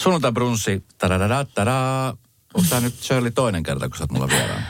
Sunnuntai 0.00 0.32
brunssi, 0.32 0.84
tadadadadada. 0.98 2.14
Onko 2.54 2.68
tämä 2.68 2.80
nyt 2.80 2.94
Shirley 3.02 3.30
toinen 3.30 3.62
kerta, 3.62 3.88
kun 3.88 3.98
sä 3.98 4.04
oot 4.04 4.12
mulla 4.12 4.28
vieraan? 4.28 4.62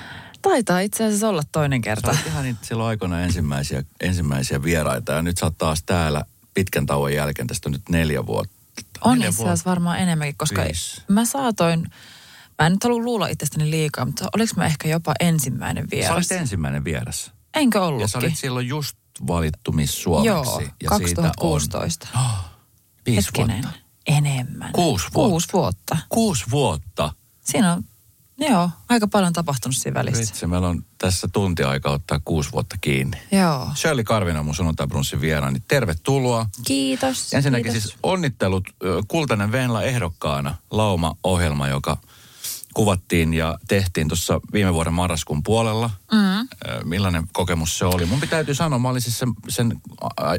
Taitaa 0.43 0.81
itse 0.81 1.05
asiassa 1.05 1.29
olla 1.29 1.43
toinen 1.53 1.81
Sä 1.81 1.83
kerta. 1.85 2.09
oot 2.11 2.27
ihan 2.27 2.45
niitä 2.45 2.61
silloin 2.67 2.89
aikoina 2.89 3.21
ensimmäisiä, 3.21 3.83
ensimmäisiä 4.01 4.63
vieraita 4.63 5.13
ja 5.13 5.23
nyt 5.23 5.39
sä 5.39 5.47
oot 5.47 5.59
taas 5.59 5.83
täällä 5.83 6.25
pitkän 6.55 6.87
tauon 6.87 7.15
jälkeen. 7.15 7.49
Tästä 7.49 7.69
on 7.69 7.73
nyt 7.73 7.89
neljä 7.89 8.27
vuotta. 8.27 8.55
On 9.01 9.13
Neljä 9.19 9.29
itse 9.29 9.43
asiassa 9.43 9.71
varmaan 9.71 9.99
enemmänkin, 9.99 10.37
koska 10.39 10.65
Viisi. 10.65 11.03
mä 11.09 11.25
saatoin, 11.25 11.81
mä 12.59 12.67
en 12.67 12.73
nyt 12.73 12.85
halua 12.85 12.99
luulla 13.05 13.27
itsestäni 13.29 13.71
liikaa, 13.71 14.05
mutta 14.05 14.29
oliko 14.37 14.53
mä 14.57 14.67
ehkä 14.67 14.89
jopa 14.89 15.15
ensimmäinen 15.21 15.85
Sä 15.85 15.91
vieras? 15.91 16.17
olit 16.17 16.33
ensimmäinen 16.33 16.85
vieras. 16.85 17.33
Enkö 17.55 17.79
Ja 17.79 17.83
sä 17.83 17.87
ollutkin? 17.87 18.19
olit 18.19 18.39
silloin 18.39 18.69
just 18.69 18.97
valittu 19.27 19.73
Miss 19.73 20.03
Suomeksi. 20.03 20.27
Joo, 20.29 20.61
ja 20.83 20.89
2016. 20.89 22.07
Siitä 22.07 22.19
on, 22.19 22.25
oh, 22.25 22.45
viisi 23.07 23.27
Hetkinen, 23.27 23.63
vuotta. 23.63 23.79
Enemmän. 24.17 24.73
Kuusi 24.73 25.07
vuotta. 25.15 25.31
Kuusi 25.31 25.49
vuotta. 25.53 25.97
Kuusi 26.09 26.45
vuotta. 26.51 27.13
Siinä 27.41 27.73
on, 27.73 27.85
joo, 28.39 28.71
aika 28.89 29.09
paljon 29.09 29.33
tapahtunut 29.33 29.77
siinä 29.77 29.95
välissä. 29.95 30.21
Vitsi, 30.21 30.47
meillä 30.47 30.69
on 30.69 30.85
tässä 30.99 31.29
tunti 31.33 31.63
aika 31.63 31.91
ottaa 31.91 32.21
kuusi 32.25 32.53
vuotta 32.53 32.77
kiinni. 32.81 33.17
Joo. 33.33 33.69
Shirley 33.75 34.05
Karvinen 34.05 34.39
on 34.41 34.45
mun 34.45 34.55
sunnuntai 34.55 34.87
brunssin 34.87 35.21
vieraani. 35.21 35.61
Tervetuloa. 35.69 36.47
Kiitos. 36.67 37.35
Ensinnäkin 37.35 37.73
kiitos. 37.73 37.83
siis 37.83 37.99
onnittelut 38.03 38.65
Kultainen 39.09 39.53
Venla 39.53 39.83
ehdokkaana 39.83 40.55
Lauma-ohjelma, 40.71 41.69
joka 41.69 41.97
kuvattiin 42.75 43.35
ja 43.35 43.59
tehtiin 43.69 44.09
tuossa 44.09 44.41
viime 44.53 44.75
vuoden 44.75 44.93
marraskuun 44.93 45.43
puolella. 45.43 45.91
Mm. 46.13 46.49
Millainen 46.85 47.25
kokemus 47.33 47.79
se 47.79 47.85
oli? 47.85 48.07
Mun 48.07 48.21
täytyy 48.31 48.55
sanoa, 48.55 48.79
mä 48.79 48.89
olin 48.89 49.03
siis 49.03 49.19
sen, 49.19 49.33
sen 49.49 49.81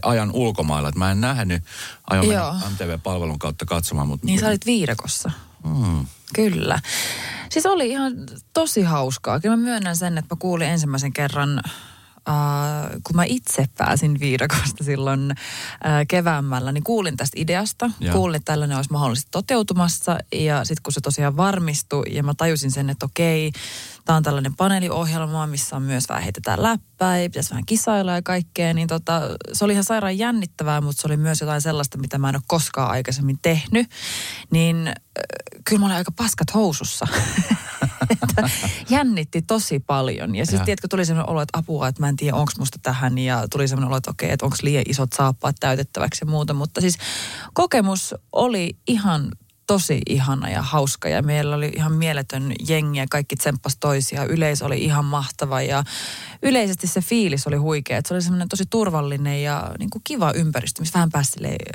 ajan 0.02 0.32
ulkomailla, 0.34 0.90
että 0.90 1.00
mä 1.00 1.12
en 1.12 1.22
nähnyt, 1.22 1.64
aion 2.10 2.28
mennä. 2.28 2.62
MTV-palvelun 2.70 3.40
kautta 3.40 3.66
katsomaan, 3.66 4.08
mutta... 4.08 4.26
Niin 4.26 4.40
sä 4.40 4.48
olit 4.48 4.66
viidakossa. 4.66 5.32
Mm. 5.64 6.06
Kyllä. 6.36 6.80
Siis 7.50 7.66
oli 7.66 7.90
ihan 7.90 8.14
tosi 8.54 8.82
hauskaa. 8.82 9.40
Kyllä 9.40 9.58
mä 9.58 9.64
myönnän 9.64 9.98
sen, 9.98 10.18
että 10.18 10.36
mä 10.36 10.40
kuulin 10.40 10.68
ensimmäisen 10.68 11.14
kerran, 11.14 11.62
äh, 12.30 12.36
kun 13.04 13.16
mä 13.16 13.24
itse 13.24 13.66
pääsin 13.78 14.20
viidakosta 14.20 14.84
silloin 14.84 15.32
äh, 15.32 15.38
keväämällä, 16.08 16.72
niin 16.72 16.84
kuulin 16.84 17.18
tästä 17.18 17.38
ideasta. 17.40 17.90
Joo. 18.00 18.14
Kuulin, 18.14 18.36
että 18.36 18.52
tällainen 18.52 18.78
olisi 18.78 18.92
mahdollisesti 18.92 19.32
toteutumassa. 19.32 20.18
Ja 20.34 20.66
sitten 20.66 20.84
kun 20.84 20.94
se 20.94 21.02
tosiaan 21.02 21.38
varmistui 21.38 22.04
ja 22.10 22.24
mä 22.24 22.34
tajusin 22.38 22.72
sen, 22.72 22.90
että 22.90 23.06
okei, 23.06 23.52
tämä 24.12 24.18
on 24.18 24.24
tällainen 24.24 24.56
paneeliohjelma, 24.56 25.48
missä 25.48 25.76
on 25.76 25.82
myös 25.82 26.10
vähän 26.10 26.24
heitetään 26.24 26.64
läppää 26.64 27.18
ja 27.20 27.30
pitäisi 27.30 27.50
vähän 27.50 27.66
kisailla 27.66 28.12
ja 28.12 28.22
kaikkea. 28.22 28.74
Niin 28.74 28.88
tota, 28.88 29.22
se 29.54 29.66
oli 29.66 29.74
ihan 29.74 29.84
sairaan 29.84 30.18
jännittävää, 30.18 30.82
mutta 30.82 31.02
se 31.02 31.08
oli 31.08 31.18
myös 31.18 31.42
jotain 31.42 31.62
sellaista, 31.62 31.98
mitä 31.98 32.18
mä 32.18 32.30
en 32.30 32.36
ole 32.36 32.44
koskaan 32.48 32.92
aikaisemmin 32.92 33.40
tehnyt. 33.42 33.88
Niin 34.52 34.88
äh, 34.88 34.94
kyllä 35.66 35.80
mä 35.80 35.86
olin 35.86 35.98
aika 35.98 36.12
paskat 36.12 36.54
housussa. 36.54 37.08
että 38.10 38.50
jännitti 38.90 39.42
tosi 39.42 39.80
paljon. 39.80 40.36
Ja 40.36 40.46
siis 40.46 40.60
Ja. 40.60 40.66
tiedätkö, 40.66 40.88
tuli 40.88 41.06
sellainen 41.06 41.30
olo, 41.30 41.42
että 41.42 41.60
apua, 41.60 41.88
että 41.88 42.02
mä 42.02 42.10
en 42.10 42.16
tiedä, 42.16 42.36
onko 42.38 42.52
musta 42.60 42.80
tähän. 42.84 43.18
Ja 43.18 43.48
tuli 43.52 43.68
sellainen 43.68 43.88
olo, 43.88 43.98
että 43.98 44.12
okei, 44.12 44.32
että 44.32 44.46
onko 44.46 44.58
liian 44.62 44.84
isot 44.88 45.14
saappaat 45.14 45.56
täytettäväksi 45.60 46.26
ja 46.26 46.32
muuta. 46.32 46.54
Mutta 46.54 46.82
siis 46.82 46.98
kokemus 47.54 48.16
oli 48.32 48.78
ihan 48.88 49.32
tosi 49.68 50.02
ihana 50.10 50.50
ja 50.50 50.62
hauska 50.62 51.10
ja 51.10 51.22
meillä 51.22 51.56
oli 51.56 51.72
ihan 51.76 51.92
mieletön 51.92 52.54
jengi 52.68 53.00
ja 53.00 53.06
kaikki 53.10 53.36
tsemppas 53.36 53.78
toisia. 53.80 54.26
Yleisö 54.26 54.66
oli 54.66 54.84
ihan 54.84 55.06
mahtava 55.06 55.62
ja 55.62 55.84
yleisesti 56.42 56.88
se 56.88 57.02
fiilis 57.02 57.48
oli 57.48 57.56
huikea. 57.56 57.98
Että 57.98 58.08
se 58.08 58.14
oli 58.14 58.22
semmoinen 58.22 58.50
tosi 58.50 58.64
turvallinen 58.70 59.44
ja 59.44 59.72
niin 59.80 59.90
kuin 59.90 60.02
kiva 60.04 60.32
ympäristö, 60.32 60.82
missä 60.82 60.94
vähän 60.94 61.10
pääsi 61.10 61.32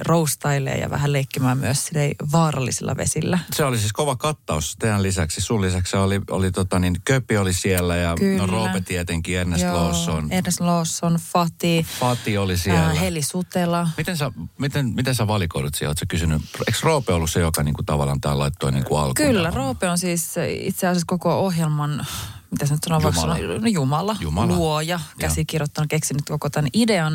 roustailemaan 0.07 0.81
ja 0.81 0.91
vähän 0.91 1.13
leikkimään 1.13 1.59
myös 1.59 1.91
vaarallisilla 2.33 2.97
vesillä. 2.97 3.39
Se 3.53 3.65
oli 3.65 3.79
siis 3.79 3.93
kova 3.93 4.17
kattaus 4.17 4.77
teidän 4.79 5.03
lisäksi. 5.03 5.41
Sun 5.41 5.63
lisäksi 5.63 5.97
oli, 5.97 6.21
oli 6.31 6.53
tota 6.53 6.79
niin, 6.79 6.97
Köpi 7.05 7.37
oli 7.37 7.53
siellä 7.53 7.97
ja 7.97 8.15
Kyllä. 8.19 8.39
no 8.39 8.47
Roope 8.47 8.81
tietenkin, 8.81 9.39
Ernest 9.39 9.65
Lawson. 9.65 10.33
Ernest 10.33 10.61
Lawson, 10.61 11.19
Fati, 11.33 11.87
Fati 12.01 12.39
oli 12.39 12.59
siellä. 12.59 12.87
ää, 12.87 12.95
Heli 12.95 13.23
Sutela. 13.23 13.89
Miten 13.97 14.17
sä, 14.17 14.33
miten, 14.59 14.87
miten 14.87 15.15
sä 15.15 15.27
valikoidut 15.27 15.75
siellä? 15.75 15.91
Oletko 15.91 16.05
kysynyt, 16.09 16.43
eikö 16.67 16.79
Roope 16.83 17.13
ollut 17.13 17.31
se, 17.31 17.41
joka 17.41 17.63
niinku 17.63 17.83
tavallaan 17.87 18.21
tää 18.21 18.39
laittoi 18.39 18.73
niinku 18.73 18.97
alkuun? 18.97 19.15
Kyllä? 19.29 19.51
Roope 19.51 19.89
on 19.89 19.99
siis 19.99 20.35
itse 20.61 20.87
asiassa 20.87 21.05
koko 21.07 21.39
ohjelman, 21.39 22.07
mitä 22.51 22.67
se 22.67 22.75
nyt 22.75 22.85
sanoo, 22.85 23.01
Jumala. 23.01 23.37
sanoa, 23.37 23.59
no 23.59 23.67
Jumala, 23.67 24.17
Jumala. 24.21 24.55
luoja, 24.57 25.01
käsikirjoittanut, 25.19 25.91
keksinyt 25.91 26.23
koko 26.29 26.51
tämän 26.51 26.71
idean. 26.75 27.13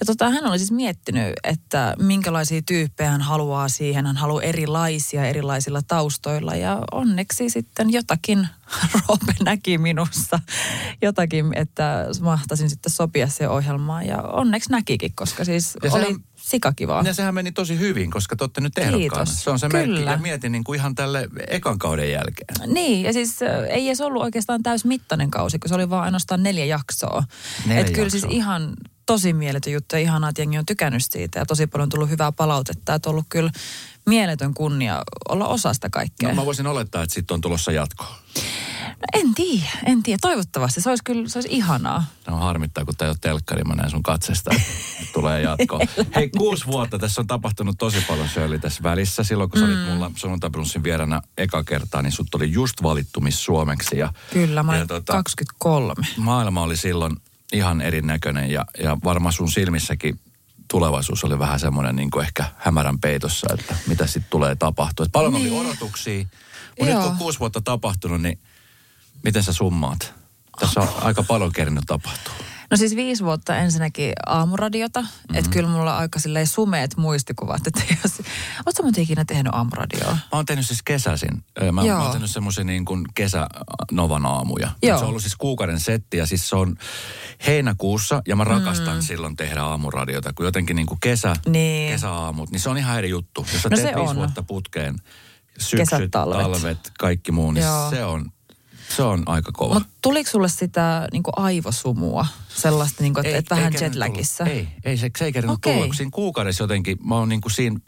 Ja 0.00 0.06
tota, 0.06 0.30
hän 0.30 0.46
oli 0.46 0.58
siis 0.58 0.72
miettinyt, 0.72 1.32
että 1.44 1.94
minkälaisia 1.98 2.62
tyyppejä 2.66 3.10
hän 3.10 3.20
haluaa 3.22 3.68
siihen. 3.68 4.06
Hän 4.06 4.16
haluaa 4.16 4.42
erilaisia 4.42 5.24
erilaisilla 5.26 5.82
taustoilla 5.82 6.54
ja 6.54 6.78
onneksi 6.92 7.50
sitten 7.50 7.92
jotakin 7.92 8.48
Roope 9.08 9.34
näki 9.44 9.78
minussa. 9.78 10.40
Jotakin, 11.02 11.46
että 11.54 12.06
mahtasin 12.20 12.70
sitten 12.70 12.92
sopia 12.92 13.28
se 13.28 13.48
ohjelmaan 13.48 14.06
ja 14.06 14.22
onneksi 14.22 14.70
näkikin, 14.70 15.12
koska 15.14 15.44
siis 15.44 15.76
Ja 15.84 15.92
oli 15.92 16.04
sehän- 16.04 16.20
sikakivaa. 16.46 17.02
Ja 17.02 17.14
sehän 17.14 17.34
meni 17.34 17.52
tosi 17.52 17.78
hyvin, 17.78 18.10
koska 18.10 18.36
te 18.36 18.44
olette 18.44 18.60
nyt 18.60 18.78
ehdokkaana. 18.78 19.24
Se 19.24 19.50
on 19.50 19.58
se 19.58 19.68
merkki. 19.68 20.02
Ja 20.02 20.16
mietin 20.16 20.52
niin 20.52 20.64
kuin 20.64 20.78
ihan 20.78 20.94
tälle 20.94 21.28
ekan 21.48 21.78
kauden 21.78 22.10
jälkeen. 22.10 22.74
Niin, 22.74 23.02
ja 23.02 23.12
siis 23.12 23.42
äh, 23.42 23.64
ei 23.68 23.86
edes 23.86 24.00
ollut 24.00 24.22
oikeastaan 24.22 24.62
täysmittainen 24.62 25.30
kausi, 25.30 25.58
kun 25.58 25.68
se 25.68 25.74
oli 25.74 25.90
vaan 25.90 26.04
ainoastaan 26.04 26.42
neljä 26.42 26.64
jaksoa. 26.64 27.24
Neljä 27.66 27.80
Et 27.80 27.90
kyllä 27.90 28.10
siis 28.10 28.26
ihan 28.28 28.74
tosi 29.06 29.32
mieletön 29.32 29.72
juttu 29.72 29.96
ja 29.96 30.00
ihanaa, 30.00 30.30
että 30.30 30.42
jengi 30.42 30.58
on 30.58 30.66
tykännyt 30.66 31.02
siitä 31.10 31.38
ja 31.38 31.46
tosi 31.46 31.66
paljon 31.66 31.82
on 31.82 31.88
tullut 31.88 32.10
hyvää 32.10 32.32
palautetta. 32.32 32.94
Että 32.94 33.08
on 33.08 33.12
ollut 33.12 33.26
kyllä 33.28 33.50
mieletön 34.06 34.54
kunnia 34.54 35.02
olla 35.28 35.48
osa 35.48 35.74
sitä 35.74 35.90
kaikkea. 35.90 36.28
No, 36.28 36.34
mä 36.34 36.46
voisin 36.46 36.66
olettaa, 36.66 37.02
että 37.02 37.14
sitten 37.14 37.34
on 37.34 37.40
tulossa 37.40 37.72
jatkoa. 37.72 38.18
No, 38.96 39.20
en 39.20 39.34
tiedä, 39.34 39.66
en 39.86 40.02
tiedä. 40.02 40.18
Toivottavasti. 40.20 40.80
Se 40.80 40.88
olisi 40.90 41.04
kyllä 41.04 41.28
se 41.28 41.38
olisi 41.38 41.48
ihanaa. 41.52 42.04
Se 42.24 42.30
on 42.30 42.38
harmittaa, 42.40 42.84
kun 42.84 42.96
tämä 42.96 43.06
ei 43.06 43.10
ole 43.10 43.18
telkkari, 43.20 43.64
mä 43.64 43.74
näen 43.74 43.90
sun 43.90 44.02
katsesta, 44.02 44.50
tulee 45.14 45.42
jatkoa. 45.42 45.80
Hei, 46.14 46.30
kuusi 46.38 46.66
vuotta 46.66 46.98
tässä 46.98 47.20
on 47.20 47.26
tapahtunut 47.26 47.78
tosi 47.78 48.00
paljon 48.08 48.28
Shirley 48.28 48.58
tässä 48.58 48.82
välissä. 48.82 49.24
Silloin 49.24 49.50
kun 49.50 49.58
sä 49.60 49.66
olit 49.66 49.84
mulla 49.88 50.10
sunnuntaibrunssin 50.16 50.82
vieränä 50.82 51.22
eka 51.38 51.64
kertaa, 51.64 52.02
niin 52.02 52.12
sut 52.12 52.34
oli 52.34 52.52
just 52.52 52.82
valittu 52.82 53.20
Miss 53.20 53.44
Suomeksi. 53.44 53.98
Ja, 53.98 54.12
Kyllä, 54.32 54.62
mä 54.62 54.76
ja 54.76 54.86
olen 54.90 55.04
23. 55.04 55.94
maailma 56.16 56.62
oli 56.62 56.76
silloin 56.76 57.16
ihan 57.52 57.80
erinäköinen 57.80 58.50
ja, 58.50 58.64
ja 58.82 58.96
varmaan 59.04 59.32
sun 59.32 59.50
silmissäkin 59.50 60.20
tulevaisuus 60.70 61.24
oli 61.24 61.38
vähän 61.38 61.60
semmoinen 61.60 61.96
niin 61.96 62.10
kuin 62.10 62.24
ehkä 62.26 62.44
hämärän 62.56 62.98
peitossa, 62.98 63.46
että 63.58 63.76
mitä 63.86 64.06
sitten 64.06 64.30
tulee 64.30 64.56
tapahtua. 64.56 65.06
Et 65.06 65.12
paljon 65.12 65.32
Niin. 65.32 65.52
oli 65.52 65.66
odotuksia, 65.68 66.24
mutta 66.78 66.94
nyt 66.94 67.04
kun 67.04 67.16
kuusi 67.16 67.40
vuotta 67.40 67.60
tapahtunut, 67.60 68.22
niin 68.22 68.38
miten 69.24 69.42
sä 69.42 69.52
summaat? 69.52 70.14
Tässä 70.60 70.80
on 70.80 70.88
aika 71.00 71.22
paljon 71.22 71.52
kerinyt 71.52 71.84
tapahtua. 71.86 72.34
No 72.70 72.76
siis 72.76 72.96
viisi 72.96 73.24
vuotta 73.24 73.56
ensinnäkin 73.56 74.12
aamuradiota. 74.26 75.00
Mm-hmm. 75.00 75.36
Että 75.36 75.50
kyllä 75.50 75.68
mulla 75.68 75.92
on 75.94 76.00
aika 76.00 76.18
silleen 76.18 76.46
sumeet 76.46 76.96
muistikuvat. 76.96 77.66
Että 77.66 77.82
jos... 78.04 78.22
Ootko 78.66 78.82
muuten 78.82 79.04
ikinä 79.04 79.24
tehnyt 79.24 79.54
aamuradioa? 79.54 80.12
Mä 80.12 80.18
oon 80.32 80.46
tehnyt 80.46 80.66
siis 80.66 80.82
kesäisin. 80.82 81.44
Mä, 81.72 81.82
Joo. 81.82 81.96
mä 81.98 82.02
oon 82.02 82.12
tehnyt 82.12 82.30
semmoisia 82.30 82.64
niin 82.64 82.84
kuin 82.84 83.06
kesänovan 83.14 84.26
aamuja. 84.26 84.70
Joo. 84.82 84.98
Se 84.98 85.04
on 85.04 85.08
ollut 85.08 85.22
siis 85.22 85.36
kuukauden 85.36 85.80
setti 85.80 86.16
ja 86.16 86.26
siis 86.26 86.48
se 86.48 86.56
on 86.56 86.76
heinäkuussa 87.46 88.22
ja 88.28 88.36
mä 88.36 88.44
rakastan 88.44 88.96
mm. 88.96 89.02
silloin 89.02 89.36
tehdä 89.36 89.62
aamuradiota, 89.62 90.32
kun 90.32 90.46
jotenkin 90.46 90.76
niin 90.76 90.86
kuin 90.86 91.00
kesä, 91.00 91.36
Niin. 91.46 91.92
kesäaamut, 91.92 92.50
niin 92.50 92.60
se 92.60 92.70
on 92.70 92.78
ihan 92.78 92.98
eri 92.98 93.10
juttu. 93.10 93.46
Jos 93.52 93.62
sä 93.62 93.68
No 93.68 93.76
teet 93.76 93.88
se 93.88 93.94
viisi 93.96 94.10
on. 94.10 94.16
vuotta 94.16 94.42
putkeen, 94.42 94.96
syksyt, 95.58 95.78
Kesät, 95.78 96.10
talvet. 96.10 96.38
talvet, 96.42 96.92
kaikki 96.98 97.32
muu, 97.32 97.52
niin 97.52 97.64
Joo. 97.64 97.90
se 97.90 98.04
on, 98.04 98.30
se 98.96 99.02
on 99.02 99.22
aika 99.26 99.52
kova. 99.52 99.74
Mutta 99.74 99.88
tuliko 100.02 100.30
sulle 100.30 100.48
sitä 100.48 101.08
niin 101.12 101.22
aivosumua? 101.36 102.26
Sellaista, 102.48 103.02
niin 103.02 103.14
kuin, 103.14 103.26
että 103.26 103.38
et 103.38 103.50
vähän 103.50 103.72
jetlagissa? 103.80 104.44
Ei, 104.44 104.68
ei 104.84 104.96
se, 104.96 105.10
se 105.18 105.24
ei 105.24 105.32
kerran 105.32 105.54
Okei. 105.54 105.72
tulla, 105.74 105.86
kun 105.86 105.94
siinä 105.94 106.10
kuukaudessa 106.14 106.64
jotenkin, 106.64 106.98
mä 107.04 107.14
oon 107.14 107.28
niin 107.28 107.40
kuin 107.40 107.52
siinä, 107.52 107.80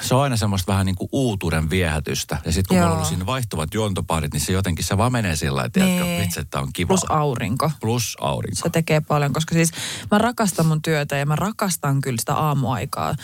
se 0.00 0.14
on 0.14 0.22
aina 0.22 0.36
semmoista 0.36 0.72
vähän 0.72 0.86
niin 0.86 0.96
kuin 0.96 1.08
uutuuden 1.12 1.70
viehätystä. 1.70 2.38
Ja 2.44 2.52
sitten 2.52 2.68
kun 2.68 2.76
Joo. 2.76 2.82
mulla 2.84 2.92
on 2.92 2.96
ollut 2.96 3.08
siinä 3.08 3.26
vaihtuvat 3.26 3.74
juontoparit, 3.74 4.32
niin 4.32 4.40
se 4.40 4.52
jotenkin 4.52 4.84
se 4.84 4.96
vaan 4.96 5.12
menee 5.12 5.36
sillä 5.36 5.64
että 5.64 5.84
Niin. 5.84 6.22
vitsi, 6.22 6.40
että 6.40 6.60
on 6.60 6.72
kiva. 6.72 6.88
Plus 6.88 7.04
aurinko. 7.10 7.70
Plus 7.80 8.16
aurinko. 8.20 8.56
Se 8.62 8.70
tekee 8.70 9.00
paljon, 9.00 9.32
koska 9.32 9.54
siis 9.54 9.70
mä 10.10 10.18
rakastan 10.18 10.66
mun 10.66 10.82
työtä 10.82 11.16
ja 11.16 11.26
mä 11.26 11.36
rakastan 11.36 12.00
kyllä 12.00 12.16
sitä 12.18 12.34
aamuaikaa. 12.34 13.14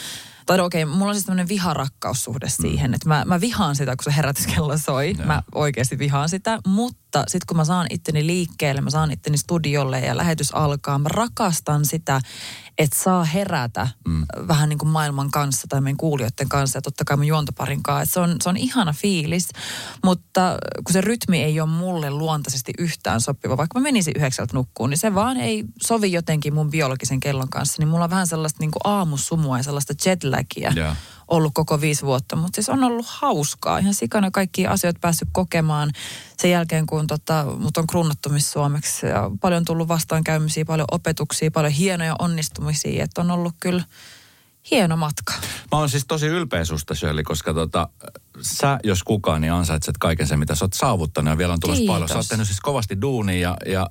Tai 0.46 0.56
no 0.56 0.64
okei, 0.64 0.84
okay, 0.84 0.94
mulla 0.94 1.08
on 1.08 1.14
siis 1.14 1.26
tämmöinen 1.26 1.48
viharakkaussuhde 1.48 2.48
siihen, 2.48 2.94
että 2.94 3.08
mä, 3.08 3.24
mä 3.26 3.40
vihaan 3.40 3.76
sitä, 3.76 3.96
kun 3.96 4.04
se 4.04 4.16
herätyskello 4.16 4.78
soi. 4.78 5.14
Joo. 5.18 5.26
Mä 5.26 5.42
oikeasti 5.54 5.98
vihaan 5.98 6.28
sitä, 6.28 6.58
mutta 6.66 7.03
sitten 7.18 7.46
kun 7.46 7.56
mä 7.56 7.64
saan 7.64 7.86
itteni 7.90 8.26
liikkeelle, 8.26 8.80
mä 8.80 8.90
saan 8.90 9.10
itteni 9.10 9.38
studiolle 9.38 10.00
ja 10.00 10.16
lähetys 10.16 10.54
alkaa, 10.54 10.98
mä 10.98 11.08
rakastan 11.08 11.84
sitä, 11.84 12.20
että 12.78 12.98
saa 12.98 13.24
herätä 13.24 13.88
mm. 14.08 14.26
vähän 14.48 14.68
niin 14.68 14.78
kuin 14.78 14.88
maailman 14.88 15.30
kanssa 15.30 15.66
tai 15.68 15.80
meidän 15.80 15.96
kuulijoiden 15.96 16.48
kanssa 16.48 16.78
ja 16.78 16.82
totta 16.82 17.04
kai 17.04 17.16
mun 17.16 17.26
juontoparin 17.26 17.82
kanssa. 17.82 18.02
Et 18.02 18.10
se, 18.10 18.20
on, 18.20 18.36
se 18.42 18.48
on 18.48 18.56
ihana 18.56 18.92
fiilis, 18.92 19.48
mutta 20.04 20.58
kun 20.84 20.92
se 20.92 21.00
rytmi 21.00 21.42
ei 21.42 21.60
ole 21.60 21.68
mulle 21.68 22.10
luontaisesti 22.10 22.72
yhtään 22.78 23.20
sopiva, 23.20 23.56
vaikka 23.56 23.80
mä 23.80 23.82
menisin 23.82 24.14
yhdeksältä 24.16 24.54
nukkuun, 24.54 24.90
niin 24.90 24.98
se 24.98 25.14
vaan 25.14 25.36
ei 25.36 25.64
sovi 25.82 26.12
jotenkin 26.12 26.54
mun 26.54 26.70
biologisen 26.70 27.20
kellon 27.20 27.50
kanssa. 27.50 27.76
Niin 27.78 27.88
mulla 27.88 28.04
on 28.04 28.10
vähän 28.10 28.26
sellaista 28.26 28.60
niin 28.60 28.70
kuin 28.70 28.80
aamusumua 28.84 29.56
ja 29.56 29.62
sellaista 29.62 29.94
jetlagia 30.06 30.72
Joo. 30.76 30.94
Ollut 31.28 31.54
koko 31.54 31.80
viisi 31.80 32.02
vuotta. 32.06 32.36
Mutta 32.36 32.56
siis 32.56 32.68
on 32.68 32.84
ollut 32.84 33.06
hauskaa. 33.08 33.78
Ihan 33.78 33.94
sikana 33.94 34.30
kaikki 34.30 34.66
asioita 34.66 35.00
päässyt 35.00 35.28
kokemaan 35.32 35.92
sen 36.38 36.50
jälkeen, 36.50 36.86
kun 36.86 37.06
tota, 37.06 37.46
mut 37.58 37.76
on 37.76 37.86
krunnattu 37.86 38.30
Suomeksi. 38.38 39.06
Ja 39.06 39.30
paljon 39.40 39.64
tullut 39.64 39.88
vastaankäymisiä, 39.88 40.64
paljon 40.64 40.88
opetuksia, 40.90 41.50
paljon 41.50 41.72
hienoja 41.72 42.16
onnistumisia. 42.18 43.04
Että 43.04 43.20
on 43.20 43.30
ollut 43.30 43.54
kyllä 43.60 43.84
hieno 44.70 44.96
matka. 44.96 45.32
Mä 45.72 45.78
oon 45.78 45.88
siis 45.88 46.04
tosi 46.08 46.26
ylpeä 46.26 46.64
susta, 46.64 46.94
Shirley, 46.94 47.24
koska 47.24 47.54
tota, 47.54 47.88
sä, 48.40 48.78
jos 48.84 49.02
kukaan, 49.02 49.40
niin 49.40 49.52
ansaitset 49.52 49.98
kaiken 49.98 50.26
sen, 50.26 50.38
mitä 50.38 50.54
sä 50.54 50.64
oot 50.64 50.72
saavuttanut 50.72 51.32
ja 51.32 51.38
vielä 51.38 51.52
on 51.52 51.60
tulossa 51.60 51.84
paljon. 51.86 52.08
Sä 52.08 52.16
oot 52.16 52.28
tehnyt 52.28 52.46
siis 52.46 52.60
kovasti 52.60 53.00
duunia 53.00 53.38
ja, 53.38 53.56
ja 53.66 53.90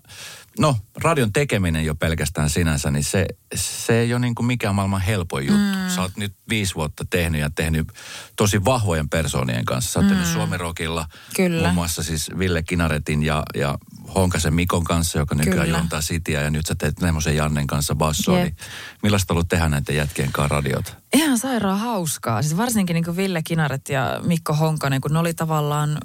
no, 0.59 0.77
radion 0.95 1.33
tekeminen 1.33 1.85
jo 1.85 1.95
pelkästään 1.95 2.49
sinänsä, 2.49 2.91
niin 2.91 3.03
se, 3.03 3.25
se 3.55 3.99
ei 3.99 4.13
ole 4.13 4.19
niin 4.19 4.35
kuin 4.35 4.45
mikään 4.45 4.75
maailman 4.75 5.01
helpoin 5.01 5.47
juttu. 5.47 5.61
Mm. 5.61 5.89
Sä 5.89 6.01
oot 6.01 6.17
nyt 6.17 6.33
viisi 6.49 6.75
vuotta 6.75 7.05
tehnyt 7.09 7.41
ja 7.41 7.49
tehnyt 7.55 7.87
tosi 8.35 8.65
vahvojen 8.65 9.09
persoonien 9.09 9.65
kanssa. 9.65 9.91
Sä 9.91 9.99
oot 9.99 10.05
mm. 10.05 10.09
tehnyt 10.09 10.27
Suomirokilla 10.27 11.07
Kyllä. 11.35 11.61
muun 11.61 11.75
muassa 11.75 12.03
siis 12.03 12.31
Ville 12.37 12.63
Kinaretin 12.63 13.23
ja, 13.23 13.43
ja 13.55 13.77
Honkasen 14.15 14.53
Mikon 14.53 14.83
kanssa, 14.83 15.17
joka 15.17 15.35
nykyään 15.35 15.65
Kyllä. 15.65 15.77
juontaa 15.77 16.01
Sitiä 16.01 16.41
ja 16.41 16.49
nyt 16.49 16.65
sä 16.65 16.75
teet 16.75 17.01
Nemosen 17.01 17.35
Jannen 17.35 17.67
kanssa 17.67 17.95
bassoa. 17.95 18.37
Niin 18.37 18.55
millaista 19.03 19.33
on 19.33 19.35
ollut 19.35 19.49
tehdä 19.49 19.69
näiden 19.69 19.95
jätkien 19.95 20.31
kanssa 20.31 20.55
radiot? 20.55 20.97
Ihan 21.13 21.37
sairaan 21.37 21.79
hauskaa. 21.79 22.41
Siis 22.41 22.57
varsinkin 22.57 22.93
niin 22.93 23.03
kuin 23.03 23.17
Ville 23.17 23.41
Kinaret 23.43 23.89
ja 23.89 24.21
Mikko 24.23 24.53
Honkanen, 24.53 25.01
kun 25.01 25.13
ne 25.13 25.19
oli 25.19 25.33
tavallaan 25.33 25.97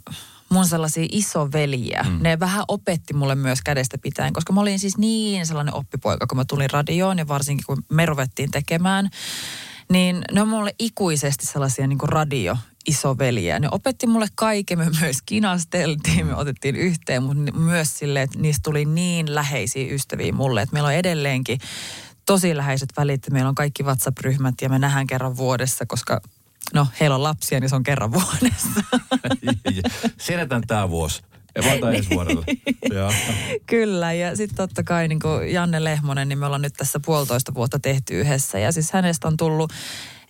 mun 0.50 0.67
sellaisia 0.67 1.06
isoveliä. 1.12 2.06
Mm. 2.09 2.19
Ne 2.23 2.41
vähän 2.41 2.65
opetti 2.69 3.15
mulle 3.15 3.35
myös 3.35 3.62
kädestä 3.62 3.99
pitäen, 3.99 4.33
koska 4.33 4.53
mä 4.53 4.61
olin 4.61 4.79
siis 4.79 4.99
niin 4.99 5.47
sellainen 5.47 5.75
oppipoika, 5.75 6.27
kun 6.27 6.39
mä 6.39 6.45
tulin 6.45 6.71
radioon 6.71 7.19
ja 7.19 7.29
varsinkin 7.29 7.65
kun 7.67 7.83
me 7.93 8.06
ruvettiin 8.06 8.50
tekemään. 8.50 9.11
Niin 9.93 10.25
ne 10.33 10.43
on 10.43 10.49
mulle 10.49 10.75
ikuisesti 10.79 11.47
sellaisia 11.47 11.87
niin 11.87 11.99
kuin 11.99 12.09
radio 12.09 12.56
isoveliä. 12.87 13.59
Ne 13.59 13.69
opetti 13.71 14.06
mulle 14.06 14.27
kaiken, 14.35 14.79
me 14.79 14.91
myös 15.00 15.17
kinasteltiin, 15.27 16.27
me 16.27 16.35
otettiin 16.35 16.77
yhteen, 16.77 17.23
mutta 17.23 17.53
myös 17.53 17.99
silleen, 17.99 18.25
että 18.25 18.39
niistä 18.39 18.61
tuli 18.62 18.85
niin 18.85 19.35
läheisiä 19.35 19.95
ystäviä 19.95 20.33
mulle, 20.33 20.62
että 20.62 20.73
meillä 20.73 20.87
on 20.87 20.95
edelleenkin 20.95 21.59
tosi 22.27 22.56
läheiset 22.56 22.89
välit. 22.97 23.31
Meillä 23.31 23.49
on 23.49 23.55
kaikki 23.55 23.83
WhatsApp-ryhmät 23.83 24.55
ja 24.62 24.69
me 24.69 24.79
nähdään 24.79 25.06
kerran 25.06 25.37
vuodessa, 25.37 25.87
koska 25.87 26.21
no 26.75 26.87
heillä 27.00 27.16
on 27.16 27.22
lapsia, 27.22 27.60
niin 27.60 27.69
se 27.69 27.76
on 27.76 27.82
kerran 27.82 28.12
vuodessa. 28.12 28.81
Siirretään 30.20 30.62
tämä 30.66 30.90
vuosi. 30.90 31.22
Ensi 31.94 32.10
vuodelle. 32.10 32.44
Kyllä, 33.66 34.12
ja 34.12 34.37
sitten 34.37 34.56
totta 34.56 34.82
kai 34.82 35.08
niin 35.08 35.20
kuin 35.20 35.52
Janne 35.52 35.84
Lehmonen, 35.84 36.28
niin 36.28 36.38
me 36.38 36.46
ollaan 36.46 36.62
nyt 36.62 36.75
tässä 36.75 37.00
puolitoista 37.00 37.55
vuotta 37.55 37.78
tehty 37.78 38.20
yhdessä. 38.20 38.58
Ja 38.58 38.72
siis 38.72 38.93
hänestä 38.93 39.28
on 39.28 39.37
tullut 39.37 39.72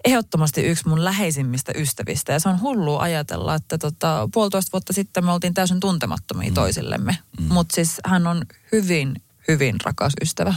ehdottomasti 0.05 0.61
yksi 0.61 0.89
mun 0.89 1.05
läheisimmistä 1.05 1.73
ystävistä. 1.77 2.33
Ja 2.33 2.41
se 2.41 2.49
on 2.49 2.61
hullu 2.61 2.99
ajatella, 2.99 3.55
että 3.55 3.79
tota, 3.79 4.29
puolitoista 4.35 4.73
vuotta 4.73 4.93
sitten 4.93 5.25
me 5.25 5.33
oltiin 5.33 5.55
täysin 5.55 5.81
tuntemattomia 5.81 6.49
mm. 6.49 6.55
toisillemme. 6.55 7.19
Mm. 7.41 7.47
Mutta 7.55 7.75
siis 7.75 8.01
hän 8.05 8.27
on 8.27 8.43
hyvin, 8.73 9.23
hyvin 9.49 9.77
rakas 9.85 10.13
ystävä. 10.23 10.55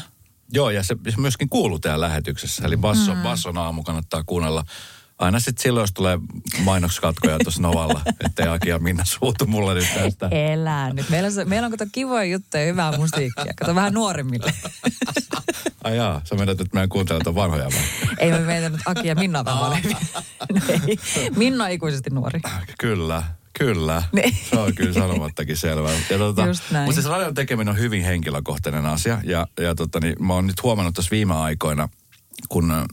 Joo, 0.54 0.70
ja 0.70 0.84
se 0.84 0.96
myöskin 1.18 1.50
kuuluu 1.50 1.80
täällä 1.80 2.06
lähetyksessä. 2.06 2.64
Eli 2.66 2.78
Basson, 2.78 3.18
mm. 3.18 3.24
Basson 3.24 3.58
aamu 3.58 3.84
kannattaa 3.84 4.24
kuunnella 4.26 4.64
aina 5.22 5.40
sitten 5.40 5.64
silloin, 5.64 5.84
jos 5.84 5.94
tulee 5.94 6.20
mainoskatkoja 6.64 7.38
tuossa 7.44 7.62
Novalla, 7.62 8.02
ettei 8.26 8.48
Aki 8.48 8.70
ja 8.70 8.80
Minna 8.80 9.06
suutu 9.06 9.48
mulle 9.48 9.74
nyt 9.74 9.88
tästä. 9.94 10.28
Elää 10.32 10.94
nyt. 10.94 11.10
Meillä 11.10 11.28
on, 11.28 11.50
meillä 11.50 11.66
on 11.66 11.72
kato 11.72 11.86
kivoja 11.92 12.24
juttuja 12.24 12.64
ja 12.64 12.70
hyvää 12.70 12.98
musiikkia. 12.98 13.54
Kato 13.56 13.76
vähän 13.76 13.94
nuorimmille. 13.94 14.54
Ai 15.84 15.98
jaa, 15.98 16.22
sä 16.24 16.36
menet 16.36 16.58
nyt 16.58 16.74
meidän 16.74 16.90
kuuntelemaan 16.90 17.36
vanhoja 17.36 17.64
vai? 17.66 18.16
Ei 18.18 18.32
me 18.32 18.40
meitä 18.40 18.70
nyt 18.70 18.82
Aki 18.86 19.08
ja 19.08 19.16
Minna 19.16 19.46
vanhempia. 19.46 19.98
no 20.54 20.62
Minna 21.36 21.64
on 21.64 21.72
ikuisesti 21.72 22.10
nuori. 22.10 22.42
Kyllä. 22.80 23.24
Kyllä, 23.60 24.04
niin. 24.12 24.38
se 24.50 24.60
on 24.60 24.76
kyllä 24.76 24.94
sanomattakin 24.94 25.58
selvää. 25.58 25.94
Ja 26.10 26.18
tota, 26.18 26.46
mutta 26.46 26.92
siis 26.94 27.06
radion 27.06 27.34
tekeminen 27.34 27.72
on 27.72 27.80
hyvin 27.80 28.04
henkilökohtainen 28.04 28.86
asia. 28.86 29.22
Ja, 29.24 29.48
ja 29.60 29.76
tota, 29.76 30.00
niin, 30.00 30.16
mä 30.20 30.34
oon 30.34 30.48
nyt 30.48 30.64
huomannut 30.64 30.96
tuossa 30.96 31.12
viime 31.12 31.34
aikoina, 31.34 31.90
kun 32.50 32.86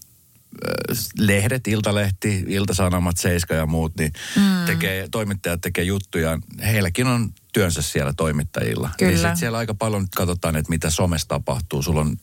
lehdet, 1.18 1.68
Iltalehti, 1.68 2.44
Iltasanomat, 2.48 3.16
Seiska 3.16 3.54
ja 3.54 3.66
muut, 3.66 3.96
niin 3.98 4.12
mm. 4.36 4.66
tekee, 4.66 5.08
toimittajat 5.10 5.60
tekee 5.60 5.84
juttuja. 5.84 6.38
Heilläkin 6.62 7.06
on 7.06 7.32
työnsä 7.52 7.82
siellä 7.82 8.12
toimittajilla. 8.12 8.90
Kyllä. 8.98 9.12
Niin 9.12 9.20
sit 9.20 9.36
siellä 9.36 9.58
aika 9.58 9.74
paljon 9.74 10.06
katsotaan, 10.16 10.56
että 10.56 10.70
mitä 10.70 10.90
somessa 10.90 11.28
tapahtuu. 11.28 11.82
Sulla 11.82 12.00
on 12.00 12.16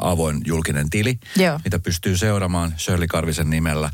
avoin 0.00 0.40
julkinen 0.44 0.90
tili, 0.90 1.18
Joo. 1.36 1.60
mitä 1.64 1.78
pystyy 1.78 2.16
seuraamaan 2.16 2.74
Shirley 2.78 3.06
Karvisen 3.06 3.50
nimellä. 3.50 3.90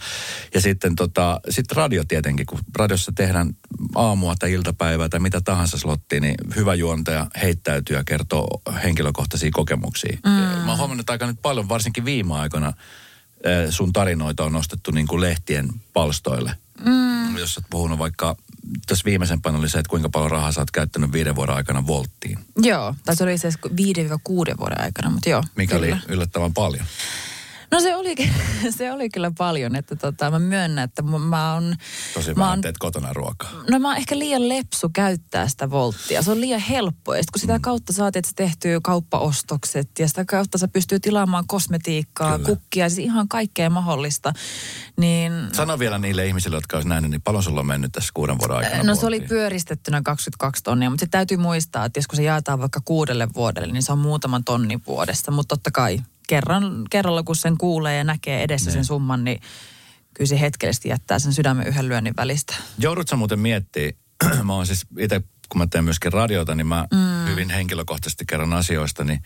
Ja 0.54 0.60
sitten 0.60 0.96
tota, 0.96 1.40
sit 1.50 1.72
radio 1.72 2.04
tietenkin, 2.08 2.46
kun 2.46 2.58
radiossa 2.76 3.12
tehdään 3.14 3.56
aamua 3.94 4.34
tai 4.38 4.52
iltapäivää 4.52 5.08
tai 5.08 5.20
mitä 5.20 5.40
tahansa 5.40 5.78
slottia, 5.78 6.20
niin 6.20 6.34
hyvä 6.56 6.74
juontaja 6.74 7.26
heittäytyy 7.42 7.96
ja 7.96 8.04
kertoo 8.04 8.62
henkilökohtaisia 8.84 9.50
kokemuksia. 9.52 10.18
Mm. 10.24 10.30
Mä 10.30 10.66
oon 10.68 10.78
huomannut 10.78 11.10
aika 11.10 11.26
nyt 11.26 11.42
paljon, 11.42 11.68
varsinkin 11.68 12.04
viime 12.04 12.34
aikoina, 12.34 12.72
sun 13.70 13.92
tarinoita 13.92 14.44
on 14.44 14.52
nostettu 14.52 14.90
niin 14.90 15.06
kuin 15.06 15.20
lehtien 15.20 15.68
palstoille. 15.92 16.56
Mm. 16.84 17.36
Jos 17.36 17.58
olet 17.58 17.66
puhunut 17.70 17.98
vaikka, 17.98 18.36
tässä 18.86 19.04
viimeisempänä 19.04 19.58
oli 19.58 19.68
se, 19.68 19.78
että 19.78 19.90
kuinka 19.90 20.08
paljon 20.08 20.30
rahaa 20.30 20.52
sä 20.52 20.60
oot 20.60 20.70
käyttänyt 20.70 21.12
viiden 21.12 21.36
vuoden 21.36 21.54
aikana 21.54 21.86
volttiin. 21.86 22.38
Joo, 22.56 22.94
tai 23.04 23.16
se 23.16 23.24
oli 23.24 23.38
se 23.38 23.48
viiden 23.76 24.08
kuuden 24.24 24.58
vuoden 24.58 24.80
aikana, 24.80 25.10
mutta 25.10 25.28
joo. 25.28 25.42
Mikä 25.56 25.78
kyllä. 25.78 25.94
oli 25.94 26.02
yllättävän 26.14 26.54
paljon. 26.54 26.86
No 27.70 27.80
se 27.80 27.96
oli, 27.96 28.14
se 28.78 28.92
oli 28.92 29.08
kyllä 29.08 29.32
paljon, 29.38 29.76
että 29.76 29.96
tota, 29.96 30.30
mä 30.30 30.38
myönnän, 30.38 30.84
että 30.84 31.02
mä 31.02 31.54
oon... 31.54 31.74
Tosi 32.14 32.34
mä 32.34 32.50
oon, 32.50 32.60
teet 32.60 32.78
kotona 32.78 33.12
ruokaa. 33.12 33.50
No 33.70 33.78
mä 33.78 33.88
oon 33.88 33.96
ehkä 33.96 34.18
liian 34.18 34.48
lepsu 34.48 34.90
käyttää 34.92 35.48
sitä 35.48 35.70
volttia. 35.70 36.22
Se 36.22 36.30
on 36.30 36.40
liian 36.40 36.60
helppo. 36.60 37.14
Ja 37.14 37.22
kun 37.32 37.40
sitä 37.40 37.58
mm. 37.58 37.62
kautta 37.62 37.92
saatiin, 37.92 38.20
että 38.20 38.28
se 38.28 38.34
tehtyy 38.34 38.80
kauppaostokset 38.80 39.98
ja 39.98 40.08
sitä 40.08 40.24
kautta 40.24 40.58
sä 40.58 40.68
pystyy 40.68 41.00
tilaamaan 41.00 41.44
kosmetiikkaa, 41.46 42.38
kyllä. 42.38 42.48
kukkia, 42.48 42.88
siis 42.88 42.98
ihan 42.98 43.28
kaikkea 43.28 43.70
mahdollista. 43.70 44.32
Niin... 44.96 45.32
Sano 45.52 45.78
vielä 45.78 45.98
niille 45.98 46.26
ihmisille, 46.26 46.56
jotka 46.56 46.76
olisivat 46.76 46.94
nähneet, 46.94 47.10
niin 47.10 47.22
paljon 47.22 47.42
sulla 47.42 47.60
on 47.60 47.66
mennyt 47.66 47.92
tässä 47.92 48.10
kuuden 48.14 48.38
vuoden 48.38 48.56
aikana? 48.56 48.82
No 48.82 48.94
se 48.94 49.06
oli 49.06 49.20
pyöristettynä 49.20 50.02
22 50.02 50.62
tonnia, 50.62 50.90
mutta 50.90 51.04
se 51.06 51.10
täytyy 51.10 51.36
muistaa, 51.36 51.84
että 51.84 51.98
jos 51.98 52.06
kun 52.06 52.16
se 52.16 52.22
jaetaan 52.22 52.60
vaikka 52.60 52.80
kuudelle 52.84 53.28
vuodelle, 53.34 53.72
niin 53.72 53.82
se 53.82 53.92
on 53.92 53.98
muutaman 53.98 54.44
tonnin 54.44 54.82
vuodessa. 54.86 55.30
Mutta 55.32 55.56
totta 55.56 55.70
kai 55.70 55.98
kerran, 56.26 56.82
kerralla 56.90 57.23
kun 57.23 57.37
sen 57.37 57.58
kuulee 57.58 57.96
ja 57.96 58.05
näkee 58.05 58.43
edessä 58.43 58.67
ne. 58.67 58.73
sen 58.73 58.78
niin. 58.78 58.87
summan, 58.87 59.25
niin 59.25 59.40
kyllä 60.14 60.28
se 60.28 60.40
hetkellisesti 60.40 60.88
jättää 60.88 61.19
sen 61.19 61.32
sydämen 61.32 61.67
yhden 61.67 61.88
lyönnin 61.88 62.14
välistä. 62.17 62.55
Joudutko 62.78 63.17
muuten 63.17 63.38
miettiä, 63.38 63.93
mä 64.44 64.55
oon 64.55 64.67
siis 64.67 64.86
itse, 64.98 65.22
kun 65.48 65.58
mä 65.58 65.67
teen 65.67 65.84
myöskin 65.84 66.12
radiota, 66.12 66.55
niin 66.55 66.67
mä 66.67 66.86
mm. 66.93 67.31
hyvin 67.31 67.50
henkilökohtaisesti 67.50 68.24
kerron 68.27 68.53
asioista, 68.53 69.05
niin 69.05 69.22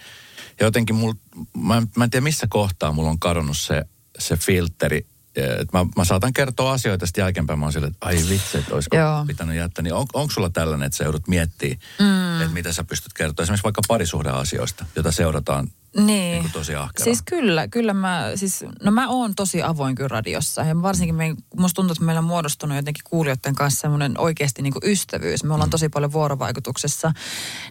jotenkin 0.60 0.96
mul, 0.96 1.12
mä, 1.56 1.82
mä 1.96 2.04
en 2.04 2.10
tiedä 2.10 2.24
missä 2.24 2.46
kohtaa 2.50 2.92
mulla 2.92 3.10
on 3.10 3.18
kadonnut 3.18 3.58
se, 3.58 3.84
se 4.18 4.36
filteri, 4.36 5.06
että 5.36 5.78
mä, 5.78 5.86
mä 5.96 6.04
saatan 6.04 6.32
kertoa 6.32 6.72
asioita 6.72 7.06
sitten 7.06 7.22
jälkeenpäin, 7.22 7.58
mä 7.58 7.64
oon 7.64 7.72
sille, 7.72 7.86
että 7.86 8.06
ai 8.06 8.16
vitsi, 8.28 8.58
että 8.58 8.74
olisiko 8.74 8.96
Joo. 8.96 9.24
pitänyt 9.26 9.56
jättää. 9.56 9.82
Niin 9.82 9.94
on, 9.94 10.06
onko 10.12 10.32
sulla 10.32 10.50
tällainen, 10.50 10.86
että 10.86 10.96
sä 10.96 11.04
joudut 11.04 11.28
miettimään, 11.28 11.78
mm. 12.00 12.40
että 12.40 12.54
mitä 12.54 12.72
sä 12.72 12.84
pystyt 12.84 13.12
kertoa 13.12 13.42
esimerkiksi 13.42 13.64
vaikka 13.64 13.82
parisuhdeasioista, 13.88 14.84
jota 14.96 15.12
seurataan 15.12 15.68
niin. 15.96 16.42
niin 16.42 16.52
tosi 16.52 16.74
ahkera. 16.74 17.04
Siis 17.04 17.22
kyllä, 17.22 17.68
kyllä 17.68 17.94
mä, 17.94 18.32
siis, 18.34 18.64
no 18.82 18.90
mä 18.90 19.08
oon 19.08 19.34
tosi 19.34 19.62
avoin 19.62 19.94
kyllä 19.94 20.08
radiossa. 20.08 20.62
Ja 20.62 20.82
varsinkin 20.82 21.14
me, 21.14 21.34
musta 21.56 21.74
tuntuu, 21.74 21.92
että 21.92 22.04
meillä 22.04 22.18
on 22.18 22.24
muodostunut 22.24 22.76
jotenkin 22.76 23.04
kuulijoiden 23.04 23.54
kanssa 23.54 23.80
semmoinen 23.80 24.18
oikeasti 24.18 24.62
niin 24.62 24.72
kuin 24.72 24.90
ystävyys. 24.90 25.44
Me 25.44 25.54
ollaan 25.54 25.68
mm. 25.68 25.70
tosi 25.70 25.88
paljon 25.88 26.12
vuorovaikutuksessa. 26.12 27.12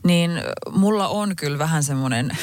Niin 0.03 0.31
mulla 0.71 1.07
on 1.07 1.35
kyllä 1.35 1.59
vähän 1.59 1.83
semmoinen 1.83 2.31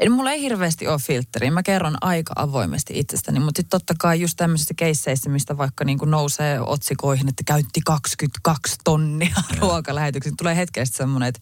Eli 0.00 0.10
mulla 0.10 0.32
ei 0.32 0.40
hirveästi 0.40 0.88
ole 0.88 0.98
filtteriä. 0.98 1.50
Mä 1.50 1.62
kerron 1.62 1.96
aika 2.00 2.32
avoimesti 2.36 2.98
itsestäni, 2.98 3.40
mutta 3.40 3.58
sitten 3.58 3.70
totta 3.70 3.94
kai 3.98 4.20
just 4.20 4.36
tämmöisissä 4.36 4.74
keisseissä, 4.74 5.30
mistä 5.30 5.56
vaikka 5.56 5.84
niin 5.84 5.98
kuin 5.98 6.10
nousee 6.10 6.60
otsikoihin, 6.60 7.28
että 7.28 7.42
käytti 7.46 7.80
22 7.86 8.76
tonnia 8.84 9.36
ruokalähetyksiin, 9.60 10.36
tulee 10.36 10.56
hetkellisesti 10.56 10.96
semmoinen, 10.96 11.28
että 11.28 11.40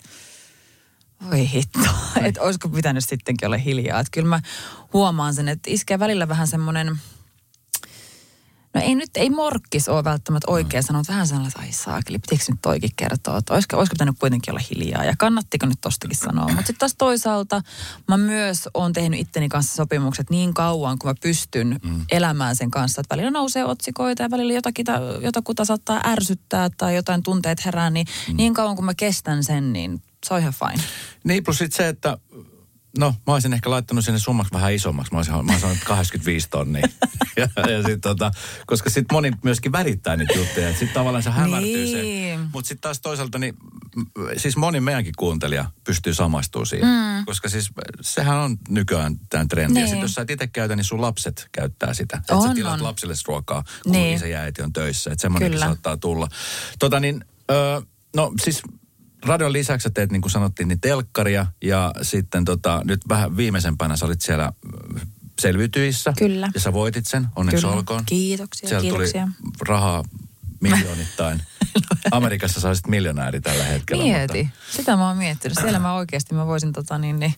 voi 1.25 1.51
hitto, 1.51 1.79
että 2.23 2.41
olisiko 2.41 2.69
pitänyt 2.69 3.05
sittenkin 3.05 3.47
olla 3.47 3.57
hiljaa. 3.57 4.01
Että 4.01 4.11
kyllä 4.11 4.29
mä 4.29 4.41
huomaan 4.93 5.35
sen, 5.35 5.49
että 5.49 5.71
iskee 5.71 5.99
välillä 5.99 6.29
vähän 6.29 6.47
semmoinen, 6.47 6.99
no 8.75 8.81
ei 8.81 8.95
nyt, 8.95 9.11
ei 9.15 9.31
morkkis 9.31 9.89
ole 9.89 10.05
välttämättä 10.05 10.51
oikea 10.51 10.83
sanoa, 10.83 11.03
vähän 11.09 11.27
sellainen, 11.27 11.49
että 11.49 11.61
ai 11.61 11.73
saakeli, 11.73 12.19
pitikö 12.19 12.45
nyt 12.49 12.59
toikin 12.63 12.91
kertoa, 12.97 13.39
että 13.39 13.55
olisiko, 13.55 13.77
olisiko 13.77 13.95
pitänyt 13.95 14.19
kuitenkin 14.19 14.53
olla 14.53 14.63
hiljaa 14.71 15.05
ja 15.05 15.15
kannattiko 15.19 15.67
nyt 15.67 15.81
tostakin 15.81 16.17
sanoa. 16.17 16.45
Mutta 16.45 16.57
sitten 16.57 16.79
taas 16.79 16.95
toisaalta 16.99 17.63
mä 18.09 18.17
myös 18.17 18.69
oon 18.75 18.93
tehnyt 18.93 19.21
itteni 19.21 19.49
kanssa 19.49 19.77
sopimukset 19.77 20.31
niin 20.31 20.55
kauan, 20.55 20.99
kun 20.99 21.11
mä 21.11 21.15
pystyn 21.23 21.81
mm. 21.83 22.05
elämään 22.11 22.57
sen 22.57 22.71
kanssa, 22.71 23.01
että 23.01 23.15
välillä 23.17 23.31
nousee 23.31 23.65
otsikoita 23.65 24.23
ja 24.23 24.31
välillä 24.31 24.53
jotakin, 24.53 24.87
jotakuta 25.21 25.65
saattaa 25.65 26.01
ärsyttää 26.07 26.71
tai 26.71 26.95
jotain 26.97 27.23
tunteet 27.23 27.65
herää, 27.65 27.91
niin 27.91 28.07
mm. 28.29 28.37
niin 28.37 28.55
kauan 28.55 28.77
kun 28.77 28.85
mä 28.85 28.95
kestän 28.95 29.45
sen, 29.45 29.73
niin 29.73 30.03
se 30.27 30.35
on 30.35 30.41
ihan 30.41 30.53
fine. 30.53 30.85
Niin, 31.25 31.45
plus 31.45 31.59
sitten 31.59 31.77
se, 31.77 31.89
että 31.89 32.19
no 32.99 33.15
mä 33.27 33.33
olisin 33.33 33.53
ehkä 33.53 33.71
laittanut 33.71 34.05
sinne 34.05 34.19
summaksi 34.19 34.53
vähän 34.55 34.73
isommaksi. 34.75 35.13
Mä 35.13 35.19
olisin, 35.19 35.33
mä 35.35 35.39
olisin 35.41 35.61
sanonut 35.61 35.85
85 35.85 36.49
tonnia. 36.51 36.89
ja, 37.37 37.49
ja 37.71 37.83
sit, 37.83 38.01
tota, 38.01 38.31
koska 38.67 38.91
sitten 38.91 39.15
moni 39.17 39.33
myöskin 39.45 39.73
värittää 39.73 40.17
niitä 40.17 40.33
juttuja. 40.35 40.71
Sitten 40.71 40.89
tavallaan 40.95 41.23
se 41.23 41.31
hämärtyy 41.31 41.85
Niin. 41.85 42.39
se. 42.39 42.45
Mutta 42.53 42.69
sitten 42.69 42.81
taas 42.81 43.01
toisaalta, 43.01 43.39
niin 43.39 43.55
siis 44.37 44.57
moni 44.57 44.81
meidänkin 44.81 45.15
kuuntelija 45.19 45.71
pystyy 45.85 46.15
samaistumaan 46.15 46.67
siihen. 46.67 46.89
Mm. 46.89 47.25
Koska 47.27 47.49
siis 47.49 47.71
sehän 48.01 48.37
on 48.39 48.57
nykyään 48.69 49.17
tämän 49.31 49.49
trendi. 49.49 49.73
Ja 49.73 49.75
Niin. 49.85 49.89
sitten 49.89 50.03
jos 50.03 50.15
sä 50.15 50.23
et 50.23 50.31
itse 50.31 50.47
käytä, 50.47 50.77
niin 50.77 50.85
sun 50.85 51.01
lapset 51.01 51.49
käyttää 51.53 51.95
sitä. 51.95 52.17
Että 52.17 52.41
sä 52.49 52.55
tilaat 52.55 52.81
on. 52.81 52.87
lapsille 52.87 53.15
ruokaa, 53.27 53.65
kun 53.83 53.93
Niin. 53.93 54.17
isä 54.17 54.27
ja 54.27 54.41
äiti 54.41 54.63
on 54.63 54.73
töissä. 54.73 55.11
Että 55.13 55.23
semmoinenkin 55.23 55.61
saattaa 55.61 55.97
tulla. 55.97 56.29
Tota 56.79 57.01
niin, 57.01 57.25
ö, 57.51 57.83
no 58.17 58.33
siis 58.43 58.63
radion 59.27 59.53
lisäksi 59.53 59.83
sä 59.83 59.91
teet, 59.91 60.13
niin 60.13 60.23
kuin 60.23 60.33
sanottiin, 60.33 60.69
niin 60.69 60.81
telkkaria 60.81 61.47
ja 61.63 61.93
sitten 62.03 62.45
tota, 62.45 62.83
nyt 62.85 63.01
vähän 63.09 63.37
viimeisempänä 63.37 63.97
sä 63.97 64.07
olit 64.07 64.21
siellä 64.21 64.53
ö, 64.97 65.01
selviytyissä. 65.41 66.13
Kyllä. 66.19 66.49
Ja 66.55 66.61
sä 66.61 66.73
voitit 66.73 67.07
sen, 67.07 67.27
onneksi 67.37 67.63
Kyllä. 67.63 67.77
olkoon. 67.77 68.03
Kiitoksia, 68.07 68.69
Siellä 68.69 68.83
kiitoksia. 68.83 69.29
tuli 69.43 69.55
rahaa 69.69 70.05
miljoonittain. 70.61 71.43
Amerikassa 72.11 72.61
sä 72.61 72.69
olisit 72.69 72.87
miljonääri 72.87 73.41
tällä 73.41 73.65
hetkellä. 73.65 74.05
Mieti. 74.05 74.49
Sitä 74.71 74.97
mä 74.97 75.09
oon 75.09 75.17
miettinyt. 75.17 75.59
Siellä 75.59 75.79
mä 75.79 75.95
oikeasti 75.95 76.35
mä 76.35 76.47
voisin 76.47 76.73
tota 76.73 76.99
niin, 76.99 77.19
niin 77.19 77.35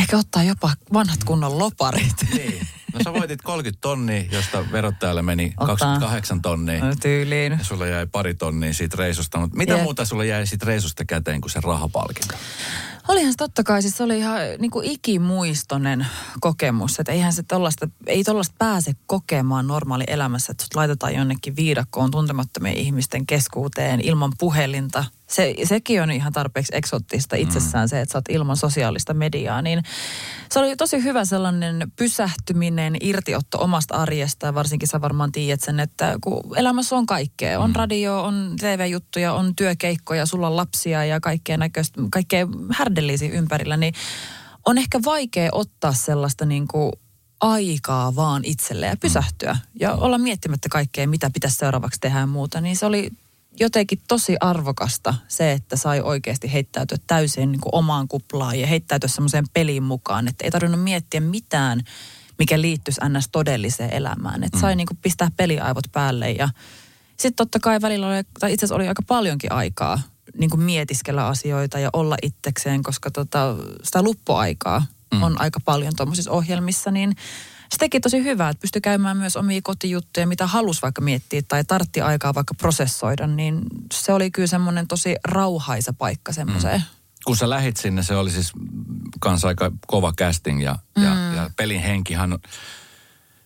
ehkä 0.00 0.18
ottaa 0.18 0.42
jopa 0.42 0.72
vanhat 0.92 1.24
kunnon 1.24 1.58
loparit. 1.58 2.06
Mutta, 2.06 2.36
niin. 2.36 2.68
No 2.96 3.04
sä 3.04 3.12
voitit 3.12 3.42
30 3.42 3.80
tonnia, 3.80 4.24
josta 4.30 4.64
verottajalle 4.72 5.22
meni 5.22 5.54
Ota. 5.56 5.66
28 5.66 6.42
tonnia. 6.42 6.84
No, 6.84 6.94
Tyyliin. 7.00 7.52
Ja 7.52 7.64
sulle 7.64 7.90
jäi 7.90 8.06
pari 8.06 8.34
tonnia 8.34 8.74
siitä 8.74 8.96
reisusta. 8.98 9.38
Mutta 9.38 9.56
mitä 9.56 9.72
Jep. 9.72 9.82
muuta 9.82 10.04
sulle 10.04 10.26
jäi 10.26 10.46
siitä 10.46 10.66
reisusta 10.66 11.04
käteen 11.04 11.40
kuin 11.40 11.50
se 11.50 11.60
rahapalkinto? 11.60 12.34
Olihan 13.08 13.32
se 13.32 13.36
totta 13.36 13.62
kai, 13.64 13.82
siis 13.82 13.96
se 13.96 14.02
oli 14.02 14.18
ihan 14.18 14.40
niin 14.58 14.70
kuin 14.70 14.90
ikimuistoinen 14.90 16.06
kokemus. 16.40 17.00
Että 17.00 17.12
eihän 17.12 17.32
se 17.32 17.42
tollasta, 17.42 17.88
ei 18.06 18.24
tollasta 18.24 18.54
pääse 18.58 18.92
kokemaan 19.06 19.66
normaali 19.66 20.04
elämässä, 20.06 20.50
että 20.50 20.64
sut 20.64 20.74
laitetaan 20.74 21.14
jonnekin 21.14 21.56
viidakkoon 21.56 22.10
tuntemattomien 22.10 22.76
ihmisten 22.76 23.26
keskuuteen 23.26 24.00
ilman 24.00 24.32
puhelinta. 24.38 25.04
Se, 25.26 25.54
sekin 25.64 26.02
on 26.02 26.10
ihan 26.10 26.32
tarpeeksi 26.32 26.76
eksottista 26.76 27.36
itsessään 27.36 27.88
se, 27.88 28.00
että 28.00 28.12
sä 28.12 28.18
oot 28.18 28.28
ilman 28.28 28.56
sosiaalista 28.56 29.14
mediaa. 29.14 29.62
Niin 29.62 29.82
se 30.50 30.58
oli 30.58 30.76
tosi 30.76 31.02
hyvä 31.02 31.24
sellainen 31.24 31.92
pysähtyminen, 31.96 32.96
irtiotto 33.00 33.58
omasta 33.58 33.94
arjesta. 33.94 34.54
Varsinkin 34.54 34.88
sä 34.88 35.00
varmaan 35.00 35.32
tiedät 35.32 35.60
sen, 35.60 35.80
että 35.80 36.16
kun 36.20 36.56
elämässä 36.56 36.96
on 36.96 37.06
kaikkea. 37.06 37.60
On 37.60 37.76
radio, 37.76 38.22
on 38.22 38.54
TV-juttuja, 38.60 39.32
on 39.32 39.56
työkeikkoja, 39.56 40.26
sulla 40.26 40.46
on 40.46 40.56
lapsia 40.56 41.04
ja 41.04 41.20
kaikkea 41.20 41.56
näköistä, 41.56 42.02
kaikkea 42.10 42.46
härdellisiä 42.72 43.30
ympärillä. 43.30 43.76
Niin 43.76 43.94
on 44.64 44.78
ehkä 44.78 45.00
vaikea 45.04 45.48
ottaa 45.52 45.92
sellaista 45.92 46.46
niin 46.46 46.68
kuin 46.68 46.92
aikaa 47.40 48.16
vaan 48.16 48.44
itselle 48.44 48.86
ja 48.86 48.96
pysähtyä. 48.96 49.56
Ja 49.80 49.94
olla 49.94 50.18
miettimättä 50.18 50.68
kaikkea, 50.68 51.08
mitä 51.08 51.30
pitäisi 51.30 51.56
seuraavaksi 51.56 52.00
tehdä 52.00 52.18
ja 52.18 52.26
muuta. 52.26 52.60
Niin 52.60 52.76
se 52.76 52.86
oli 52.86 53.10
jotenkin 53.60 54.00
tosi 54.08 54.36
arvokasta 54.40 55.14
se, 55.28 55.52
että 55.52 55.76
sai 55.76 56.00
oikeasti 56.00 56.52
heittäytyä 56.52 56.98
täysin 57.06 57.52
niin 57.52 57.60
kuin 57.60 57.74
omaan 57.74 58.08
kuplaan 58.08 58.60
ja 58.60 58.66
heittäytyä 58.66 59.08
semmoiseen 59.08 59.44
peliin 59.52 59.82
mukaan, 59.82 60.28
että 60.28 60.44
ei 60.44 60.50
tarvinnut 60.50 60.82
miettiä 60.82 61.20
mitään, 61.20 61.80
mikä 62.38 62.60
liittyisi 62.60 63.00
ns. 63.08 63.28
todelliseen 63.32 63.94
elämään. 63.94 64.44
Että 64.44 64.60
sai 64.60 64.76
niin 64.76 64.86
kuin 64.86 64.98
pistää 65.02 65.30
peliaivot 65.36 65.84
päälle 65.92 66.30
ja 66.30 66.48
sitten 67.16 67.36
totta 67.36 67.60
kai 67.60 67.80
välillä 67.80 68.06
oli, 68.06 68.14
tai 68.40 68.52
itse 68.52 68.64
asiassa 68.64 68.76
oli 68.76 68.88
aika 68.88 69.02
paljonkin 69.02 69.52
aikaa 69.52 70.00
niin 70.38 70.50
kuin 70.50 70.62
mietiskellä 70.62 71.26
asioita 71.26 71.78
ja 71.78 71.90
olla 71.92 72.16
itsekseen, 72.22 72.82
koska 72.82 73.10
tota, 73.10 73.56
sitä 73.82 74.02
luppuaikaa 74.02 74.86
mm. 75.14 75.22
on 75.22 75.40
aika 75.40 75.60
paljon 75.64 75.96
tuommoisissa 75.96 76.30
ohjelmissa, 76.30 76.90
niin 76.90 77.16
se 77.70 77.78
teki 77.78 78.00
tosi 78.00 78.24
hyvää, 78.24 78.50
että 78.50 78.60
pystyi 78.60 78.80
käymään 78.80 79.16
myös 79.16 79.36
omia 79.36 79.60
kotijuttuja, 79.62 80.26
mitä 80.26 80.46
halusi 80.46 80.82
vaikka 80.82 81.00
miettiä 81.00 81.42
tai 81.48 81.64
tartti 81.64 82.00
aikaa 82.00 82.34
vaikka 82.34 82.54
prosessoida, 82.54 83.26
niin 83.26 83.60
se 83.94 84.12
oli 84.12 84.30
kyllä 84.30 84.46
semmoinen 84.46 84.88
tosi 84.88 85.16
rauhaisa 85.24 85.92
paikka 85.92 86.32
semmoiseen. 86.32 86.80
Mm. 86.80 86.86
kun 87.24 87.36
sä 87.36 87.50
lähit 87.50 87.76
sinne, 87.76 88.02
se 88.02 88.16
oli 88.16 88.30
siis 88.30 88.52
kans 89.20 89.44
aika 89.44 89.72
kova 89.86 90.12
casting 90.12 90.62
ja, 90.62 90.78
mm. 90.96 91.02
ja, 91.02 91.10
ja 91.34 91.50
pelin 91.56 91.80
henkihan, 91.80 92.38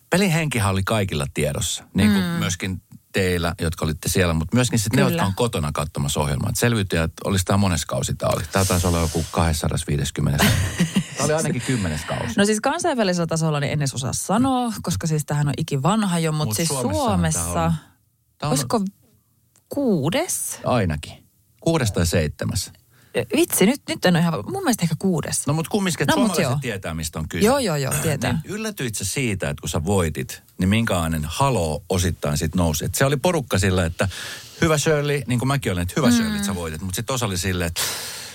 pelin 0.09 0.31
henkihan 0.31 0.71
oli 0.71 0.83
kaikilla 0.83 1.25
tiedossa. 1.33 1.83
Niin 1.93 2.11
kuin 2.11 2.23
mm. 2.23 2.29
myöskin 2.29 2.81
teillä, 3.11 3.55
jotka 3.61 3.85
olitte 3.85 4.09
siellä, 4.09 4.33
mutta 4.33 4.55
myöskin 4.55 4.79
sitten 4.79 5.05
ne, 5.05 5.11
jotka 5.11 5.25
on 5.25 5.33
kotona 5.35 5.71
katsomassa 5.73 6.19
ohjelmaa. 6.19 6.49
Et 6.49 6.55
Selviytyjät, 6.55 7.11
olisi 7.23 7.45
tämä 7.45 7.57
mones 7.57 7.85
kausi 7.85 8.15
tämä 8.15 8.31
oli. 8.35 8.43
Tämä 8.51 8.65
taisi 8.65 8.87
olla 8.87 8.99
joku 8.99 9.25
250. 9.31 10.45
tämä 11.17 11.25
oli 11.25 11.33
ainakin 11.33 11.61
kymmenes 11.61 12.01
kausi. 12.05 12.33
No 12.37 12.45
siis 12.45 12.59
kansainvälisellä 12.61 13.27
tasolla 13.27 13.59
niin 13.59 13.73
en 13.73 13.79
edes 13.79 13.93
osaa 13.93 14.13
sanoa, 14.13 14.73
koska 14.81 15.07
siis 15.07 15.25
tähän 15.25 15.47
on 15.47 15.53
ikivanha 15.57 16.19
jo, 16.19 16.31
mutta 16.31 16.45
Mut 16.45 16.55
siis 16.55 16.69
Suomessahan 16.69 16.91
tää 16.93 17.05
Suomessa, 17.05 17.63
on- 17.63 17.73
Tämä 18.37 18.47
on 18.49 18.51
olisiko 18.51 18.81
kuudes? 19.69 20.59
ainakin. 20.65 21.23
Kuudes 21.61 21.91
tai 21.91 22.05
seitsemäs. 22.05 22.71
Vitsi, 23.35 23.65
nyt, 23.65 23.81
nyt 23.89 24.05
en 24.05 24.15
ole 24.15 24.21
ihan, 24.21 24.33
mun 24.33 24.63
mielestä 24.63 24.83
ehkä 24.83 24.95
kuudes. 24.99 25.47
No 25.47 25.53
mutta 25.53 25.69
kumminkin, 25.69 26.07
No, 26.07 26.15
mut 26.15 26.15
suomalaiset 26.15 26.43
joo. 26.43 26.59
tietää, 26.61 26.93
mistä 26.93 27.19
on 27.19 27.29
kyse. 27.29 27.45
Joo, 27.45 27.59
joo, 27.59 27.75
joo, 27.75 27.93
tietää. 28.01 28.31
Niin 28.31 28.41
yllätyit 28.55 28.95
sä 28.95 29.05
siitä, 29.05 29.49
että 29.49 29.61
kun 29.61 29.69
sä 29.69 29.85
voitit, 29.85 30.43
niin 30.57 30.69
minkälainen 30.69 31.21
haloo 31.25 31.83
osittain 31.89 32.37
sit 32.37 32.55
nousi? 32.55 32.85
Et 32.85 32.95
se 32.95 33.05
oli 33.05 33.17
porukka 33.17 33.59
sillä, 33.59 33.85
että 33.85 34.09
hyvä 34.61 34.77
Shirley, 34.77 35.21
niin 35.27 35.39
kuin 35.39 35.47
mäkin 35.47 35.71
olen, 35.71 35.81
että 35.81 35.93
hyvä 35.97 36.07
mm. 36.07 36.13
Shirley, 36.13 36.35
että 36.35 36.47
sä 36.47 36.55
voitit. 36.55 36.81
Mutta 36.81 36.95
sitten 36.95 37.13
osa 37.13 37.25
oli 37.25 37.37
silleen, 37.37 37.67
että 37.67 37.81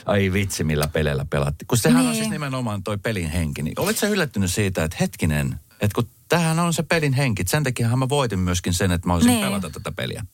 ai 0.06 0.32
vitsi, 0.32 0.64
millä 0.64 0.88
peleillä 0.88 1.24
pelattiin. 1.30 1.66
Kun 1.66 1.78
sehän 1.78 1.98
niin. 1.98 2.08
on 2.08 2.14
siis 2.14 2.30
nimenomaan 2.30 2.82
toi 2.82 2.98
pelin 2.98 3.30
henki. 3.30 3.62
Niin 3.62 3.80
olit 3.80 3.98
sä 3.98 4.08
yllättynyt 4.08 4.52
siitä, 4.52 4.84
että 4.84 4.96
hetkinen, 5.00 5.60
että 5.80 5.94
kun 5.94 6.08
tämähän 6.28 6.58
on 6.58 6.72
se 6.74 6.82
pelin 6.82 7.12
henki. 7.12 7.42
et 7.42 7.48
Sen 7.48 7.64
takia 7.64 7.96
mä 7.96 8.08
voitin 8.08 8.38
myöskin 8.38 8.74
sen, 8.74 8.90
että 8.90 9.06
mä 9.06 9.14
olisin 9.14 9.28
Niin. 9.30 9.44
pelata 9.44 9.70
tätä 9.70 9.92
peliä. 9.92 10.24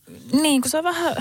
Niin, 0.43 0.63
kun 0.63 0.71
se 0.71 0.79
on 0.79 0.85
vähän, 0.85 1.17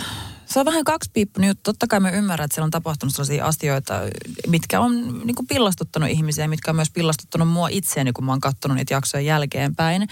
se 0.45 0.59
on 0.59 0.65
vähän 0.65 0.83
kaksipiippunen 0.83 1.47
juttu. 1.47 1.63
Totta 1.63 1.87
kai 1.87 1.99
me 1.99 2.11
ymmärrän, 2.11 2.45
että 2.45 2.55
siellä 2.55 2.65
on 2.65 2.71
tapahtunut 2.71 3.15
sellaisia 3.15 3.45
asioita, 3.45 3.99
mitkä 4.47 4.79
on 4.79 5.21
niin 5.25 5.35
kuin 5.35 5.47
pillastuttanut 5.47 6.09
ihmisiä, 6.09 6.47
mitkä 6.47 6.71
on 6.71 6.75
myös 6.75 6.91
pillastuttanut 6.91 7.47
mua 7.47 7.67
itseäni, 7.67 8.13
kun 8.13 8.25
mä 8.25 8.31
oon 8.31 8.39
katsonut 8.41 8.77
niitä 8.77 8.93
jaksoja 8.93 9.21
jälkeenpäin. 9.21 10.07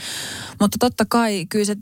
Mutta 0.60 0.78
totta 0.80 1.06
kai 1.10 1.46
kyllä 1.50 1.66
se 1.66 1.76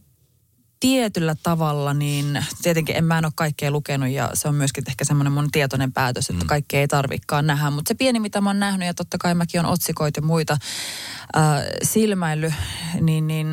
tietyllä 0.79 1.35
tavalla, 1.43 1.93
niin 1.93 2.45
tietenkin 2.61 2.95
en 2.95 3.05
mä 3.05 3.17
en 3.17 3.25
ole 3.25 3.33
kaikkea 3.35 3.71
lukenut 3.71 4.09
ja 4.09 4.31
se 4.33 4.47
on 4.47 4.55
myöskin 4.55 4.83
ehkä 4.87 5.05
semmoinen 5.05 5.33
mun 5.33 5.51
tietoinen 5.51 5.93
päätös, 5.93 6.29
että 6.29 6.45
kaikkea 6.45 6.79
ei 6.79 6.87
tarvikaan 6.87 7.47
nähdä. 7.47 7.71
Mutta 7.71 7.89
se 7.89 7.95
pieni, 7.95 8.19
mitä 8.19 8.41
mä 8.41 8.49
oon 8.49 8.59
nähnyt 8.59 8.85
ja 8.85 8.93
totta 8.93 9.17
kai 9.17 9.35
mäkin 9.35 9.59
on 9.59 9.65
otsikoita 9.65 10.17
ja 10.17 10.27
muita 10.27 10.53
äh, 10.53 11.43
silmäily, 11.83 12.53
niin, 13.01 13.27
niin 13.27 13.47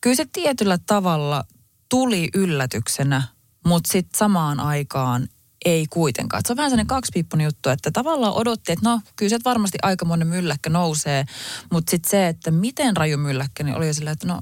kyllä 0.00 0.16
se 0.16 0.26
tietyllä 0.32 0.78
tavalla 0.86 1.44
tuli 1.88 2.28
yllätyksenä, 2.34 3.22
mutta 3.66 3.92
sitten 3.92 4.18
samaan 4.18 4.60
aikaan 4.60 5.28
ei 5.64 5.86
kuitenkaan. 5.90 6.42
Se 6.46 6.52
on 6.52 6.56
vähän 6.56 6.70
sellainen 6.70 6.86
kaksipiippunen 6.86 7.44
juttu, 7.44 7.68
että 7.68 7.90
tavallaan 7.90 8.32
odotti, 8.32 8.72
että 8.72 8.90
no 8.90 9.00
kyllä 9.16 9.30
se 9.30 9.38
varmasti 9.44 9.78
aikamoinen 9.82 10.28
mylläkkä 10.28 10.70
nousee, 10.70 11.24
mutta 11.72 11.90
sitten 11.90 12.10
se, 12.10 12.28
että 12.28 12.50
miten 12.50 12.96
raju 12.96 13.18
mylläkkä, 13.18 13.64
niin 13.64 13.76
oli 13.76 13.86
jo 13.86 13.94
silleen, 13.94 14.12
että 14.12 14.26
no 14.26 14.40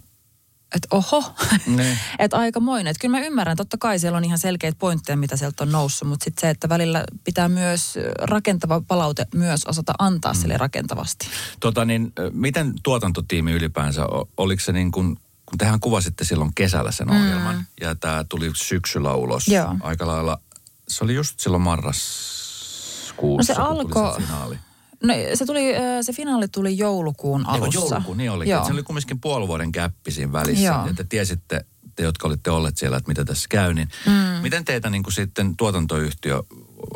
että 0.74 0.88
oho, 0.90 1.34
Niin. 1.66 1.98
että 2.18 2.36
aikamoinen. 2.36 2.90
Että 2.90 3.00
kyllä 3.00 3.18
mä 3.18 3.24
ymmärrän, 3.26 3.56
totta 3.56 3.76
kai 3.78 3.98
siellä 3.98 4.16
on 4.16 4.24
ihan 4.24 4.38
selkeitä 4.38 4.78
pointteja, 4.78 5.16
mitä 5.16 5.36
sieltä 5.36 5.64
on 5.64 5.72
noussut, 5.72 6.08
mutta 6.08 6.24
sitten 6.24 6.40
se, 6.40 6.50
että 6.50 6.68
välillä 6.68 7.04
pitää 7.24 7.48
myös 7.48 7.94
rakentava 8.18 8.80
palaute 8.88 9.26
myös 9.34 9.64
osata 9.66 9.92
antaa 9.98 10.34
sille 10.34 10.56
rakentavasti. 10.56 11.26
Tota 11.60 11.84
niin, 11.84 12.12
miten 12.32 12.72
tuotantotiimi 12.82 13.52
ylipäänsä, 13.52 14.06
oliko 14.36 14.60
se 14.62 14.72
niin 14.72 14.92
kuin, 14.92 15.16
kun 15.46 15.58
tehän 15.58 15.80
kuvasitte 15.80 16.24
silloin 16.24 16.54
kesällä 16.54 16.92
sen 16.92 17.10
ohjelman, 17.10 17.66
ja 17.80 17.94
tämä 17.94 18.24
tuli 18.28 18.50
syksyllä 18.54 19.14
ulos 19.14 19.48
Joo. 19.48 19.76
aika 19.80 20.06
lailla, 20.06 20.40
se 20.88 21.04
oli 21.04 21.14
just 21.14 21.40
silloin 21.40 21.62
marraskuussa, 21.62 23.52
No 23.52 23.56
se 23.56 23.62
alkoi- 23.62 24.20
se 24.20 24.26
finaali. 24.26 24.58
No 25.02 25.14
se, 25.34 25.46
tuli, 25.46 25.74
se 26.02 26.12
finaali 26.12 26.48
tuli 26.48 26.78
joulukuun 26.78 27.46
alussa. 27.46 27.78
Joo, 27.78 27.88
joulukuun, 27.88 28.16
niin 28.16 28.30
oli. 28.30 28.46
Se 28.46 28.72
oli 28.72 28.82
kumminkin 28.82 29.20
puoli 29.20 29.48
vuoden 29.48 29.72
käppi 29.72 30.10
siinä 30.10 30.32
välissä. 30.32 30.64
Joo. 30.64 30.86
Ja 30.86 30.94
te 30.94 31.04
tiesitte, 31.04 31.64
te 31.96 32.02
jotka 32.02 32.28
olitte 32.28 32.50
olleet 32.50 32.78
siellä, 32.78 32.96
että 32.96 33.08
mitä 33.08 33.24
tässä 33.24 33.46
käy. 33.50 33.74
Niin 33.74 33.88
mm. 34.06 34.12
Miten 34.42 34.64
teitä 34.64 34.90
niin 34.90 35.02
kuin 35.02 35.12
sitten 35.14 35.56
tuotantoyhtiö, 35.56 36.42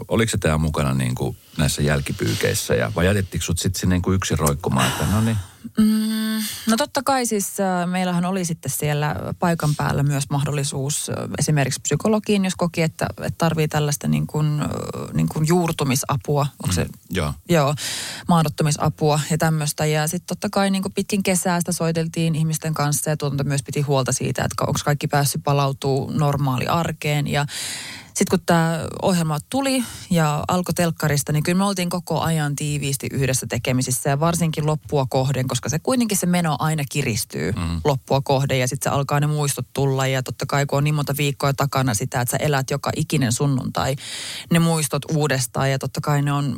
oliko 0.09 0.31
se 0.31 0.39
teidän 0.39 0.61
mukana 0.61 0.95
niin 0.95 1.15
kuin 1.15 1.37
näissä 1.59 1.83
jälkipyykeissä? 1.83 2.75
Ja, 2.75 2.93
vai 2.97 3.07
jätettikö 3.07 3.45
sut 3.45 3.59
sitten 3.59 3.81
sinne 3.81 3.95
niin 3.95 4.03
kuin 4.03 4.15
yksin 4.15 4.39
roikkumaan, 4.39 4.89
että 4.89 5.05
no 5.13 5.21
niin, 5.21 5.37
Mm, 5.79 6.06
no 6.67 6.77
totta 6.77 7.03
kai 7.03 7.27
siis 7.27 7.61
äh, 7.61 7.87
meillähän 7.87 8.25
oli 8.25 8.45
sitten 8.45 8.71
siellä 8.71 9.17
paikan 9.39 9.75
päällä 9.77 10.03
myös 10.03 10.31
mahdollisuus 10.31 11.11
äh, 11.11 11.15
esimerkiksi 11.39 11.81
psykologiin, 11.81 12.45
jos 12.45 12.55
koki, 12.57 12.83
että, 12.83 13.07
että 13.19 13.39
tarvii 13.39 13.69
tällaista 13.69 14.09
niin 14.09 14.27
kuin, 14.27 14.61
äh, 14.61 14.69
niin 15.13 15.29
kuin 15.29 15.47
juurtumisapua. 15.49 16.47
Onko 16.63 16.73
se 16.73 16.87
joo. 17.11 17.33
Joo, 17.49 17.75
maadottumisapua 18.29 19.21
ja 19.31 19.39
tämmöistä. 19.39 19.87
Ja 19.87 20.09
sitten 20.09 20.27
totta 20.27 20.49
kai 20.51 20.71
niin 20.71 20.83
pitkin 20.95 21.23
kesää 21.23 21.61
sitä 21.61 21.73
soiteltiin 21.73 22.35
ihmisten 22.35 22.75
kanssa 22.75 23.11
ja 23.11 23.17
tuotanto 23.17 23.45
myös 23.45 23.63
piti 23.63 23.81
huolta 23.81 24.13
siitä, 24.13 24.45
että 24.45 24.65
onko 24.67 24.81
kaikki 24.85 25.09
päässyt 25.09 25.45
palautuu 25.45 26.11
normaali 26.11 26.67
arkeen. 26.67 27.27
Ja 27.27 27.47
sitten 28.17 28.39
kun 28.39 28.47
tämä 28.47 28.87
ohjelma 29.03 29.39
tuli 29.51 29.85
ja 30.11 30.45
alkoi 30.49 30.75
telkkarista, 30.75 31.33
niin 31.33 31.43
kyllä 31.43 31.59
me 31.59 31.65
oltiin 31.65 31.91
koko 31.91 32.21
ajan 32.21 32.57
tiiviisti 32.57 33.07
yhdessä 33.13 33.47
tekemisissä 33.47 34.11
ja 34.11 34.21
varsinkin 34.21 34.67
loppua 34.67 35.07
kohden, 35.11 35.49
koska 35.49 35.69
se 35.69 35.79
kuitenkin 35.79 36.19
se 36.19 36.27
meno 36.27 36.57
aina 36.59 36.83
kiristyy 36.91 37.53
mm. 37.53 37.81
loppua 37.85 38.21
kohden 38.21 38.59
ja 38.61 38.69
sitten 38.69 38.91
se 38.91 38.95
alkaa 38.95 39.21
ne 39.21 39.27
muistot 39.27 39.67
tulla 39.73 40.07
ja 40.07 40.23
totta 40.23 40.47
kai 40.47 40.67
kun 40.67 40.77
on 40.77 40.85
niin 40.85 40.95
monta 40.95 41.15
viikkoa 41.17 41.53
takana 41.53 41.95
sitä, 41.95 42.21
että 42.21 42.31
sä 42.31 42.37
elät 42.37 42.71
joka 42.71 42.91
ikinen 42.97 43.33
sunnuntai 43.33 43.97
ne 44.51 44.59
muistot 44.59 45.03
uudestaan 45.15 45.71
ja 45.71 45.79
totta 45.79 46.01
kai 46.01 46.23
ne 46.23 46.33
on 46.33 46.57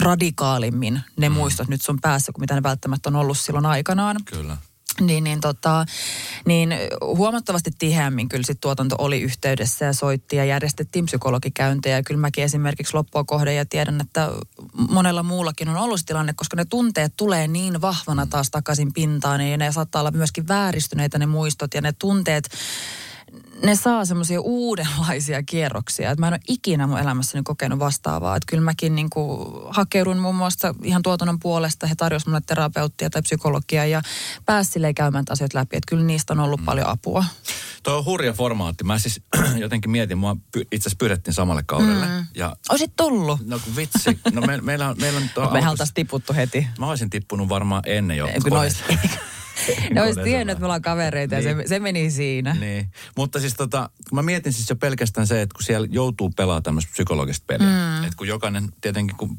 radikaalimmin 0.00 1.00
ne 1.16 1.28
mm. 1.28 1.34
muistot 1.34 1.68
nyt 1.68 1.82
sun 1.82 1.98
päässä 2.00 2.32
kuin 2.32 2.42
mitä 2.42 2.54
ne 2.54 2.62
välttämättä 2.62 3.08
on 3.08 3.16
ollut 3.16 3.38
silloin 3.38 3.66
aikanaan. 3.66 4.16
Kyllä 4.24 4.56
niin, 5.00 5.24
niin, 5.24 5.40
tota, 5.40 5.86
niin 6.46 6.74
huomattavasti 7.00 7.70
tiheämmin 7.78 8.28
kyllä 8.28 8.44
sit 8.46 8.60
tuotanto 8.60 8.96
oli 8.98 9.20
yhteydessä 9.20 9.84
ja 9.84 9.92
soitti 9.92 10.36
ja 10.36 10.44
järjestettiin 10.44 11.06
psykologikäyntejä. 11.06 11.96
Ja 11.96 12.02
kyllä 12.02 12.20
mäkin 12.20 12.44
esimerkiksi 12.44 12.94
loppua 12.94 13.24
kohden 13.24 13.56
ja 13.56 13.66
tiedän, 13.66 14.00
että 14.00 14.30
monella 14.90 15.22
muullakin 15.22 15.68
on 15.68 15.76
ollut 15.76 16.00
tilanne, 16.06 16.32
koska 16.36 16.56
ne 16.56 16.64
tunteet 16.64 17.12
tulee 17.16 17.48
niin 17.48 17.80
vahvana 17.80 18.26
taas 18.26 18.50
takaisin 18.50 18.92
pintaan 18.92 19.40
ja 19.40 19.56
ne 19.56 19.72
saattaa 19.72 20.02
olla 20.02 20.10
myöskin 20.10 20.48
vääristyneitä 20.48 21.18
ne 21.18 21.26
muistot 21.26 21.74
ja 21.74 21.80
ne 21.80 21.92
tunteet 21.92 22.50
ne 23.62 23.76
saa 23.76 24.04
semmoisia 24.04 24.40
uudenlaisia 24.40 25.42
kierroksia. 25.42 26.10
Että 26.10 26.20
mä 26.20 26.26
en 26.26 26.32
ole 26.32 26.40
ikinä 26.48 26.86
mun 26.86 26.98
elämässäni 26.98 27.42
kokenut 27.44 27.78
vastaavaa. 27.78 28.36
Että 28.36 28.46
kyllä 28.50 28.64
mäkin 28.64 28.94
niin 28.94 29.10
kuin 29.10 29.48
hakeudun 29.70 30.18
muun 30.18 30.34
muassa 30.34 30.74
ihan 30.84 31.02
tuotannon 31.02 31.40
puolesta. 31.40 31.86
He 31.86 31.94
tarjosivat 31.94 32.26
mulle 32.26 32.40
terapeuttia 32.46 33.10
tai 33.10 33.22
psykologiaa 33.22 33.86
ja 33.86 34.02
pääsi 34.46 34.70
silleen 34.70 34.94
käymään 34.94 35.24
asiat 35.30 35.54
läpi. 35.54 35.76
Että 35.76 35.90
kyllä 35.90 36.04
niistä 36.04 36.32
on 36.32 36.40
ollut 36.40 36.60
mm. 36.60 36.66
paljon 36.66 36.86
apua. 36.86 37.24
Tuo 37.82 37.96
on 37.96 38.04
hurja 38.04 38.32
formaatti. 38.32 38.84
Mä 38.84 38.98
siis 38.98 39.20
jotenkin 39.56 39.90
mietin, 39.90 40.18
mua 40.18 40.36
itse 40.56 40.76
asiassa 40.76 40.96
pyydettiin 40.98 41.34
samalle 41.34 41.62
kaudelle. 41.66 42.06
Mm. 42.06 42.26
Ja, 42.34 42.56
Oisit 42.70 42.92
tullut. 42.96 43.46
No 43.46 43.58
kun 43.64 43.76
vitsi. 43.76 44.20
No 44.32 44.40
me, 44.40 44.60
meillä 44.60 44.88
on... 44.88 44.96
Meillä 45.00 45.20
on 45.36 45.52
Mehän 45.52 45.70
oltaisiin 45.70 45.94
tiputtu 45.94 46.32
heti. 46.32 46.66
Mä 46.78 46.86
olisin 46.86 47.10
tippunut 47.10 47.48
varmaan 47.48 47.82
ennen 47.86 48.16
jo. 48.16 48.28
Kun 48.42 48.52
ne 49.94 50.02
olisi 50.02 50.20
tiennyt, 50.20 50.52
että 50.52 50.60
me 50.60 50.66
ollaan 50.66 50.82
kavereita 50.82 51.36
niin. 51.36 51.44
ja 51.44 51.50
se, 51.52 51.56
niin. 51.56 51.68
se 51.68 51.78
meni 51.78 52.10
siinä. 52.10 52.54
Niin. 52.54 52.88
Mutta 53.16 53.40
siis 53.40 53.54
tota, 53.54 53.90
mä 54.12 54.22
mietin 54.22 54.52
siis 54.52 54.70
jo 54.70 54.76
pelkästään 54.76 55.26
se, 55.26 55.42
että 55.42 55.54
kun 55.54 55.62
siellä 55.62 55.88
joutuu 55.90 56.30
pelaamaan 56.30 56.62
tämmöistä 56.62 56.92
psykologista 56.92 57.44
peliä. 57.46 57.66
Mm. 57.66 58.04
Että 58.04 58.16
kun 58.16 58.28
jokainen, 58.28 58.68
tietenkin 58.80 59.16
kun 59.16 59.36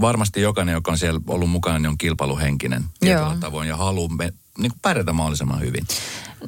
varmasti 0.00 0.40
jokainen, 0.40 0.72
joka 0.72 0.90
on 0.90 0.98
siellä 0.98 1.20
ollut 1.26 1.50
mukana, 1.50 1.78
niin 1.78 1.88
on 1.88 1.98
kilpailuhenkinen 1.98 2.84
tietyllä 3.00 3.36
tavoin 3.40 3.68
ja 3.68 3.76
haluaa 3.76 4.16
niin 4.58 4.72
pärjätä 4.82 5.12
mahdollisimman 5.12 5.60
hyvin. 5.60 5.86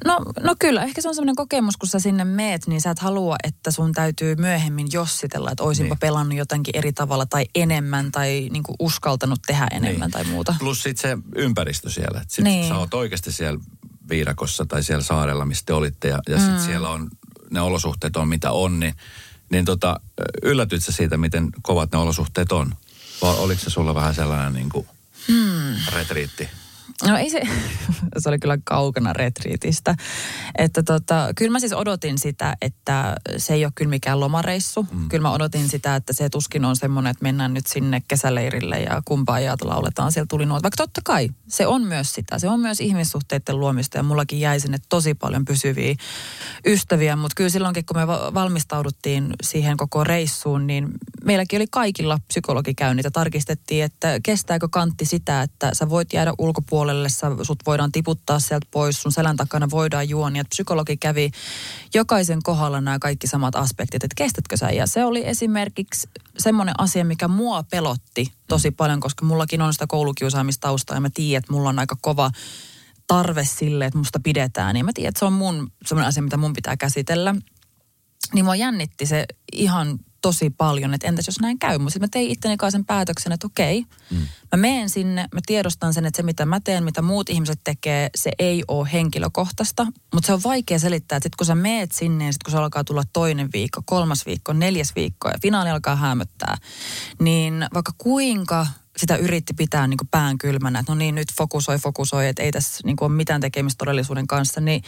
No, 0.05 0.21
no 0.41 0.55
kyllä, 0.59 0.83
ehkä 0.83 1.01
se 1.01 1.09
on 1.09 1.15
semmoinen 1.15 1.37
kokemus, 1.37 1.77
kun 1.77 1.89
sä 1.89 1.99
sinne 1.99 2.25
meet, 2.25 2.67
niin 2.67 2.81
sä 2.81 2.91
et 2.91 2.99
halua, 2.99 3.37
että 3.45 3.71
sun 3.71 3.93
täytyy 3.93 4.35
myöhemmin 4.37 4.89
jossitella, 4.93 5.51
että 5.51 5.65
oisinpa 5.65 5.95
niin. 5.95 6.01
pelannut 6.01 6.39
jotenkin 6.39 6.77
eri 6.77 6.93
tavalla 6.93 7.27
tai 7.27 7.45
enemmän 7.55 8.13
tai 8.13 8.49
niin 8.53 8.63
kuin 8.63 8.77
uskaltanut 8.79 9.41
tehdä 9.47 9.67
enemmän 9.71 10.01
niin. 10.01 10.11
tai 10.11 10.25
muuta. 10.25 10.55
Plus 10.59 10.83
sitten 10.83 11.11
se 11.11 11.23
ympäristö 11.37 11.91
siellä. 11.91 12.21
Sitten 12.21 12.45
niin. 12.45 12.69
sä 12.69 12.79
oot 12.79 12.95
oikeasti 12.95 13.33
siellä 13.33 13.61
viidakossa 14.09 14.67
tai 14.67 14.83
siellä 14.83 15.05
saarella, 15.05 15.45
missä 15.45 15.63
te 15.67 15.73
olitte 15.73 16.09
ja, 16.09 16.21
ja 16.29 16.39
sitten 16.39 16.57
mm. 16.57 16.65
siellä 16.65 16.89
on, 16.89 17.11
ne 17.51 17.61
olosuhteet 17.61 18.17
on 18.17 18.29
mitä 18.29 18.53
on, 18.53 18.81
niin, 18.81 18.95
niin 19.51 19.65
tota, 19.65 20.01
yllätyt 20.43 20.85
sä 20.85 20.93
siitä, 20.93 21.17
miten 21.17 21.51
kovat 21.63 21.93
ne 21.93 21.99
olosuhteet 21.99 22.53
on? 22.53 22.75
Vai 23.23 23.37
oliko 23.37 23.61
se 23.61 23.71
sulla 23.71 23.95
vähän 23.95 24.15
sellainen 24.15 24.53
niin 24.53 24.69
kuin 24.69 24.87
hmm. 25.29 25.75
retriitti? 25.93 26.49
No 27.03 27.17
ei 27.17 27.31
se, 27.31 27.43
se 28.19 28.29
oli 28.29 28.39
kyllä 28.39 28.59
kaukana 28.65 29.13
retriitistä. 29.13 29.95
Että 30.59 30.83
tota, 30.83 31.29
kyllä 31.37 31.51
mä 31.51 31.59
siis 31.59 31.73
odotin 31.73 32.19
sitä, 32.19 32.57
että 32.63 33.17
se 33.37 33.55
ei 33.55 33.65
ole 33.65 33.73
kyllä 33.75 33.89
mikään 33.89 34.21
lomareissu. 34.21 34.87
Mm. 34.93 35.09
Kyllä 35.09 35.23
mä 35.23 35.33
odotin 35.33 35.69
sitä, 35.69 35.97
että 35.97 36.13
se 36.13 36.29
tuskin 36.29 36.65
on 36.65 36.77
semmoinen, 36.77 37.11
että 37.11 37.23
mennään 37.23 37.55
nyt 37.55 37.67
sinne 37.67 38.03
kesäleirille 38.09 38.81
ja 38.81 39.03
kumpaa 39.05 39.41
jaata 39.41 39.69
lauletaan. 39.69 40.13
Siellä 40.13 40.27
tuli 40.31 40.47
noita. 40.47 40.63
Vaikka 40.63 40.77
totta 40.77 41.01
kai, 41.05 41.29
se 41.49 41.67
on 41.67 41.83
myös 41.83 42.15
sitä. 42.15 42.39
Se 42.39 42.49
on 42.49 42.61
myös 42.61 42.81
ihmissuhteiden 42.81 43.61
luomista 43.61 43.99
ja 43.99 44.03
mullakin 44.03 44.41
jäi 44.41 44.61
sinne 44.61 44.79
tosi 44.89 45.15
paljon 45.15 45.45
pysyviä 45.45 45.95
ystäviä. 46.67 47.17
Mutta 47.17 47.35
kyllä 47.37 47.51
silloinkin, 47.51 47.85
kun 47.85 47.97
me 47.97 48.07
valmistauduttiin 48.07 49.33
siihen 49.43 49.77
koko 49.77 50.05
reissuun, 50.05 50.67
niin 50.67 50.89
meilläkin 51.25 51.59
oli 51.59 51.67
kaikilla 51.71 52.19
psykologikäynnit 52.29 53.05
ja 53.05 53.11
tarkistettiin, 53.11 53.85
että 53.85 54.21
kestääkö 54.23 54.69
kantti 54.71 55.05
sitä, 55.05 55.43
että 55.43 55.71
sä 55.73 55.89
voit 55.89 56.13
jäädä 56.13 56.33
ulkopuolelle 56.39 56.65
puolelle, 56.85 57.09
sä, 57.09 57.31
sut 57.43 57.59
voidaan 57.67 57.93
tiputtaa 57.93 58.39
sieltä 58.39 58.67
pois, 58.71 59.03
sun 59.03 59.13
selän 59.13 59.37
takana 59.37 59.71
voidaan 59.71 60.09
juonia. 60.09 60.45
Psykologi 60.45 60.97
kävi 60.97 61.31
jokaisen 61.95 62.43
kohdalla 62.43 62.81
nämä 62.81 62.99
kaikki 62.99 63.27
samat 63.27 63.57
aspektit, 63.57 64.05
että 64.05 64.15
kestätkö 64.17 64.57
sä. 64.57 64.71
Ja 64.71 64.87
se 64.87 65.05
oli 65.05 65.27
esimerkiksi 65.27 66.09
semmoinen 66.39 66.75
asia, 66.79 67.05
mikä 67.05 67.29
mua 67.29 67.63
pelotti 67.63 68.33
tosi 68.49 68.71
paljon, 68.71 69.01
koska 69.01 69.27
mullakin 69.27 69.63
on 69.63 69.73
sitä 69.73 69.87
koulukiusaamistaustaa 69.89 70.97
ja 70.97 71.01
mä 71.01 71.11
tiedän, 71.15 71.39
että 71.39 71.53
mulla 71.53 71.69
on 71.69 71.79
aika 71.79 71.97
kova 72.01 72.31
tarve 73.07 73.45
sille, 73.45 73.87
että 73.87 73.99
musta 73.99 74.21
pidetään. 74.21 74.75
Niin 74.75 74.85
mä 74.85 74.93
tiedän, 74.95 75.09
että 75.09 75.19
se 75.19 75.25
on 75.25 75.33
mun 75.33 75.71
semmoinen 75.87 76.09
asia, 76.09 76.23
mitä 76.23 76.37
mun 76.37 76.53
pitää 76.53 76.77
käsitellä. 76.77 77.35
Niin 78.35 78.45
mua 78.45 78.57
jännitti 78.57 79.07
se 79.07 79.27
ihan 79.53 79.99
tosi 80.25 80.51
paljon, 80.51 80.95
että 80.95 81.07
entäs 81.07 81.27
jos 81.27 81.41
näin 81.41 81.59
käy. 81.59 81.79
Mutta 81.79 81.93
sitten 81.93 82.07
mä 82.07 82.11
tein 82.11 82.31
itteni 82.31 82.57
kanssa 82.57 82.79
sen 82.79 82.85
päätöksen, 82.85 83.33
että 83.33 83.47
okei, 83.47 83.85
mm. 84.11 84.17
mä 84.53 84.57
menen 84.57 84.91
sinne, 84.91 85.29
mä 85.35 85.41
tiedostan 85.47 85.95
sen, 85.95 86.07
että 86.07 86.17
se 86.17 86.23
mitä 86.23 86.47
mä 86.47 86.61
teen, 86.61 86.85
mitä 86.85 87.03
muut 87.03 87.31
ihmiset 87.31 87.61
tekee, 87.65 88.11
se 88.15 88.31
ei 88.39 88.65
ole 88.69 88.89
henkilökohtaista. 88.93 89.87
Mutta 90.15 90.27
se 90.27 90.33
on 90.33 90.43
vaikea 90.45 90.79
selittää, 90.79 91.17
että 91.17 91.27
sitten 91.27 91.37
kun 91.37 91.47
sä 91.47 91.55
meet 91.55 91.93
sinne 91.93 92.27
ja 92.27 92.33
sitten 92.33 92.45
kun 92.45 92.53
se 92.53 92.59
alkaa 92.59 92.85
tulla 92.85 93.03
toinen 93.13 93.49
viikko, 93.53 93.81
kolmas 93.85 94.27
viikko, 94.27 94.53
neljäs 94.53 94.93
viikko 94.97 95.29
ja 95.29 95.35
finaali 95.43 95.71
alkaa 95.71 95.97
hämöttää, 95.97 96.57
niin 97.21 97.67
vaikka 97.75 97.93
kuinka 97.99 98.67
sitä 98.97 99.17
yritti 99.17 99.55
pitää 99.55 99.87
niin 99.87 99.99
pään 100.11 100.39
kylmänä, 100.39 100.79
että 100.79 100.93
no 100.93 100.99
niin, 100.99 101.15
nyt 101.15 101.29
fokusoi, 101.37 101.79
fokusoi, 101.79 102.29
että 102.29 102.43
ei 102.43 102.53
tässä 102.53 102.81
niin 102.85 102.97
ole 103.01 103.13
mitään 103.13 103.41
tekemistä 103.41 103.79
todellisuuden 103.79 104.27
kanssa, 104.27 104.61
niin 104.61 104.83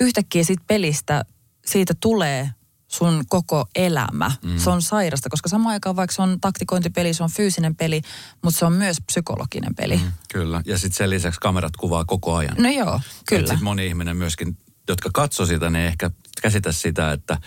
yhtäkkiä 0.00 0.44
siitä 0.44 0.64
pelistä 0.66 1.24
siitä 1.66 1.94
tulee 2.00 2.50
sun 2.92 3.24
koko 3.28 3.66
elämä. 3.74 4.32
Mm. 4.44 4.58
Se 4.58 4.70
on 4.70 4.82
sairasta, 4.82 5.30
koska 5.30 5.48
samaan 5.48 5.72
aikaan 5.72 5.96
vaikka 5.96 6.14
se 6.14 6.22
on 6.22 6.40
taktikointipeli, 6.40 7.14
se 7.14 7.22
on 7.22 7.30
fyysinen 7.30 7.76
peli, 7.76 8.02
mutta 8.42 8.58
se 8.58 8.64
on 8.64 8.72
myös 8.72 8.96
psykologinen 9.06 9.74
peli. 9.74 9.96
Mm, 9.96 10.12
kyllä, 10.32 10.62
ja 10.66 10.78
sitten 10.78 10.96
sen 10.96 11.10
lisäksi 11.10 11.40
kamerat 11.40 11.76
kuvaa 11.76 12.04
koko 12.04 12.36
ajan. 12.36 12.56
No 12.58 12.68
joo, 12.68 13.00
kyllä. 13.28 13.46
Sitten 13.46 13.64
moni 13.64 13.86
ihminen 13.86 14.16
myöskin, 14.16 14.58
jotka 14.88 15.10
katsoo 15.14 15.46
sitä, 15.46 15.70
ne 15.70 15.86
ehkä 15.86 16.10
käsitä 16.42 16.72
sitä, 16.72 17.12
että 17.12 17.38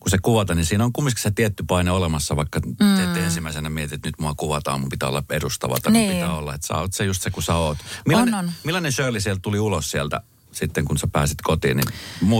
kun 0.00 0.10
se 0.10 0.18
kuvata, 0.22 0.54
niin 0.54 0.66
siinä 0.66 0.84
on 0.84 0.92
kumminkin 0.92 1.22
se 1.22 1.30
tietty 1.30 1.64
paine 1.68 1.90
olemassa, 1.90 2.36
vaikka 2.36 2.60
mm. 2.60 3.14
te 3.14 3.24
ensimmäisenä 3.24 3.70
mietit, 3.70 3.92
että 3.92 4.08
nyt 4.08 4.18
mua 4.20 4.34
kuvataan, 4.36 4.80
mun 4.80 4.88
pitää 4.88 5.08
olla 5.08 5.22
edustava, 5.30 5.76
tai 5.82 5.92
niin. 5.92 6.12
pitää 6.12 6.34
olla, 6.34 6.54
että 6.54 6.66
sä 6.66 6.74
oot 6.74 6.92
se 6.92 7.04
just 7.04 7.22
se, 7.22 7.30
kun 7.30 7.42
sä 7.42 7.54
oot. 7.54 7.78
Millainen, 8.06 8.34
on, 8.34 8.44
on. 8.44 8.52
millainen 8.64 8.92
Shirley 8.92 9.20
sieltä 9.20 9.40
tuli 9.42 9.58
ulos 9.58 9.90
sieltä 9.90 10.20
sitten 10.52 10.84
kun 10.84 10.98
sä 10.98 11.06
pääsit 11.12 11.38
kotiin, 11.42 11.76
niin 11.76 11.88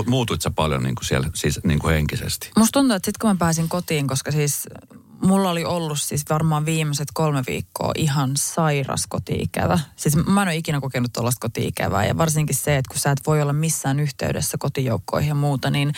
muutuit 0.07 0.43
sä 0.43 0.51
paljon 0.51 0.83
niin 0.83 0.95
kuin 0.95 1.05
siellä 1.05 1.31
siis 1.35 1.61
niin 1.65 1.79
kuin 1.79 1.95
henkisesti? 1.95 2.51
Musta 2.57 2.73
tuntuu, 2.73 2.97
että 2.97 3.07
sitten 3.07 3.21
kun 3.21 3.31
mä 3.31 3.37
pääsin 3.39 3.69
kotiin, 3.69 4.07
koska 4.07 4.33
siis 4.33 4.67
mulla 5.23 5.51
oli 5.51 5.65
ollut 5.65 6.01
siis 6.01 6.25
varmaan 6.31 6.67
viimeiset 6.67 7.09
kolme 7.15 7.43
viikkoa 7.47 7.93
ihan 7.97 8.31
sairas 8.37 9.07
kotiikävä. 9.09 9.79
Siis 9.97 10.17
mä 10.17 10.43
en 10.43 10.49
ole 10.49 10.57
ikinä 10.57 10.81
kokenut 10.81 11.13
tuollaista 11.13 11.41
kotiikävää 11.41 12.07
ja 12.07 12.19
varsinkin 12.19 12.57
se, 12.57 12.77
että 12.77 12.89
kun 12.89 13.01
sä 13.01 13.11
et 13.11 13.27
voi 13.27 13.43
olla 13.43 13.53
missään 13.53 14.01
yhteydessä 14.01 14.59
kotijoukkoihin 14.59 15.29
ja 15.29 15.35
muuta, 15.35 15.71
niin 15.71 15.93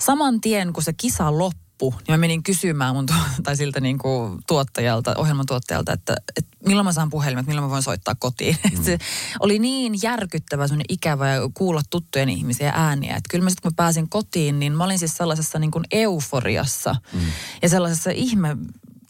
saman 0.00 0.40
tien 0.40 0.72
kun 0.72 0.82
se 0.82 0.92
kisa 0.92 1.38
loppui, 1.38 1.69
loppu, 1.80 1.94
niin 1.98 2.12
mä 2.12 2.16
menin 2.20 2.42
kysymään 2.42 2.94
mun 2.94 3.06
tai 3.44 3.56
siltä 3.56 3.80
niin 3.80 3.98
kuin 3.98 4.38
tuottajalta, 4.46 5.14
ohjelman 5.16 5.46
tuottajalta, 5.46 5.92
että, 5.92 6.16
että 6.36 6.56
milloin 6.66 6.86
mä 6.86 6.92
saan 6.92 7.10
puhelimet, 7.10 7.46
milloin 7.46 7.64
mä 7.64 7.70
voin 7.70 7.82
soittaa 7.82 8.14
kotiin. 8.14 8.56
Mm. 8.70 8.84
Se 8.84 8.98
oli 9.40 9.58
niin 9.58 9.94
järkyttävä, 10.02 10.66
semmoinen 10.68 10.86
ikävä 10.88 11.28
ja 11.28 11.40
kuulla 11.54 11.82
tuttujen 11.90 12.28
ihmisiä 12.28 12.72
ääniä. 12.74 13.16
Että 13.16 13.28
kyllä 13.30 13.44
mä 13.44 13.50
sitten 13.50 13.62
kun 13.62 13.72
mä 13.72 13.76
pääsin 13.76 14.08
kotiin, 14.08 14.60
niin 14.60 14.72
mä 14.72 14.84
olin 14.84 14.98
siis 14.98 15.16
sellaisessa 15.16 15.58
niin 15.58 15.70
kuin 15.70 15.84
euforiassa 15.90 16.96
mm. 17.12 17.20
ja 17.62 17.68
sellaisessa 17.68 18.10
ihme 18.10 18.56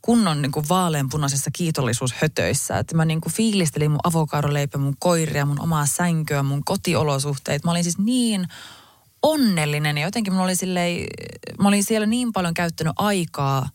kunnon 0.02 0.42
niin 0.42 0.52
kuin 0.52 0.68
vaaleanpunaisissa 0.68 1.50
kiitollisuushötöissä. 1.52 2.78
Että 2.78 2.96
mä 2.96 3.04
niin 3.04 3.20
kuin 3.20 3.32
fiilistelin 3.32 3.90
mun 3.90 4.00
avokadoleipä, 4.04 4.78
mun 4.78 4.96
koiria, 4.98 5.46
mun 5.46 5.60
omaa 5.60 5.86
sänkyä, 5.86 6.42
mun 6.42 6.64
kotiolosuhteita. 6.64 7.68
Mä 7.68 7.70
olin 7.70 7.84
siis 7.84 7.98
niin 7.98 8.46
onnellinen 9.22 9.98
ja 9.98 10.06
jotenkin 10.06 10.32
mulla 10.32 10.44
oli 10.44 10.56
silleen, 10.56 11.06
mä 11.62 11.68
olin 11.68 11.84
siellä 11.84 12.06
niin 12.06 12.32
paljon 12.32 12.54
käyttänyt 12.54 12.92
aikaa 12.96 13.68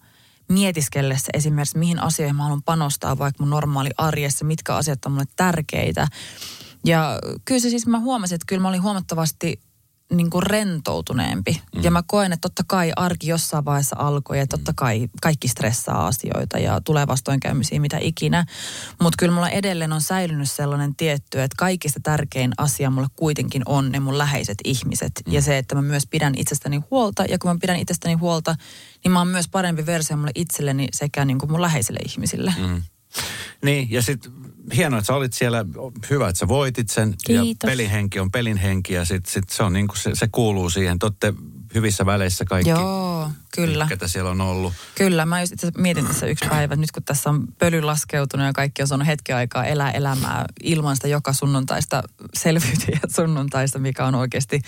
mietiskellessä 0.49 1.29
esimerkiksi, 1.33 1.77
mihin 1.77 1.99
asioihin 1.99 2.35
mä 2.35 2.43
haluan 2.43 2.63
panostaa 2.63 3.17
vaikka 3.17 3.43
mun 3.43 3.49
normaali 3.49 3.89
arjessa, 3.97 4.45
mitkä 4.45 4.75
asiat 4.75 5.05
on 5.05 5.11
mulle 5.11 5.25
tärkeitä. 5.35 6.07
Ja 6.83 7.19
kyllä 7.45 7.61
se 7.61 7.69
siis 7.69 7.87
mä 7.87 7.99
huomasin, 7.99 8.35
että 8.35 8.45
kyllä 8.47 8.61
mä 8.61 8.69
olin 8.69 8.83
huomattavasti 8.83 9.59
niin 10.13 10.29
kuin 10.29 10.43
rentoutuneempi. 10.43 11.61
Mm. 11.75 11.83
Ja 11.83 11.91
mä 11.91 12.03
koen, 12.07 12.33
että 12.33 12.41
totta 12.41 12.63
kai 12.67 12.91
arki 12.95 13.27
jossain 13.27 13.65
vaiheessa 13.65 13.95
alkoi 13.99 14.39
ja 14.39 14.47
totta 14.47 14.73
kai 14.75 15.07
kaikki 15.21 15.47
stressaa 15.47 16.07
asioita 16.07 16.59
ja 16.59 16.81
tulee 16.81 17.07
vastoinkäymisiä 17.07 17.79
mitä 17.79 17.97
ikinä. 18.01 18.45
Mutta 19.01 19.15
kyllä 19.19 19.33
mulla 19.33 19.49
edelleen 19.49 19.93
on 19.93 20.01
säilynyt 20.01 20.51
sellainen 20.51 20.95
tietty, 20.95 21.41
että 21.41 21.55
kaikista 21.57 21.99
tärkein 22.03 22.51
asia 22.57 22.89
mulle 22.89 23.07
kuitenkin 23.15 23.61
on 23.65 23.91
ne 23.91 23.99
mun 23.99 24.17
läheiset 24.17 24.57
ihmiset. 24.63 25.11
Mm. 25.25 25.33
Ja 25.33 25.41
se, 25.41 25.57
että 25.57 25.75
mä 25.75 25.81
myös 25.81 26.07
pidän 26.07 26.33
itsestäni 26.37 26.81
huolta 26.91 27.25
ja 27.25 27.39
kun 27.39 27.51
mä 27.51 27.57
pidän 27.61 27.77
itsestäni 27.77 28.13
huolta, 28.13 28.55
niin 29.03 29.11
mä 29.11 29.19
oon 29.19 29.27
myös 29.27 29.47
parempi 29.47 29.85
versio 29.85 30.17
mulle 30.17 30.31
itselleni 30.35 30.87
sekä 30.93 31.25
niin 31.25 31.39
kuin 31.39 31.51
mun 31.51 31.61
läheisille 31.61 31.99
ihmisille. 32.05 32.53
Mm. 32.57 32.81
Niin, 33.63 33.91
ja 33.91 34.01
sitten 34.01 34.31
hienoa, 34.75 34.99
että 34.99 35.07
sä 35.07 35.15
olit 35.15 35.33
siellä. 35.33 35.65
Hyvä, 36.09 36.29
että 36.29 36.39
sä 36.39 36.47
voitit 36.47 36.89
sen. 36.89 37.13
Kiitos. 37.25 37.67
Ja 37.67 37.71
pelihenki 37.71 38.19
on 38.19 38.31
pelin 38.31 38.57
henki 38.57 38.93
ja 38.93 39.05
sit, 39.05 39.25
sit 39.25 39.49
se, 39.49 39.63
on 39.63 39.73
niin 39.73 39.87
kuin 39.87 39.97
se, 39.97 40.11
se 40.13 40.27
kuuluu 40.31 40.69
siihen. 40.69 40.99
Totte 40.99 41.33
hyvissä 41.75 42.05
väleissä 42.05 42.45
kaikki. 42.45 42.69
Joo, 42.69 43.29
kyllä. 43.55 43.87
Ketä 43.89 44.07
siellä 44.07 44.31
on 44.31 44.41
ollut. 44.41 44.73
Kyllä, 44.95 45.25
mä 45.25 45.41
just 45.41 45.53
itse 45.53 45.71
mietin 45.77 46.07
tässä 46.07 46.25
yksi 46.25 46.45
päivä, 46.49 46.63
että 46.63 46.75
nyt 46.75 46.91
kun 46.91 47.03
tässä 47.03 47.29
on 47.29 47.47
pöly 47.59 47.81
laskeutunut 47.81 48.45
ja 48.45 48.53
kaikki 48.53 48.81
on 48.81 48.87
saanut 48.87 49.07
hetken 49.07 49.35
aikaa 49.35 49.65
elää 49.65 49.91
elämää 49.91 50.45
ilman 50.63 50.95
sitä 50.95 51.07
joka 51.07 51.33
sunnuntaista 51.33 52.03
selviytyjä 52.43 52.99
sunnuntaista, 53.15 53.79
mikä 53.79 54.05
on 54.05 54.15
oikeasti 54.15 54.61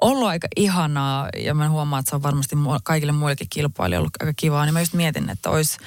ollut 0.00 0.28
aika 0.28 0.48
ihanaa 0.56 1.28
ja 1.36 1.54
mä 1.54 1.68
huomaan, 1.68 2.00
että 2.00 2.10
se 2.10 2.16
on 2.16 2.22
varmasti 2.22 2.56
kaikille 2.82 3.12
muillekin 3.12 3.46
kilpailijoille 3.50 4.02
ollut 4.02 4.22
aika 4.22 4.32
kivaa, 4.36 4.64
niin 4.64 4.72
mä 4.72 4.80
just 4.80 4.94
mietin, 4.94 5.30
että 5.30 5.50
olisi, 5.50 5.78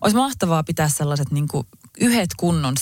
olisi 0.00 0.16
mahtavaa 0.16 0.62
pitää 0.62 0.88
sellaiset 0.88 1.30
niin 1.30 1.48
kuin 1.48 1.66
yhdet 2.00 2.30
kunnon 2.36 2.74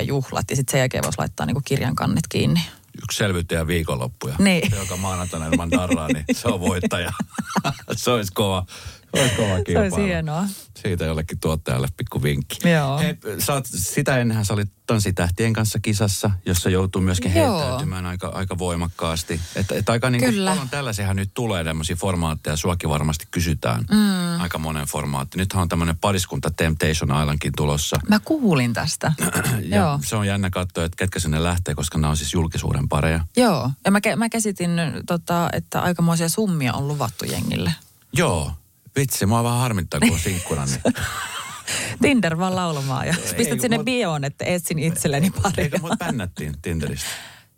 juhlat 0.00 0.50
ja 0.50 0.56
sitten 0.56 0.72
sen 0.72 0.78
jälkeen 0.78 1.04
voisi 1.04 1.18
laittaa 1.18 1.46
niin 1.46 1.54
kuin 1.54 1.64
kirjan 1.64 1.94
kannet 1.94 2.24
kiinni. 2.28 2.60
Yksi 3.02 3.18
selviytyjä 3.18 3.66
viikonloppuja. 3.66 4.34
Niin. 4.38 4.70
Se, 4.70 4.76
joka 4.76 4.96
maanantaina 4.96 5.46
ilman 5.46 5.70
darraa, 5.70 6.08
niin 6.08 6.24
se 6.32 6.48
on 6.48 6.60
voittaja. 6.60 7.12
se 7.96 8.10
olisi 8.10 8.32
kova. 8.32 8.66
Olisi 9.12 9.34
kova 9.34 9.48
Se 9.72 9.78
olisi 9.78 10.02
hienoa. 10.02 10.44
Siitä 10.82 11.04
jollekin 11.04 11.40
tuottajalle 11.40 11.88
pikku 11.96 12.22
vinkki. 12.22 12.68
Joo. 12.68 12.98
Hei, 12.98 13.16
sä 13.38 13.54
oot, 13.54 13.66
sitä 13.66 14.18
ennenhän 14.18 14.44
sä 14.44 14.54
olit 14.54 14.70
tanssitähtien 14.86 15.52
kanssa 15.52 15.78
kisassa, 15.82 16.30
jossa 16.46 16.70
joutuu 16.70 17.02
myöskin 17.02 17.34
Joo. 17.34 17.58
heittäytymään 17.58 18.06
aika, 18.06 18.28
aika 18.28 18.58
voimakkaasti. 18.58 19.40
Että 19.56 19.74
et 19.74 19.88
aika 19.88 20.10
niin 20.10 20.24
kuin 20.24 20.44
paljon 20.44 20.68
tällaisiahan 20.68 21.16
nyt 21.16 21.30
tulee 21.34 21.64
tämmöisiä 21.64 21.96
formaatteja, 21.96 22.56
suakin 22.56 22.90
varmasti 22.90 23.28
kysytään. 23.30 23.84
Mm. 23.90 24.40
Aika 24.40 24.58
monen 24.58 24.86
formaatti. 24.86 25.38
Nythän 25.38 25.62
on 25.62 25.68
tämmöinen 25.68 25.98
pariskunta 25.98 26.50
Temptation 26.50 27.20
Islandkin 27.20 27.52
tulossa. 27.56 27.96
Mä 28.08 28.20
kuulin 28.24 28.72
tästä. 28.72 29.12
ja 29.62 29.76
Joo. 29.76 30.00
se 30.04 30.16
on 30.16 30.26
jännä 30.26 30.50
katsoa, 30.50 30.84
että 30.84 30.96
ketkä 30.96 31.20
sinne 31.20 31.42
lähtee, 31.42 31.74
koska 31.74 31.98
nämä 31.98 32.10
on 32.10 32.16
siis 32.16 32.32
julkisuuden 32.32 32.88
pareja. 32.88 33.26
Joo, 33.36 33.70
ja 33.84 33.90
mä, 33.90 34.00
mä 34.16 34.28
käsitin, 34.28 34.70
tota, 35.06 35.48
että 35.52 35.82
aikamoisia 35.82 36.28
summia 36.28 36.72
on 36.72 36.88
luvattu 36.88 37.24
jengille. 37.24 37.72
Joo, 38.12 38.52
vitsi, 38.98 39.26
mua 39.26 39.44
vähän 39.44 39.58
harmittaa, 39.58 40.00
kun 40.00 40.12
on 40.12 40.18
sinkkuna. 40.18 40.64
Niin. 40.64 40.80
Tinder 42.02 42.38
vaan 42.38 42.56
laulamaan 42.56 43.06
ja 43.06 43.14
ei, 43.26 43.34
pistät 43.34 43.60
sinne 43.60 43.76
mut, 43.76 43.84
bioon, 43.84 44.24
että 44.24 44.44
etsin 44.44 44.78
itselleni 44.78 45.30
pari. 45.30 45.62
Eikö 45.62 45.78
mut 45.78 45.98
bännättiin 45.98 46.54
Tinderistä? 46.62 47.08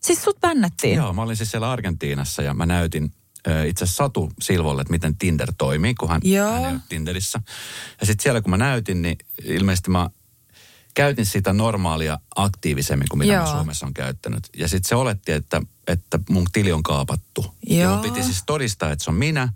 Siis 0.00 0.24
sut 0.24 0.40
bännättiin? 0.40 0.96
Joo, 0.96 1.12
mä 1.12 1.22
olin 1.22 1.36
siis 1.36 1.50
siellä 1.50 1.70
Argentiinassa 1.70 2.42
ja 2.42 2.54
mä 2.54 2.66
näytin 2.66 3.12
itse 3.66 3.86
Satu 3.86 4.32
Silvolle, 4.40 4.82
että 4.82 4.90
miten 4.90 5.16
Tinder 5.16 5.52
toimii, 5.58 5.94
kun 5.94 6.08
hän, 6.08 6.20
hän 6.52 6.64
ei 6.64 6.72
ole 6.72 6.80
Tinderissä. 6.88 7.40
Ja 8.00 8.06
sitten 8.06 8.22
siellä 8.22 8.40
kun 8.40 8.50
mä 8.50 8.56
näytin, 8.56 9.02
niin 9.02 9.18
ilmeisesti 9.44 9.90
mä 9.90 10.10
käytin 10.94 11.26
sitä 11.26 11.52
normaalia 11.52 12.18
aktiivisemmin 12.36 13.08
kuin 13.10 13.18
mitä 13.18 13.32
Joo. 13.32 13.44
mä 13.44 13.52
Suomessa 13.52 13.86
on 13.86 13.94
käyttänyt. 13.94 14.48
Ja 14.56 14.68
sitten 14.68 14.88
se 14.88 14.94
oletti, 14.94 15.32
että, 15.32 15.62
että 15.86 16.18
mun 16.30 16.46
tili 16.52 16.72
on 16.72 16.82
kaapattu. 16.82 17.54
Joo. 17.66 17.80
Ja 17.80 17.88
mun 17.88 18.00
piti 18.00 18.22
siis 18.22 18.42
todistaa, 18.46 18.92
että 18.92 19.04
se 19.04 19.10
on 19.10 19.16
minä, 19.16 19.48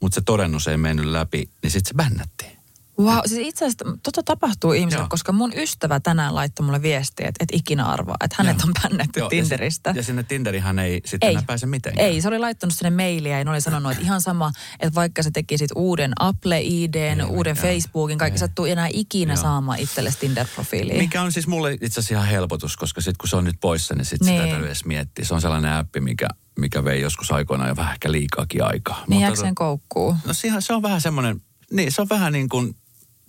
mutta 0.00 0.14
se 0.14 0.20
todennus 0.20 0.68
ei 0.68 0.76
mennyt 0.76 1.06
läpi, 1.06 1.50
niin 1.62 1.70
sitten 1.70 1.88
se 1.88 1.94
bännättiin. 1.94 2.57
Wow, 3.00 3.18
siis 3.26 3.48
itse 3.48 3.64
asiassa 3.64 3.98
tota 4.02 4.22
tapahtuu 4.22 4.72
ihmisille, 4.72 5.02
Joo. 5.02 5.08
koska 5.08 5.32
mun 5.32 5.52
ystävä 5.56 6.00
tänään 6.00 6.34
laittoi 6.34 6.66
mulle 6.66 6.82
viestiä, 6.82 7.28
että 7.28 7.44
et 7.44 7.48
ikinä 7.52 7.86
arvaa, 7.86 8.16
että 8.24 8.36
hänet 8.38 8.56
Joo. 8.58 8.66
on 8.66 8.74
bännetty 8.82 9.20
Joo, 9.20 9.28
Tinderistä. 9.28 9.90
Ja, 9.90 9.96
ja 9.96 10.02
sinne 10.02 10.22
Tinderihän 10.22 10.78
ei 10.78 11.00
sitten 11.04 11.26
ei. 11.26 11.32
enää 11.32 11.44
pääse 11.46 11.66
mitenkään. 11.66 12.08
Ei, 12.08 12.20
se 12.20 12.28
oli 12.28 12.38
laittanut 12.38 12.74
sinne 12.74 12.90
mailia 12.90 13.38
ja 13.38 13.44
ne 13.44 13.50
oli 13.50 13.60
sanonut, 13.60 13.92
että 13.92 14.04
ihan 14.04 14.20
sama, 14.20 14.52
että 14.80 14.94
vaikka 14.94 15.22
sä 15.22 15.30
tekisit 15.30 15.70
uuden 15.74 16.12
Apple 16.18 16.60
IDn, 16.60 17.24
uuden 17.24 17.56
mitään. 17.56 17.74
Facebookin, 17.74 18.18
kaikki 18.18 18.38
sattuu 18.38 18.64
enää 18.64 18.88
ikinä 18.92 19.32
Joo. 19.32 19.42
saamaan 19.42 19.78
itsellesi 19.78 20.18
Tinder-profiiliin. 20.18 20.98
Mikä 20.98 21.22
on 21.22 21.32
siis 21.32 21.46
mulle 21.46 21.72
itse 21.72 22.00
asiassa 22.00 22.14
ihan 22.14 22.26
helpotus, 22.26 22.76
koska 22.76 23.00
sitten 23.00 23.18
kun 23.20 23.28
se 23.28 23.36
on 23.36 23.44
nyt 23.44 23.56
poissa, 23.60 23.94
niin 23.94 24.04
sitten 24.04 24.26
niin. 24.26 24.40
sitä 24.40 24.50
täytyy 24.50 24.66
edes 24.66 24.84
miettiä. 24.84 25.24
Se 25.24 25.34
on 25.34 25.40
sellainen 25.40 25.72
appi, 25.72 26.00
mikä, 26.00 26.28
mikä 26.58 26.84
vei 26.84 27.00
joskus 27.00 27.30
aikoinaan 27.30 27.68
jo 27.68 27.76
vähän 27.76 27.92
ehkä 27.92 28.12
liikaakin 28.12 28.64
aikaa. 28.64 29.04
Niin 29.08 29.20
jääkö 29.20 29.36
sen 29.36 29.54
koukkuu? 29.54 30.16
No 30.26 30.32
se 30.60 30.74
on 30.74 30.82
vähän 30.82 31.00
semmoinen, 31.00 31.40
niin 31.72 31.92
se 31.92 32.02
on 32.02 32.08
vähän 32.08 32.32
niin 32.32 32.48
kuin 32.48 32.74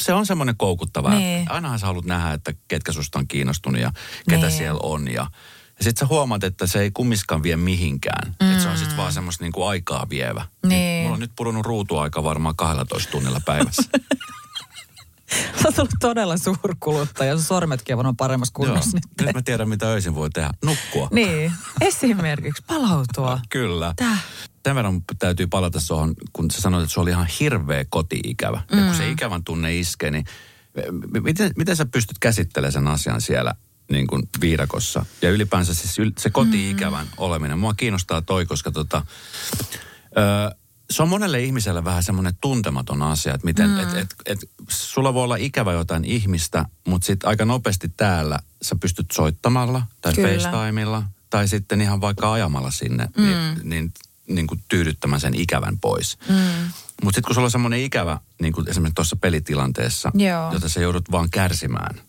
se 0.01 0.13
on 0.13 0.25
semmoinen 0.25 0.57
koukuttava. 0.57 1.09
Niin. 1.09 1.51
Ainahan 1.51 1.79
sä 1.79 1.85
haluat 1.85 2.05
nähdä, 2.05 2.33
että 2.33 2.53
ketkä 2.67 2.91
susta 2.91 3.19
on 3.19 3.27
kiinnostunut 3.27 3.81
ja 3.81 3.91
ketä 4.29 4.47
niin. 4.47 4.57
siellä 4.57 4.79
on. 4.83 5.07
Ja, 5.07 5.27
ja 5.79 5.83
sitten 5.83 5.99
sä 5.99 6.05
huomaat, 6.05 6.43
että 6.43 6.67
se 6.67 6.81
ei 6.81 6.91
kummiskaan 6.91 7.43
vie 7.43 7.57
mihinkään. 7.57 8.35
Mm. 8.41 8.51
Että 8.51 8.63
se 8.63 8.69
on 8.69 8.77
sitten 8.77 8.97
vaan 8.97 9.13
semmoista 9.13 9.43
niinku 9.43 9.63
aikaa 9.63 10.07
vievä. 10.09 10.45
Niin. 10.63 10.69
niin. 10.69 11.03
Mulla 11.03 11.13
on 11.13 11.19
nyt 11.19 11.31
pudonnut 11.35 11.65
ruutuaika 11.65 12.23
varmaan 12.23 12.55
12 12.55 13.11
tunnilla 13.11 13.41
päivässä. 13.45 13.83
Sä 15.61 15.67
oot 15.67 15.79
ollut 15.79 15.91
todella 15.99 16.37
suurkuluttaja. 16.37 17.35
Sun 17.35 17.43
sormetkin 17.43 17.95
on 17.95 18.17
paremmassa 18.17 18.53
kunnossa 18.53 18.97
Joo. 18.97 19.01
nyt. 19.17 19.25
Nyt 19.25 19.35
mä 19.35 19.41
tiedän, 19.41 19.69
mitä 19.69 19.87
öisin 19.87 20.15
voi 20.15 20.29
tehdä. 20.29 20.49
Nukkua. 20.65 21.07
Niin. 21.11 21.51
Esimerkiksi 21.81 22.63
palautua. 22.67 23.39
Kyllä. 23.49 23.93
Täh 23.95 24.23
sen 24.69 24.75
verran 24.75 25.01
täytyy 25.19 25.47
palata 25.47 25.79
tuohon, 25.87 26.15
kun 26.33 26.51
sä 26.51 26.61
sanoit, 26.61 26.83
että 26.83 26.93
se 26.93 26.99
oli 26.99 27.09
ihan 27.09 27.27
hirveä 27.39 27.85
koti-ikävä. 27.89 28.61
Mm. 28.71 28.79
Ja 28.79 28.85
kun 28.85 28.95
se 28.95 29.05
mm. 29.05 29.11
ikävän 29.11 29.43
tunne 29.43 29.77
iskee, 29.77 30.11
niin 30.11 30.25
miten, 31.23 31.51
miten 31.57 31.75
sä 31.75 31.85
pystyt 31.85 32.19
käsittelemään 32.19 32.71
sen 32.71 32.87
asian 32.87 33.21
siellä 33.21 33.55
niin 33.91 34.07
kuin 34.07 34.23
viidakossa? 34.41 35.05
Ja 35.21 35.29
ylipäänsä 35.29 35.73
siis 35.73 35.95
se 36.17 36.29
koti-ikävän 36.29 37.05
mm. 37.05 37.11
oleminen. 37.17 37.59
Mua 37.59 37.73
kiinnostaa 37.73 38.21
toi, 38.21 38.45
koska 38.45 38.71
tota, 38.71 39.05
ö, 40.17 40.55
se 40.89 41.03
on 41.03 41.09
monelle 41.09 41.43
ihmiselle 41.43 41.83
vähän 41.83 42.03
semmoinen 42.03 42.33
tuntematon 42.41 43.01
asia, 43.01 43.33
että 43.33 43.45
miten, 43.45 43.69
mm. 43.69 43.79
et, 43.79 43.93
et, 43.93 44.15
et, 44.25 44.39
sulla 44.69 45.13
voi 45.13 45.23
olla 45.23 45.35
ikävä 45.35 45.73
jotain 45.73 46.05
ihmistä, 46.05 46.65
mutta 46.87 47.05
sitten 47.05 47.29
aika 47.29 47.45
nopeasti 47.45 47.89
täällä 47.97 48.39
sä 48.61 48.75
pystyt 48.81 49.11
soittamalla 49.11 49.81
tai 50.01 50.13
Kyllä. 50.13 50.29
FaceTimeilla 50.29 51.03
tai 51.29 51.47
sitten 51.47 51.81
ihan 51.81 52.01
vaikka 52.01 52.33
ajamalla 52.33 52.71
sinne, 52.71 53.07
mm. 53.17 53.23
niin, 53.23 53.59
niin 53.63 53.91
niin 54.29 54.47
kuin 54.47 54.63
tyydyttämään 54.67 55.21
sen 55.21 55.35
ikävän 55.35 55.79
pois. 55.79 56.17
Mm. 56.29 56.35
Mutta 57.03 57.15
sitten 57.15 57.23
kun 57.27 57.35
sulla 57.35 57.45
on 57.45 57.51
semmoinen 57.51 57.79
ikävä, 57.79 58.19
niin 58.41 58.53
kuin 58.53 58.69
esimerkiksi 58.69 58.95
tuossa 58.95 59.15
pelitilanteessa, 59.15 60.11
Joo. 60.13 60.53
jota 60.53 60.69
sä 60.69 60.81
joudut 60.81 61.11
vaan 61.11 61.29
kärsimään, 61.29 62.01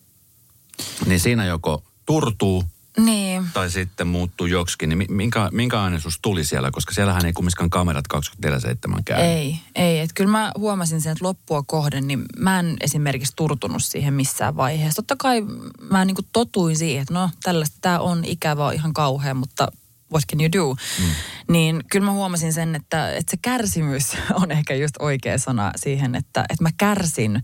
niin 1.06 1.20
siinä 1.20 1.44
joko 1.44 1.82
turtuu 2.06 2.64
niin. 2.98 3.44
tai 3.52 3.70
sitten 3.70 4.06
muuttuu 4.06 4.46
joksikin, 4.46 4.88
niin 4.88 5.06
minkä, 5.08 5.48
minkä 5.52 5.82
aineisuus 5.82 6.18
tuli 6.22 6.44
siellä, 6.44 6.70
koska 6.70 6.94
siellähän 6.94 7.26
ei 7.26 7.32
kumminkaan 7.32 7.70
kamerat 7.70 8.04
24-7 8.14 9.02
käy. 9.04 9.22
Ei, 9.22 9.60
ei. 9.74 9.98
Että 10.00 10.14
kyllä 10.14 10.30
mä 10.30 10.52
huomasin 10.58 11.00
sen, 11.00 11.12
että 11.12 11.24
loppua 11.24 11.62
kohden, 11.66 12.06
niin 12.06 12.24
mä 12.38 12.60
en 12.60 12.76
esimerkiksi 12.80 13.32
turtunut 13.36 13.84
siihen 13.84 14.14
missään 14.14 14.56
vaiheessa. 14.56 15.02
Totta 15.02 15.16
kai 15.18 15.42
mä 15.90 16.04
niin 16.04 16.14
kuin 16.14 16.26
totuin 16.32 16.76
siihen, 16.76 17.02
että 17.02 17.14
no 17.14 17.30
tällaista, 17.42 17.76
tämä 17.80 17.98
on 17.98 18.24
ikävä, 18.24 18.72
ihan 18.72 18.92
kauhea, 18.92 19.34
mutta 19.34 19.72
what 20.12 20.24
can 20.30 20.40
you 20.40 20.52
do? 20.52 20.74
Mm. 20.74 21.10
Niin 21.48 21.84
kyllä 21.90 22.06
mä 22.06 22.12
huomasin 22.12 22.52
sen, 22.52 22.74
että, 22.74 23.12
että 23.12 23.30
se 23.30 23.36
kärsimys 23.42 24.16
on 24.42 24.50
ehkä 24.50 24.74
just 24.74 24.94
oikea 24.98 25.38
sana 25.38 25.72
siihen, 25.76 26.14
että, 26.14 26.40
että 26.40 26.62
mä 26.62 26.70
kärsin 26.76 27.42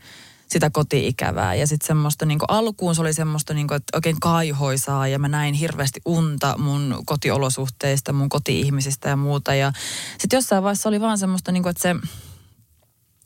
sitä 0.48 0.70
koti-ikävää. 0.70 1.54
Ja 1.54 1.66
sitten 1.66 1.86
semmoista 1.86 2.26
niin 2.26 2.38
alkuun 2.48 2.94
se 2.94 3.00
oli 3.00 3.12
semmoista 3.12 3.54
niin 3.54 3.68
kuin, 3.68 3.76
että 3.76 3.96
oikein 3.96 4.20
kaihoisaa 4.20 5.08
ja 5.08 5.18
mä 5.18 5.28
näin 5.28 5.54
hirveästi 5.54 6.00
unta 6.04 6.58
mun 6.58 7.02
kotiolosuhteista, 7.06 8.12
mun 8.12 8.28
koti-ihmisistä 8.28 9.08
ja 9.08 9.16
muuta. 9.16 9.54
Ja 9.54 9.72
sitten 10.18 10.36
jossain 10.36 10.62
vaiheessa 10.62 10.88
oli 10.88 11.00
vaan 11.00 11.18
semmoista 11.18 11.52
niin 11.52 11.62
kuin, 11.62 11.70
että 11.70 11.82
se 11.82 11.94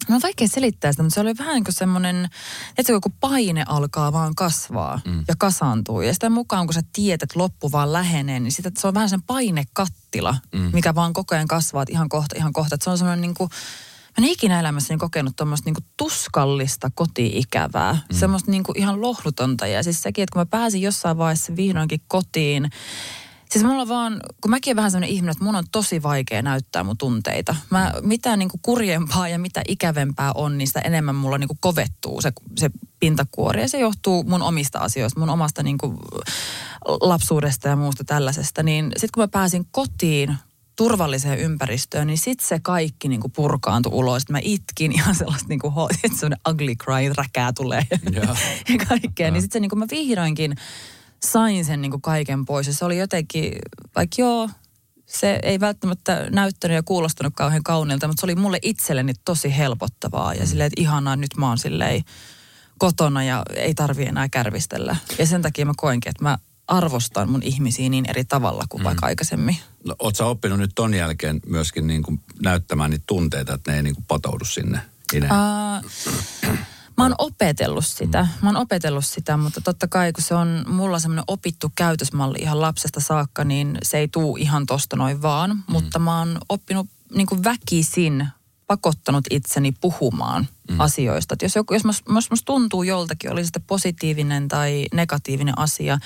No 0.08 0.14
on 0.14 0.22
vaikea 0.22 0.48
selittää 0.48 0.92
sitä, 0.92 1.02
mutta 1.02 1.14
se 1.14 1.20
oli 1.20 1.38
vähän 1.38 1.54
niin 1.54 1.64
kuin 1.64 1.74
semmoinen, 1.74 2.28
että 2.78 2.92
joku 2.92 3.12
paine 3.20 3.64
alkaa 3.66 4.12
vaan 4.12 4.34
kasvaa 4.34 5.00
mm. 5.04 5.24
ja 5.28 5.34
kasaantuu. 5.38 6.00
Ja 6.00 6.12
sitä 6.12 6.30
mukaan, 6.30 6.66
kun 6.66 6.74
sä 6.74 6.82
tiedät, 6.92 7.22
että 7.22 7.38
loppu 7.38 7.72
vaan 7.72 7.92
lähenee, 7.92 8.40
niin 8.40 8.52
sitä, 8.52 8.70
se 8.78 8.88
on 8.88 8.94
vähän 8.94 9.08
sen 9.08 9.22
painekattila, 9.22 10.36
mm. 10.52 10.70
mikä 10.72 10.94
vaan 10.94 11.12
koko 11.12 11.34
ajan 11.34 11.48
kasvaa, 11.48 11.84
ihan 11.88 12.08
kohta, 12.08 12.36
ihan 12.36 12.52
kohta. 12.52 12.74
Että 12.74 12.84
se 12.84 12.90
on 12.90 12.98
semmoinen 12.98 13.20
niin 13.20 13.34
kuin, 13.34 13.50
Mä 14.10 14.26
en 14.26 14.32
ikinä 14.32 14.60
elämässäni 14.60 14.98
kokenut 14.98 15.36
tuommoista 15.36 15.68
niinku 15.68 15.80
tuskallista 15.96 16.90
koti-ikävää. 16.94 17.92
Mm. 17.92 18.16
Semmoista 18.16 18.50
niinku 18.50 18.72
ihan 18.76 19.00
lohdutonta. 19.00 19.66
Ja 19.66 19.82
siis 19.82 20.02
sekin, 20.02 20.22
että 20.22 20.32
kun 20.32 20.40
mä 20.40 20.46
pääsin 20.46 20.82
jossain 20.82 21.18
vaiheessa 21.18 21.56
vihdoinkin 21.56 22.00
kotiin, 22.08 22.70
Siis 23.50 23.64
mulla 23.64 23.88
vaan, 23.88 24.20
kun 24.40 24.50
mäkin 24.50 24.76
vähän 24.76 24.90
sellainen 24.90 25.14
ihminen, 25.14 25.32
että 25.32 25.44
mun 25.44 25.56
on 25.56 25.64
tosi 25.72 26.02
vaikea 26.02 26.42
näyttää 26.42 26.84
mun 26.84 26.98
tunteita. 26.98 27.56
Mä, 27.70 27.92
mitä 28.02 28.36
niin 28.36 28.48
kuin 28.48 28.60
kurjempaa 28.62 29.28
ja 29.28 29.38
mitä 29.38 29.62
ikävempää 29.68 30.32
on, 30.32 30.58
niin 30.58 30.68
sitä 30.68 30.80
enemmän 30.80 31.14
mulla 31.14 31.38
niin 31.38 31.48
kuin 31.48 31.58
kovettuu 31.60 32.20
se, 32.20 32.32
se 32.58 32.70
pintakuori. 33.00 33.60
Ja 33.60 33.68
se 33.68 33.78
johtuu 33.78 34.24
mun 34.24 34.42
omista 34.42 34.78
asioista, 34.78 35.20
mun 35.20 35.30
omasta 35.30 35.62
niin 35.62 35.78
kuin 35.78 35.96
lapsuudesta 37.00 37.68
ja 37.68 37.76
muusta 37.76 38.04
tällaisesta. 38.04 38.62
Niin 38.62 38.84
sitten 38.84 39.10
kun 39.14 39.22
mä 39.22 39.28
pääsin 39.28 39.66
kotiin, 39.70 40.36
turvalliseen 40.76 41.38
ympäristöön, 41.38 42.06
niin 42.06 42.18
sitten 42.18 42.48
se 42.48 42.60
kaikki 42.62 43.08
niin 43.08 43.20
kuin 43.20 43.32
purkaantui 43.32 43.92
ulos. 43.94 44.28
Mä 44.28 44.38
itkin 44.42 44.92
ihan 44.92 45.14
sellaista 45.14 45.48
niin 45.48 45.60
kuin, 45.60 45.72
sellainen 46.02 46.40
ugly 46.48 46.74
cry, 46.74 47.12
räkää 47.16 47.52
tulee 47.52 47.86
ja, 47.90 47.98
ja 48.68 48.86
kaikkea. 48.88 49.30
Niin 49.30 49.42
sitten 49.42 49.58
se 49.58 49.60
niin 49.60 49.70
kuin 49.70 49.78
mä 49.78 49.86
vihdoinkin 49.90 50.56
sain 51.24 51.64
sen 51.64 51.82
niin 51.82 51.90
kuin 51.90 52.02
kaiken 52.02 52.44
pois. 52.44 52.66
Ja 52.66 52.74
se 52.74 52.84
oli 52.84 52.98
jotenkin, 52.98 53.52
vaikka 53.96 54.16
joo, 54.18 54.50
se 55.06 55.38
ei 55.42 55.60
välttämättä 55.60 56.26
näyttänyt 56.30 56.74
ja 56.74 56.82
kuulostanut 56.82 57.32
kauhean 57.36 57.62
kauniilta, 57.62 58.08
mutta 58.08 58.20
se 58.20 58.26
oli 58.26 58.34
mulle 58.34 58.58
itselleni 58.62 59.12
tosi 59.24 59.56
helpottavaa. 59.56 60.34
Ja 60.34 60.46
silleen, 60.46 60.66
että 60.66 60.80
ihanaa, 60.80 61.16
nyt 61.16 61.36
mä 61.36 61.48
oon 61.48 61.58
silleen 61.58 62.02
kotona 62.78 63.24
ja 63.24 63.42
ei 63.56 63.74
tarvi 63.74 64.06
enää 64.06 64.28
kärvistellä. 64.28 64.96
Ja 65.18 65.26
sen 65.26 65.42
takia 65.42 65.66
mä 65.66 65.72
koenkin, 65.76 66.10
että 66.10 66.24
mä 66.24 66.38
arvostan 66.68 67.30
mun 67.30 67.42
ihmisiä 67.42 67.88
niin 67.88 68.10
eri 68.10 68.24
tavalla 68.24 68.64
kuin 68.68 68.80
mm. 68.80 68.84
vaikka 68.84 69.06
aikaisemmin. 69.06 69.56
No, 69.86 69.94
oot 69.98 70.16
sä 70.16 70.26
oppinut 70.26 70.58
nyt 70.58 70.70
ton 70.74 70.94
jälkeen 70.94 71.40
myöskin 71.46 71.86
niin 71.86 72.02
kuin 72.02 72.20
näyttämään 72.42 72.90
niitä 72.90 73.04
tunteita, 73.06 73.54
että 73.54 73.70
ne 73.70 73.76
ei 73.76 73.82
niin 73.82 73.94
kuin 73.94 74.04
patoudu 74.08 74.44
sinne 74.44 74.80
ineen? 75.14 75.32
Uh, 75.32 76.56
mä 77.00 77.04
oon 77.04 77.14
opetellut 77.18 77.86
sitä. 77.86 78.28
Mä 78.42 78.48
oon 78.48 78.56
opetellut 78.56 79.06
sitä, 79.06 79.36
mutta 79.36 79.60
totta 79.60 79.88
kai 79.88 80.12
kun 80.12 80.24
se 80.24 80.34
on 80.34 80.64
mulla 80.68 80.98
semmoinen 80.98 81.24
opittu 81.26 81.72
käytösmalli 81.74 82.38
ihan 82.40 82.60
lapsesta 82.60 83.00
saakka, 83.00 83.44
niin 83.44 83.78
se 83.82 83.98
ei 83.98 84.08
tuu 84.08 84.36
ihan 84.36 84.66
tosta 84.66 84.96
noin 84.96 85.22
vaan. 85.22 85.50
Mm. 85.50 85.62
Mutta 85.68 85.98
mä 85.98 86.18
oon 86.18 86.38
oppinut 86.48 86.86
niin 87.14 87.26
kuin 87.26 87.44
väkisin 87.44 88.28
pakottanut 88.66 89.24
itseni 89.30 89.72
puhumaan 89.72 90.48
mm. 90.70 90.80
asioista. 90.80 91.34
Et 91.34 91.42
jos, 91.42 91.56
joku, 91.56 91.74
jos, 91.74 91.84
musta, 91.84 92.12
jos 92.14 92.30
musta 92.30 92.46
tuntuu 92.46 92.82
joltakin, 92.82 93.32
oli 93.32 93.44
sitten 93.44 93.62
positiivinen 93.66 94.48
tai 94.48 94.86
negatiivinen 94.94 95.58
asia, 95.58 95.98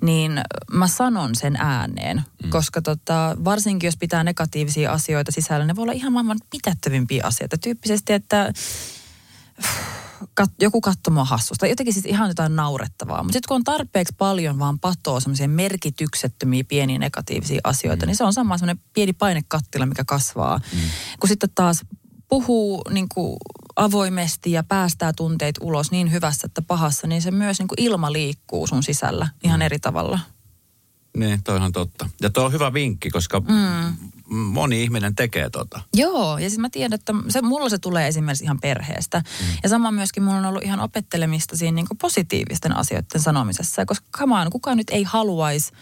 niin 0.00 0.40
mä 0.72 0.88
sanon 0.88 1.34
sen 1.34 1.56
ääneen. 1.56 2.22
Mm. 2.44 2.50
Koska 2.50 2.82
tota, 2.82 3.36
varsinkin 3.44 3.88
jos 3.88 3.96
pitää 3.96 4.24
negatiivisia 4.24 4.92
asioita 4.92 5.32
sisällä, 5.32 5.66
ne 5.66 5.76
voi 5.76 5.82
olla 5.82 5.92
ihan 5.92 6.12
maailman 6.12 6.38
pitättävimpiä 6.50 7.24
asioita. 7.26 7.58
Tyyppisesti, 7.58 8.12
että 8.12 8.52
kat, 10.34 10.50
joku 10.60 10.80
katsoo 10.80 11.14
mua 11.14 11.24
hassusta. 11.24 11.66
Jotenkin 11.66 11.94
siis 11.94 12.06
ihan 12.06 12.28
jotain 12.28 12.56
naurettavaa. 12.56 13.22
Mutta 13.22 13.32
sitten 13.32 13.48
kun 13.48 13.54
on 13.54 13.64
tarpeeksi 13.64 14.14
paljon 14.18 14.58
vaan 14.58 14.78
patoa 14.78 15.20
semmoisia 15.20 15.48
merkityksettömiä 15.48 16.64
pieniä 16.64 16.98
negatiivisia 16.98 17.60
asioita, 17.64 18.06
mm. 18.06 18.08
niin 18.08 18.16
se 18.16 18.24
on 18.24 18.32
sama 18.32 18.58
semmoinen 18.58 18.84
pieni 18.92 19.12
painekattila, 19.12 19.86
mikä 19.86 20.04
kasvaa. 20.06 20.60
Mm. 20.72 20.80
Kun 21.20 21.28
sitten 21.28 21.50
taas 21.54 21.82
puhuu 22.28 22.82
niin 22.90 23.06
kuin 23.14 23.36
avoimesti 23.76 24.52
ja 24.52 24.62
päästää 24.62 25.12
tunteet 25.12 25.54
ulos 25.60 25.90
niin 25.90 26.12
hyvässä 26.12 26.46
että 26.46 26.62
pahassa, 26.62 27.06
niin 27.06 27.22
se 27.22 27.30
myös 27.30 27.58
niin 27.58 27.68
kuin 27.68 27.80
ilma 27.80 28.12
liikkuu 28.12 28.66
sun 28.66 28.82
sisällä 28.82 29.28
ihan 29.44 29.60
mm. 29.60 29.62
eri 29.62 29.78
tavalla. 29.78 30.18
Niin, 31.16 31.42
toi 31.42 31.56
on 31.56 31.72
totta. 31.72 32.08
Ja 32.22 32.30
tuo 32.30 32.44
on 32.44 32.52
hyvä 32.52 32.72
vinkki, 32.72 33.10
koska 33.10 33.40
mm. 33.40 33.96
Moni 34.30 34.82
ihminen 34.82 35.14
tekee 35.14 35.50
tota. 35.50 35.80
Joo, 35.94 36.38
ja 36.38 36.48
siis 36.48 36.58
mä 36.58 36.70
tiedän, 36.70 36.94
että 36.94 37.14
se, 37.28 37.42
mulla 37.42 37.68
se 37.68 37.78
tulee 37.78 38.08
esimerkiksi 38.08 38.44
ihan 38.44 38.60
perheestä. 38.60 39.18
Mm. 39.18 39.46
Ja 39.62 39.68
sama 39.68 39.90
myöskin 39.90 40.22
mulla 40.22 40.38
on 40.38 40.46
ollut 40.46 40.64
ihan 40.64 40.80
opettelemista 40.80 41.56
siinä 41.56 41.74
niin 41.74 41.86
positiivisten 42.00 42.76
asioiden 42.76 43.20
sanomisessa. 43.20 43.86
Koska 43.86 44.06
kamaan, 44.10 44.50
kukaan 44.50 44.76
nyt 44.76 44.90
ei 44.90 45.02
haluaisi 45.02 45.72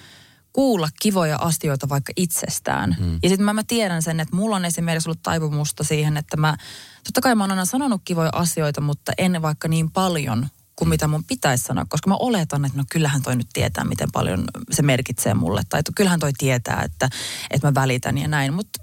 kuulla 0.52 0.88
kivoja 1.00 1.36
asioita 1.36 1.88
vaikka 1.88 2.12
itsestään. 2.16 2.96
Mm. 3.00 3.18
Ja 3.22 3.28
sitten 3.28 3.44
mä, 3.44 3.52
mä 3.52 3.62
tiedän 3.66 4.02
sen, 4.02 4.20
että 4.20 4.36
mulla 4.36 4.56
on 4.56 4.64
esimerkiksi 4.64 5.08
ollut 5.08 5.22
taipumusta 5.22 5.84
siihen, 5.84 6.16
että 6.16 6.36
mä, 6.36 6.56
totta 7.04 7.20
kai 7.20 7.34
mä 7.34 7.44
oon 7.44 7.50
aina 7.50 7.64
sanonut 7.64 8.00
kivoja 8.04 8.30
asioita, 8.32 8.80
mutta 8.80 9.12
en 9.18 9.42
vaikka 9.42 9.68
niin 9.68 9.90
paljon 9.90 10.48
kuin 10.78 10.88
mitä 10.88 11.08
mun 11.08 11.24
pitäisi 11.24 11.64
sanoa, 11.64 11.86
koska 11.88 12.10
mä 12.10 12.16
oletan, 12.16 12.64
että 12.64 12.78
no 12.78 12.84
kyllähän 12.90 13.22
toi 13.22 13.36
nyt 13.36 13.48
tietää, 13.52 13.84
miten 13.84 14.08
paljon 14.12 14.44
se 14.70 14.82
merkitsee 14.82 15.34
mulle, 15.34 15.62
tai 15.68 15.82
kyllähän 15.94 16.20
toi 16.20 16.32
tietää, 16.38 16.82
että, 16.82 17.10
että 17.50 17.66
mä 17.66 17.74
välitän 17.74 18.18
ja 18.18 18.28
näin, 18.28 18.52
mutta 18.52 18.82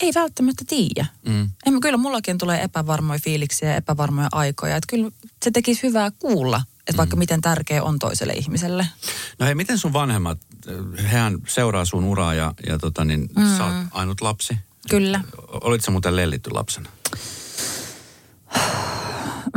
ei 0.00 0.12
välttämättä 0.14 0.64
tiedä. 0.68 1.06
Mm. 1.26 1.50
En, 1.66 1.80
kyllä 1.80 1.96
mullakin 1.96 2.38
tulee 2.38 2.62
epävarmoja 2.62 3.20
fiiliksiä 3.22 3.68
ja 3.68 3.76
epävarmoja 3.76 4.28
aikoja, 4.32 4.76
että 4.76 4.86
kyllä 4.90 5.10
se 5.44 5.50
tekisi 5.50 5.82
hyvää 5.82 6.10
kuulla, 6.10 6.62
että 6.78 6.92
mm. 6.92 6.96
vaikka 6.96 7.16
miten 7.16 7.40
tärkeä 7.40 7.82
on 7.82 7.98
toiselle 7.98 8.32
ihmiselle. 8.32 8.86
No 9.38 9.46
hei, 9.46 9.54
miten 9.54 9.78
sun 9.78 9.92
vanhemmat, 9.92 10.38
hehän 11.02 11.38
seuraa 11.48 11.84
sun 11.84 12.04
uraa 12.04 12.34
ja, 12.34 12.54
ja 12.66 12.78
tota 12.78 13.04
niin, 13.04 13.28
mm. 13.36 13.56
sä 13.56 13.64
oot 13.64 13.74
ainut 13.90 14.20
lapsi. 14.20 14.56
Kyllä. 14.90 15.20
Olitko 15.48 15.92
muuten 15.92 16.16
lellitty 16.16 16.50
lapsena? 16.50 16.90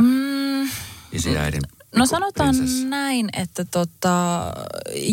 Mm. 0.00 0.68
Isi 1.12 1.38
äidin 1.38 1.62
No 1.96 2.06
sanotaan 2.06 2.56
prinsessa. 2.56 2.86
näin, 2.86 3.28
että 3.32 3.64
tota, 3.64 4.46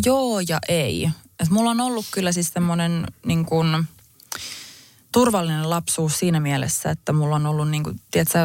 joo 0.06 0.40
ja 0.40 0.60
ei. 0.68 1.10
Et 1.40 1.50
mulla 1.50 1.72
on 1.72 1.82
ollut 1.82 2.06
kyllä 2.12 2.32
siis 2.32 2.50
semmoinen 2.54 3.08
niin 3.26 3.46
kuin, 3.46 3.88
turvallinen 5.12 5.70
lapsuus 5.70 6.20
siinä 6.20 6.40
mielessä, 6.40 6.90
että 6.92 7.13
mulla 7.13 7.36
on 7.36 7.46
ollut 7.46 7.70
niin 7.70 7.84
kuin, 7.84 8.02
tiedätkö, 8.12 8.38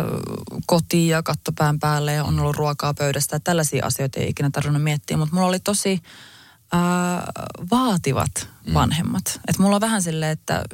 koti 0.66 1.08
ja 1.08 1.22
kattopään 1.22 1.78
päälle 1.78 2.12
ja 2.12 2.24
on 2.24 2.40
ollut 2.40 2.56
ruokaa 2.56 2.94
pöydästä. 2.94 3.40
Tällaisia 3.40 3.86
asioita 3.86 4.20
ei 4.20 4.28
ikinä 4.28 4.50
tarvinnut 4.52 4.82
miettiä, 4.82 5.16
mutta 5.16 5.34
mulla 5.34 5.48
oli 5.48 5.60
tosi 5.60 6.02
ää, 6.72 7.32
vaativat 7.70 8.48
mm. 8.66 8.74
vanhemmat. 8.74 9.24
Mm. 9.34 9.40
Et 9.48 9.58
mulla 9.58 9.76
on 9.76 9.80
vähän 9.80 10.02
silleen, 10.02 10.32
että 10.32 10.64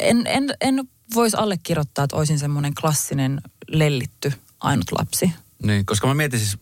en, 0.00 0.26
en, 0.26 0.54
en 0.60 0.88
voisi 1.14 1.36
allekirjoittaa, 1.36 2.04
että 2.04 2.16
olisin 2.16 2.38
semmoinen 2.38 2.74
klassinen 2.74 3.40
lellitty 3.68 4.32
ainut 4.60 4.92
lapsi. 4.98 5.32
Niin, 5.62 5.86
koska 5.86 6.06
mä 6.06 6.14
mietin 6.14 6.40
siis, 6.40 6.58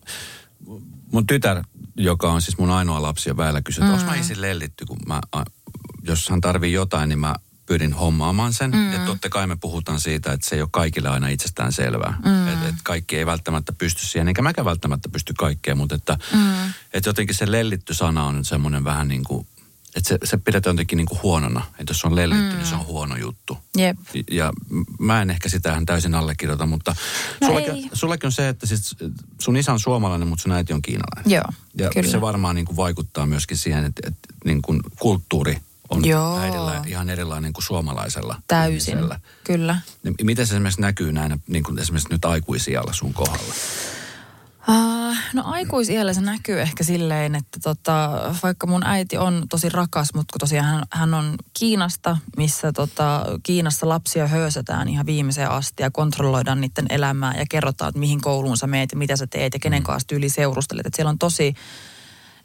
mun 1.13 1.27
tytär, 1.27 1.63
joka 1.97 2.33
on 2.33 2.43
siis 2.43 2.59
mun 2.59 2.71
ainoa 2.71 3.03
lapsi 3.03 3.31
ja 3.31 3.37
väillä 3.37 3.63
kysyä, 3.63 3.85
mm. 3.85 3.93
onko 3.93 4.05
mä 4.05 4.15
isin 4.15 4.41
lellitty, 4.41 4.87
kun 4.87 4.99
mä, 5.07 5.21
jos 6.03 6.29
hän 6.29 6.41
tarvii 6.41 6.73
jotain, 6.73 7.09
niin 7.09 7.19
mä 7.19 7.35
pyrin 7.67 7.93
hommaamaan 7.93 8.53
sen. 8.53 8.71
Mm. 8.71 8.93
Ja 8.93 8.99
totta 8.99 9.29
kai 9.29 9.47
me 9.47 9.57
puhutaan 9.57 10.01
siitä, 10.01 10.33
että 10.33 10.49
se 10.49 10.55
ei 10.55 10.63
ole 10.63 10.69
kaikille 10.73 11.09
aina 11.09 11.29
itsestään 11.29 11.73
selvää. 11.73 12.19
Mm. 12.25 12.49
Että 12.49 12.69
et 12.69 12.75
kaikki 12.83 13.17
ei 13.17 13.27
välttämättä 13.27 13.73
pysty 13.73 14.07
siihen, 14.07 14.29
eikä 14.29 14.43
mäkään 14.43 14.65
välttämättä 14.65 15.09
pysty 15.09 15.35
kaikkeen, 15.39 15.79
mutta 15.79 15.95
että 15.95 16.19
mm. 16.33 16.73
et 16.93 17.07
jotenkin 17.07 17.35
se 17.35 17.51
lellitty 17.51 17.95
sana 17.95 18.25
on 18.25 18.45
semmoinen 18.45 18.85
vähän 18.85 19.09
niin 19.09 19.25
kuin 19.25 19.47
että 19.97 20.09
se, 20.09 20.19
se 20.25 20.37
pidetään 20.37 20.75
jotenkin 20.75 20.97
niin 20.97 21.07
kuin 21.07 21.23
huonona. 21.23 21.65
Että 21.79 21.91
jos 21.91 22.05
on 22.05 22.17
lellitty, 22.17 22.45
mm. 22.45 22.57
niin 22.57 22.67
se 22.67 22.75
on 22.75 22.87
huono 22.87 23.17
juttu. 23.17 23.59
Jep. 23.77 23.97
Ja 24.31 24.53
mä 24.99 25.23
en 25.23 25.31
ehkä 25.31 25.49
sitä 25.49 25.83
täysin 25.87 26.15
allekirjoita, 26.15 26.67
mutta 26.67 26.97
no 27.41 27.47
sullekin, 27.47 27.91
sullekin 27.93 28.27
on 28.27 28.33
se, 28.33 28.49
että 28.49 28.67
siis 28.67 28.97
sun 29.41 29.57
isä 29.57 29.73
on 29.73 29.81
suomalainen, 29.81 30.29
mutta 30.29 30.43
sun 30.43 30.53
äiti 30.53 30.73
on 30.73 30.83
kiinalainen. 30.83 31.33
Joo, 31.33 31.45
Ja 31.79 31.91
kyllä. 31.91 32.11
se 32.11 32.21
varmaan 32.21 32.55
niin 32.55 32.67
kuin 32.67 32.77
vaikuttaa 32.77 33.27
myöskin 33.27 33.57
siihen, 33.57 33.85
että, 33.85 34.03
että 34.09 34.29
niin 34.45 34.63
kuin 34.63 34.81
kulttuuri 34.99 35.59
on 35.89 36.05
Joo. 36.05 36.39
äidillä 36.39 36.83
ihan 36.87 37.11
erilainen 37.11 37.53
kuin 37.53 37.65
suomalaisella. 37.65 38.43
Täysin, 38.49 38.95
ihmisellä. 38.95 39.21
kyllä. 39.45 39.81
Niin 40.03 40.15
miten 40.23 40.47
se 40.47 40.55
esimerkiksi 40.55 40.81
näkyy 40.81 41.13
näin, 41.13 41.43
niin 41.47 41.65
kuin 41.65 41.79
esimerkiksi 41.79 42.11
nyt 42.11 42.25
aikuisijalla 42.25 42.93
sun 42.93 43.15
kohdalla? 43.15 43.55
Uh, 44.69 45.17
no 45.35 45.43
aikuisiellä 45.45 46.13
se 46.13 46.21
näkyy 46.21 46.61
ehkä 46.61 46.85
silleen, 46.85 47.35
että 47.35 47.61
tota, 47.63 48.11
vaikka 48.43 48.67
mun 48.67 48.87
äiti 48.87 49.19
on 49.19 49.47
tosi 49.49 49.69
rakas, 49.69 50.15
mutta 50.15 50.33
kun 50.33 50.41
tosiaan 50.41 50.67
hän, 50.67 50.85
hän 50.91 51.15
on 51.15 51.35
Kiinasta, 51.59 52.17
missä 52.37 52.73
tota, 52.73 53.27
Kiinassa 53.43 53.89
lapsia 53.89 54.27
höysätään 54.27 54.89
ihan 54.89 55.07
viimeiseen 55.07 55.51
asti 55.51 55.83
ja 55.83 55.91
kontrolloidaan 55.91 56.61
niiden 56.61 56.87
elämää 56.91 57.35
ja 57.39 57.45
kerrotaan, 57.51 57.89
että 57.89 57.99
mihin 57.99 58.21
kouluun 58.21 58.57
sä 58.57 58.67
meet 58.67 58.93
ja 58.93 58.99
mitä 58.99 59.17
sä 59.17 59.27
teet 59.27 59.55
ja 59.55 59.61
kenen 59.61 59.83
mm. 59.83 59.87
kanssa 59.87 60.09
tyyli 60.09 60.29
seurustelet. 60.29 60.87
Että 60.87 60.97
siellä 60.97 61.11
on 61.11 61.19
tosi 61.19 61.55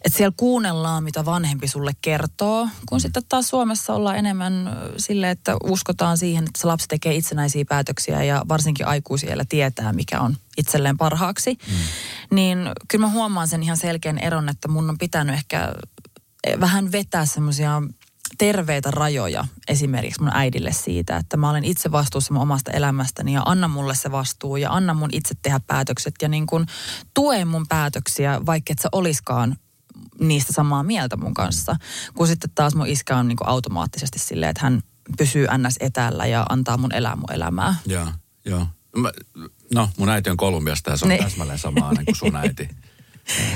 että 0.05 0.17
siellä 0.17 0.33
kuunnellaan, 0.37 1.03
mitä 1.03 1.25
vanhempi 1.25 1.67
sulle 1.67 1.91
kertoo, 2.01 2.67
kun 2.89 2.97
mm. 2.97 3.01
sitten 3.01 3.23
taas 3.29 3.49
Suomessa 3.49 3.93
ollaan 3.93 4.17
enemmän 4.17 4.77
sille, 4.97 5.29
että 5.29 5.55
uskotaan 5.63 6.17
siihen, 6.17 6.43
että 6.43 6.61
se 6.61 6.67
lapsi 6.67 6.87
tekee 6.87 7.15
itsenäisiä 7.15 7.65
päätöksiä 7.69 8.23
ja 8.23 8.45
varsinkin 8.49 8.87
aikuisiellä 8.87 9.45
tietää, 9.49 9.93
mikä 9.93 10.21
on 10.21 10.37
itselleen 10.57 10.97
parhaaksi. 10.97 11.57
Mm. 11.67 11.73
Niin 12.35 12.57
kyllä 12.87 13.05
mä 13.05 13.11
huomaan 13.11 13.47
sen 13.47 13.63
ihan 13.63 13.77
selkeän 13.77 14.17
eron, 14.17 14.49
että 14.49 14.67
mun 14.67 14.89
on 14.89 14.97
pitänyt 14.97 15.35
ehkä 15.35 15.73
vähän 16.59 16.91
vetää 16.91 17.25
semmoisia 17.25 17.81
terveitä 18.37 18.91
rajoja 18.91 19.45
esimerkiksi 19.67 20.21
mun 20.21 20.31
äidille 20.33 20.71
siitä, 20.71 21.17
että 21.17 21.37
mä 21.37 21.49
olen 21.49 21.63
itse 21.63 21.91
vastuussa 21.91 22.33
mun 22.33 22.43
omasta 22.43 22.71
elämästäni 22.71 23.33
ja 23.33 23.41
anna 23.45 23.67
mulle 23.67 23.95
se 23.95 24.11
vastuu 24.11 24.57
ja 24.57 24.73
anna 24.73 24.93
mun 24.93 25.09
itse 25.11 25.35
tehdä 25.41 25.59
päätökset 25.67 26.15
ja 26.21 26.27
niin 26.27 26.47
kuin 26.47 26.65
tue 27.13 27.45
mun 27.45 27.67
päätöksiä, 27.67 28.45
vaikka 28.45 28.73
et 28.73 28.79
sä 28.79 28.89
oliskaan 28.91 29.55
niistä 30.19 30.53
samaa 30.53 30.83
mieltä 30.83 31.17
mun 31.17 31.33
kanssa. 31.33 31.75
Kun 32.15 32.27
sitten 32.27 32.49
taas 32.55 32.75
mun 32.75 32.87
iskä 32.87 33.17
on 33.17 33.27
niin 33.27 33.37
kuin 33.37 33.47
automaattisesti 33.47 34.19
silleen, 34.19 34.49
että 34.49 34.63
hän 34.63 34.81
pysyy 35.17 35.47
ns. 35.57 35.75
etäällä 35.79 36.25
ja 36.25 36.45
antaa 36.49 36.77
mun 36.77 36.93
elää 36.93 37.15
mun 37.15 37.31
elämää. 37.31 37.75
Joo, 37.85 38.07
joo. 38.45 38.67
No, 39.73 39.89
mun 39.97 40.09
äiti 40.09 40.29
on 40.29 40.37
Kolumbiasta 40.37 40.89
ja 40.89 40.97
se 40.97 41.05
on 41.05 41.09
ne. 41.09 41.17
täsmälleen 41.17 41.59
samaa 41.59 41.93
kuin 42.05 42.15
sun 42.15 42.35
äiti. 42.35 42.69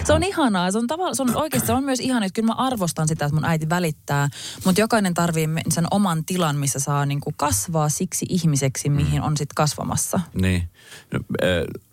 Se 0.03 0.13
on 0.13 0.23
ihanaa. 0.23 0.71
Se 0.71 0.77
on, 0.77 0.87
tavalla, 0.87 1.15
se 1.15 1.21
on 1.21 1.35
oikeasti 1.35 1.67
se 1.67 1.73
on 1.73 1.83
myös 1.83 1.99
ihana, 1.99 2.25
että 2.25 2.35
kyllä 2.35 2.47
mä 2.47 2.53
arvostan 2.53 3.07
sitä, 3.07 3.25
että 3.25 3.35
mun 3.35 3.45
äiti 3.45 3.69
välittää. 3.69 4.29
Mutta 4.65 4.81
jokainen 4.81 5.13
tarvii 5.13 5.47
sen 5.69 5.87
oman 5.91 6.25
tilan, 6.25 6.55
missä 6.55 6.79
saa 6.79 7.05
niinku 7.05 7.33
kasvaa 7.37 7.89
siksi 7.89 8.25
ihmiseksi, 8.29 8.89
mihin 8.89 9.21
mm. 9.21 9.27
on 9.27 9.37
sitten 9.37 9.55
kasvamassa. 9.55 10.19
Niin. 10.33 10.69
No, 11.13 11.19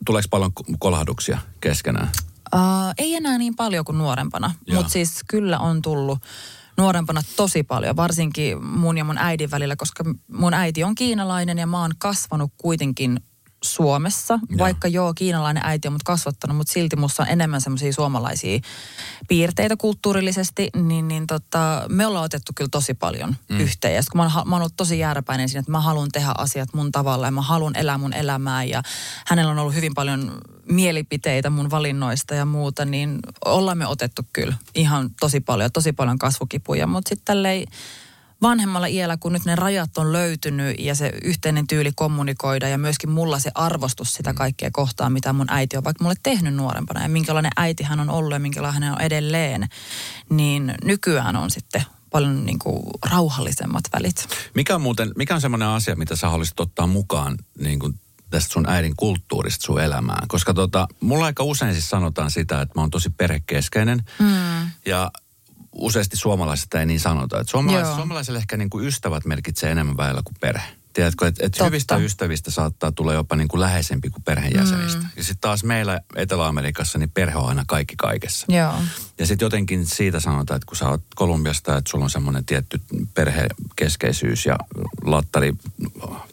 tuleeko 0.07 0.29
paljon 0.31 0.53
kolahduksia 0.79 1.39
keskenään? 1.61 2.09
Uh, 2.55 2.95
ei 2.99 3.15
enää 3.15 3.39
niin 3.39 3.57
paljon 3.57 3.85
kuin 3.85 3.99
nuorempana, 3.99 4.55
mutta 4.75 4.93
siis 4.93 5.21
kyllä 5.29 5.59
on 5.59 5.83
tullut 5.83 6.19
nuorempana 6.77 7.21
tosi 7.37 7.63
paljon, 7.63 7.97
varsinkin 7.97 8.65
mun 8.65 8.99
ja 8.99 9.05
mun 9.05 9.19
äidin 9.19 9.51
välillä, 9.51 9.77
koska 9.77 10.05
mun 10.33 10.55
äiti 10.55 10.85
on 10.85 10.95
kiinalainen 10.95 11.59
ja 11.59 11.67
mä 11.67 11.81
oon 11.81 11.93
kasvanut 11.99 12.53
kuitenkin 12.57 13.21
Suomessa, 13.63 14.39
ja. 14.51 14.59
vaikka 14.59 14.89
joo, 14.89 15.15
kiinalainen 15.15 15.63
äiti 15.67 15.89
on 15.89 15.93
mut 15.95 16.03
kasvattanut, 16.03 16.57
mutta 16.57 16.73
silti 16.73 16.97
musta 16.97 17.23
on 17.23 17.29
enemmän 17.29 17.61
semmoisia 17.61 17.93
suomalaisia 17.93 18.61
piirteitä 19.29 19.77
kulttuurillisesti, 19.77 20.71
niin, 20.77 21.09
niin 21.09 21.27
tota, 21.27 21.83
me 21.89 22.07
ollaan 22.07 22.25
otettu 22.25 22.53
kyllä 22.55 22.69
tosi 22.73 22.95
paljon 22.95 23.37
mm. 23.49 23.61
yhteen. 23.61 23.95
Ja 23.95 24.03
kun 24.13 24.19
mä 24.19 24.23
oon, 24.23 24.49
mä 24.49 24.55
oon 24.55 24.63
ollut 24.63 24.77
tosi 24.77 24.99
jääräpäinen 24.99 25.49
siinä, 25.49 25.61
että 25.61 25.73
mä 25.73 25.81
haluan 25.81 26.09
tehdä 26.13 26.33
asiat 26.39 26.75
mun 26.75 26.93
tavalla 26.93 27.27
ja 27.27 27.31
mä 27.31 27.43
haluan 27.43 27.77
elää 27.77 27.99
mun 27.99 28.13
elämää 28.13 28.65
ja 28.65 28.83
hänellä 29.27 29.53
on 29.53 29.59
ollut 29.59 29.75
hyvin 29.75 29.95
paljon 29.95 30.41
mielipiteitä 30.69 31.51
mun 31.51 31.71
valinnoista 31.71 32.35
ja 32.35 32.45
muuta, 32.45 32.85
niin 32.85 33.19
ollaan 33.45 33.79
me 33.79 33.87
otettu 33.87 34.23
kyllä 34.33 34.55
ihan 34.75 35.11
tosi 35.21 35.41
paljon, 35.41 35.73
tosi 35.73 35.93
paljon 35.93 36.19
kasvukipuja, 36.19 36.87
mutta 36.87 37.09
sitten 37.09 37.25
tälleen 37.25 37.67
vanhemmalla 38.43 38.87
iällä, 38.87 39.17
kun 39.17 39.33
nyt 39.33 39.45
ne 39.45 39.57
rajat 39.57 39.99
on 39.99 40.13
löytynyt 40.13 40.77
ja 40.79 40.95
se 40.95 41.13
yhteinen 41.25 41.67
tyyli 41.67 41.91
kommunikoida 41.95 42.69
ja 42.69 42.79
myöskin 42.79 43.11
mulla 43.11 43.39
se 43.39 43.51
arvostus 43.55 44.15
sitä 44.15 44.35
kaikkea 44.35 44.71
kohtaa, 44.73 45.11
mitä 45.11 45.33
mun 45.33 45.47
äiti 45.51 45.77
on 45.77 45.85
vaikka 45.85 46.05
mulle 46.05 46.17
tehnyt 46.23 46.55
nuorempana 46.55 47.03
ja 47.03 47.09
minkälainen 47.09 47.53
äiti 47.57 47.83
hän 47.83 48.01
on 48.01 48.11
ollut 48.11 48.33
ja 48.33 48.39
minkälainen 48.39 48.83
hän 48.83 48.93
on 48.93 49.01
edelleen, 49.01 49.69
niin 50.29 50.75
nykyään 50.85 51.37
on 51.37 51.51
sitten 51.51 51.83
paljon 52.11 52.47
niin 52.47 52.59
kuin 52.59 52.83
rauhallisemmat 53.11 53.85
välit. 53.93 54.29
Mikä 54.55 54.75
on 54.75 54.83
muuten, 54.83 55.13
mikä 55.17 55.35
on 55.35 55.41
semmoinen 55.41 55.69
asia, 55.69 55.97
mitä 55.97 56.17
sä 56.17 56.29
haluaisit 56.29 56.61
ottaa 56.61 56.87
mukaan 56.87 57.39
niin 57.59 57.79
kuin 57.79 58.01
tästä 58.31 58.53
sun 58.53 58.69
äidin 58.69 58.97
kulttuurista 58.97 59.67
sun 59.67 59.81
elämään? 59.81 60.29
Koska 60.29 60.55
tota, 60.55 60.89
mulla 61.01 61.25
aika 61.25 61.45
usein 61.45 61.73
siis 61.73 61.91
sanotaan 61.91 62.31
sitä, 62.31 62.61
että 62.61 62.73
mä 62.79 62.81
oon 62.81 62.91
tosi 62.91 63.11
perhekeskeinen. 63.11 64.03
Mm. 64.19 64.71
Ja 64.87 65.11
useasti 65.73 66.17
suomalaisista 66.17 66.81
ei 66.81 66.87
niin 66.87 67.01
sanota. 67.01 67.41
Että 67.41 67.51
suomalais, 67.51 67.95
suomalaisille 67.95 68.39
ehkä 68.39 68.57
niin 68.57 68.71
kuin 68.71 68.87
ystävät 68.87 69.25
merkitsee 69.25 69.71
enemmän 69.71 69.97
väellä 69.97 70.23
kuin 70.25 70.37
perhe. 70.41 70.65
Tiedätkö, 70.93 71.27
että 71.27 71.47
et 71.47 71.61
hyvistä 71.61 71.97
ystävistä 71.97 72.51
saattaa 72.51 72.93
tulla 72.93 73.13
jopa 73.13 73.37
niin 73.37 73.49
kuin 73.49 73.61
läheisempi 73.61 74.11
kuin 74.11 74.23
perheenjäsenistä. 74.23 75.01
Mm. 75.01 75.09
Ja 75.17 75.25
sitten 75.25 75.41
taas 75.41 75.65
meillä 75.65 76.01
Etelä-Amerikassa, 76.17 76.99
niin 76.99 77.11
perhe 77.11 77.37
on 77.37 77.49
aina 77.49 77.65
kaikki 77.67 77.97
kaikessa. 77.97 78.47
Joo. 78.49 78.75
Ja 79.19 79.27
sitten 79.27 79.47
jotenkin 79.47 79.87
siitä 79.87 80.21
sanotaan, 80.21 80.57
että 80.57 80.67
kun 80.67 80.77
sä 80.77 80.89
oot 80.89 81.03
Kolumbiasta, 81.15 81.77
että 81.77 81.91
sulla 81.91 82.05
on 82.05 82.11
semmoinen 82.11 82.45
tietty 82.45 82.81
perhekeskeisyys 83.15 84.47
ja 84.47 84.57
lattari, 85.05 85.53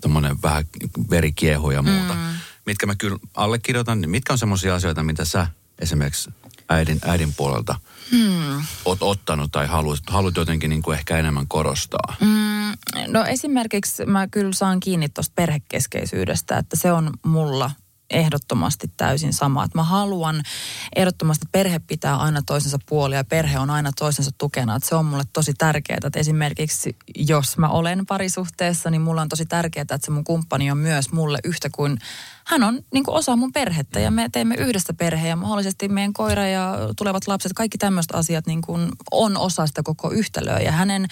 tommonen 0.01 0.41
vähän 0.43 0.65
verikiehu 1.09 1.71
ja 1.71 1.81
muuta. 1.81 2.13
Mm. 2.13 2.19
Mitkä 2.65 2.85
mä 2.85 2.95
kyllä 2.95 3.17
allekirjoitan, 3.33 4.01
niin 4.01 4.09
mitkä 4.09 4.33
on 4.33 4.39
semmoisia 4.39 4.75
asioita, 4.75 5.03
mitä 5.03 5.25
sä 5.25 5.47
esimerkiksi 5.79 6.29
äidin, 6.69 6.99
äidin 7.05 7.33
puolelta– 7.33 7.75
hmm. 8.11 8.61
oot 8.85 9.03
ottanut 9.03 9.51
tai 9.51 9.67
haluat, 9.67 9.99
haluat 10.09 10.35
jotenkin 10.35 10.69
niin 10.69 10.81
kuin 10.81 10.97
ehkä 10.97 11.17
enemmän 11.17 11.47
korostaa? 11.47 12.15
Hmm. 12.19 12.71
No 13.07 13.25
esimerkiksi 13.25 14.05
mä 14.05 14.27
kyllä 14.27 14.53
saan 14.53 14.79
kiinni 14.79 15.09
tuosta 15.09 15.33
perhekeskeisyydestä, 15.35 16.57
että 16.57 16.75
se 16.75 16.91
on 16.91 17.09
mulla 17.25 17.71
ehdottomasti 18.09 18.91
täysin 18.97 19.33
sama. 19.33 19.63
Että 19.63 19.77
mä 19.77 19.83
haluan 19.83 20.43
ehdottomasti, 20.95 21.43
että 21.43 21.57
perhe 21.57 21.79
pitää 21.79 22.17
aina 22.17 22.41
toisensa 22.45 22.77
puolia 22.85 23.17
ja 23.17 23.23
perhe 23.23 23.59
on 23.59 23.69
aina 23.69 23.91
toisensa 23.99 24.31
tukena. 24.37 24.75
Että 24.75 24.89
se 24.89 24.95
on 24.95 25.05
mulle 25.05 25.23
tosi 25.33 25.53
tärkeää, 25.57 25.99
että 26.05 26.19
esimerkiksi 26.19 26.95
jos 27.15 27.57
mä 27.57 27.69
olen 27.69 28.05
parisuhteessa, 28.05 28.89
niin 28.89 29.01
mulla 29.01 29.21
on 29.21 29.29
tosi 29.29 29.45
tärkeää, 29.45 29.81
että 29.81 29.99
se 30.01 30.11
mun 30.11 30.23
kumppani 30.23 30.71
on 30.71 30.77
myös 30.77 31.11
mulle 31.11 31.39
yhtä 31.43 31.69
kuin 31.75 31.97
hän 32.49 32.63
on 32.63 32.81
niin 32.93 33.03
kuin 33.03 33.15
osa 33.15 33.35
mun 33.35 33.51
perhettä 33.51 33.99
ja 33.99 34.11
me 34.11 34.29
teemme 34.31 34.55
yhdessä 34.55 34.93
perheen 34.93 35.29
ja 35.29 35.35
mahdollisesti 35.35 35.87
meidän 35.87 36.13
koira 36.13 36.47
ja 36.47 36.77
tulevat 36.97 37.27
lapset, 37.27 37.53
kaikki 37.53 37.77
tämmöiset 37.77 38.15
asiat 38.15 38.47
niin 38.47 38.61
kuin 38.61 38.91
on 39.11 39.37
osa 39.37 39.67
sitä 39.67 39.83
koko 39.83 40.11
yhtälöä 40.11 40.59
ja 40.59 40.71
hänen 40.71 41.07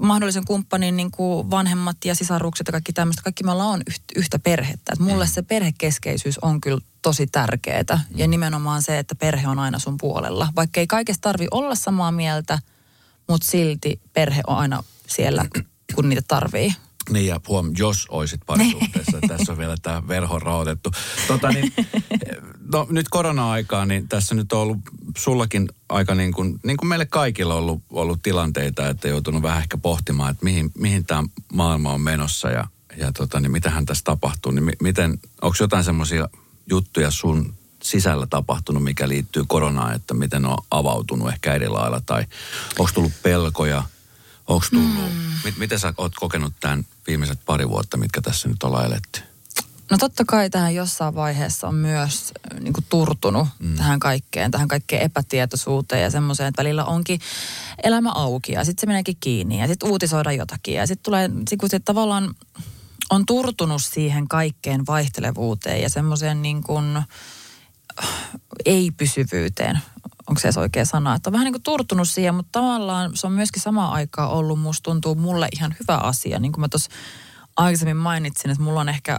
mahdollisen 0.00 0.44
kumppanin 0.44 0.96
niin 0.96 1.10
kuin 1.10 1.50
vanhemmat 1.50 1.96
ja 2.04 2.14
sisarukset 2.14 2.66
ja 2.66 2.72
kaikki 2.72 2.92
tämmöistä, 2.92 3.22
kaikki 3.22 3.44
me 3.44 3.52
ollaan 3.52 3.82
yhtä 4.16 4.38
perhettä. 4.38 4.92
Et 4.92 4.98
mulle 4.98 5.26
se 5.26 5.42
perhekeskeisyys 5.42 6.38
on 6.38 6.60
kyllä 6.60 6.80
tosi 7.02 7.26
tärkeää 7.26 8.04
ja 8.14 8.26
nimenomaan 8.26 8.82
se, 8.82 8.98
että 8.98 9.14
perhe 9.14 9.48
on 9.48 9.58
aina 9.58 9.78
sun 9.78 9.96
puolella. 9.96 10.48
Vaikka 10.56 10.80
ei 10.80 10.86
kaikesta 10.86 11.22
tarvi 11.22 11.46
olla 11.50 11.74
samaa 11.74 12.12
mieltä, 12.12 12.58
mutta 13.28 13.46
silti 13.46 14.00
perhe 14.12 14.40
on 14.46 14.56
aina 14.56 14.84
siellä, 15.06 15.44
kun 15.94 16.08
niitä 16.08 16.22
tarvii. 16.28 16.74
Niin 17.10 17.26
ja 17.26 17.40
huom, 17.48 17.72
jos 17.78 18.06
olisit 18.08 18.40
parisuhteessa, 18.46 19.18
tässä 19.28 19.52
on 19.52 19.58
vielä 19.58 19.76
tämä 19.82 20.08
verho 20.08 20.38
raotettu. 20.38 20.90
Tota, 21.28 21.48
niin, 21.48 21.72
no, 22.72 22.86
nyt 22.90 23.08
korona-aikaa, 23.08 23.86
niin 23.86 24.08
tässä 24.08 24.34
nyt 24.34 24.52
on 24.52 24.60
ollut 24.60 24.78
sullakin 25.16 25.68
aika 25.88 26.14
niin 26.14 26.32
kuin, 26.32 26.60
niin 26.64 26.76
kuin 26.76 26.88
meille 26.88 27.06
kaikilla 27.06 27.54
on 27.54 27.60
ollut, 27.60 27.82
ollut 27.90 28.22
tilanteita, 28.22 28.88
että 28.88 29.08
joutunut 29.08 29.42
vähän 29.42 29.58
ehkä 29.58 29.76
pohtimaan, 29.76 30.30
että 30.30 30.44
mihin, 30.44 30.70
mihin 30.78 31.06
tämä 31.06 31.24
maailma 31.52 31.92
on 31.92 32.00
menossa 32.00 32.50
ja, 32.50 32.68
ja 32.96 33.12
tota, 33.12 33.40
niin 33.40 33.52
mitähän 33.52 33.86
tässä 33.86 34.04
tapahtuu. 34.04 34.52
Niin 34.52 34.72
miten, 34.82 35.18
onko 35.42 35.56
jotain 35.60 35.84
semmoisia 35.84 36.28
juttuja 36.70 37.10
sun 37.10 37.54
sisällä 37.82 38.26
tapahtunut, 38.26 38.84
mikä 38.84 39.08
liittyy 39.08 39.44
koronaan, 39.46 39.94
että 39.94 40.14
miten 40.14 40.46
on 40.46 40.58
avautunut 40.70 41.28
ehkä 41.28 41.54
eri 41.54 41.68
lailla 41.68 42.00
tai 42.06 42.24
onko 42.78 42.90
tullut 42.94 43.12
pelkoja– 43.22 43.82
Onko 44.46 44.66
tullut, 44.70 45.12
mm. 45.12 45.32
mit, 45.44 45.56
miten 45.56 45.78
sä 45.78 45.94
oot 45.96 46.14
kokenut 46.14 46.52
tämän 46.60 46.86
viimeiset 47.06 47.38
pari 47.46 47.68
vuotta, 47.68 47.96
mitkä 47.96 48.20
tässä 48.20 48.48
nyt 48.48 48.62
ollaan 48.62 48.86
eletty? 48.86 49.20
No 49.90 49.98
totta 49.98 50.24
kai 50.24 50.50
tähän 50.50 50.74
jossain 50.74 51.14
vaiheessa 51.14 51.68
on 51.68 51.74
myös 51.74 52.32
äh, 52.52 52.60
niin 52.60 52.72
kuin 52.72 52.84
turtunut 52.88 53.48
mm. 53.58 53.76
tähän 53.76 54.00
kaikkeen, 54.00 54.50
tähän 54.50 54.68
kaikkeen 54.68 55.02
epätietoisuuteen 55.02 56.02
ja 56.02 56.10
semmoiseen, 56.10 56.48
että 56.48 56.62
välillä 56.62 56.84
onkin 56.84 57.20
elämä 57.82 58.10
auki 58.12 58.52
ja 58.52 58.64
sitten 58.64 58.80
se 58.80 58.86
meneekin 58.86 59.16
kiinni 59.20 59.60
ja 59.60 59.66
sitten 59.66 59.90
uutisoida 59.90 60.32
jotakin 60.32 60.74
ja 60.74 60.86
sitten 60.86 61.04
tulee, 61.04 61.30
sit 61.50 61.60
kun 61.60 61.70
sit 61.70 61.84
tavallaan 61.84 62.34
on 63.10 63.26
turtunut 63.26 63.82
siihen 63.82 64.28
kaikkeen 64.28 64.86
vaihtelevuuteen 64.86 65.82
ja 65.82 65.88
semmoiseen 65.88 66.42
niin 66.42 66.62
kuin 66.62 66.96
äh, 66.96 67.06
ei-pysyvyyteen 68.64 69.78
onko 70.28 70.40
se 70.40 70.48
edes 70.48 70.56
oikea 70.56 70.84
sana, 70.84 71.14
että 71.14 71.30
on 71.30 71.32
vähän 71.32 71.44
niin 71.44 71.52
kuin 71.52 71.62
turtunut 71.62 72.08
siihen, 72.08 72.34
mutta 72.34 72.60
tavallaan 72.60 73.16
se 73.16 73.26
on 73.26 73.32
myöskin 73.32 73.62
samaan 73.62 73.92
aikaan 73.92 74.30
ollut, 74.30 74.60
musta 74.60 74.82
tuntuu 74.82 75.14
mulle 75.14 75.48
ihan 75.52 75.74
hyvä 75.80 75.96
asia. 75.96 76.38
Niin 76.38 76.52
kuin 76.52 76.60
mä 76.60 76.68
tuossa 76.68 76.90
aikaisemmin 77.56 77.96
mainitsin, 77.96 78.50
että 78.50 78.62
mulla 78.62 78.80
on 78.80 78.88
ehkä 78.88 79.16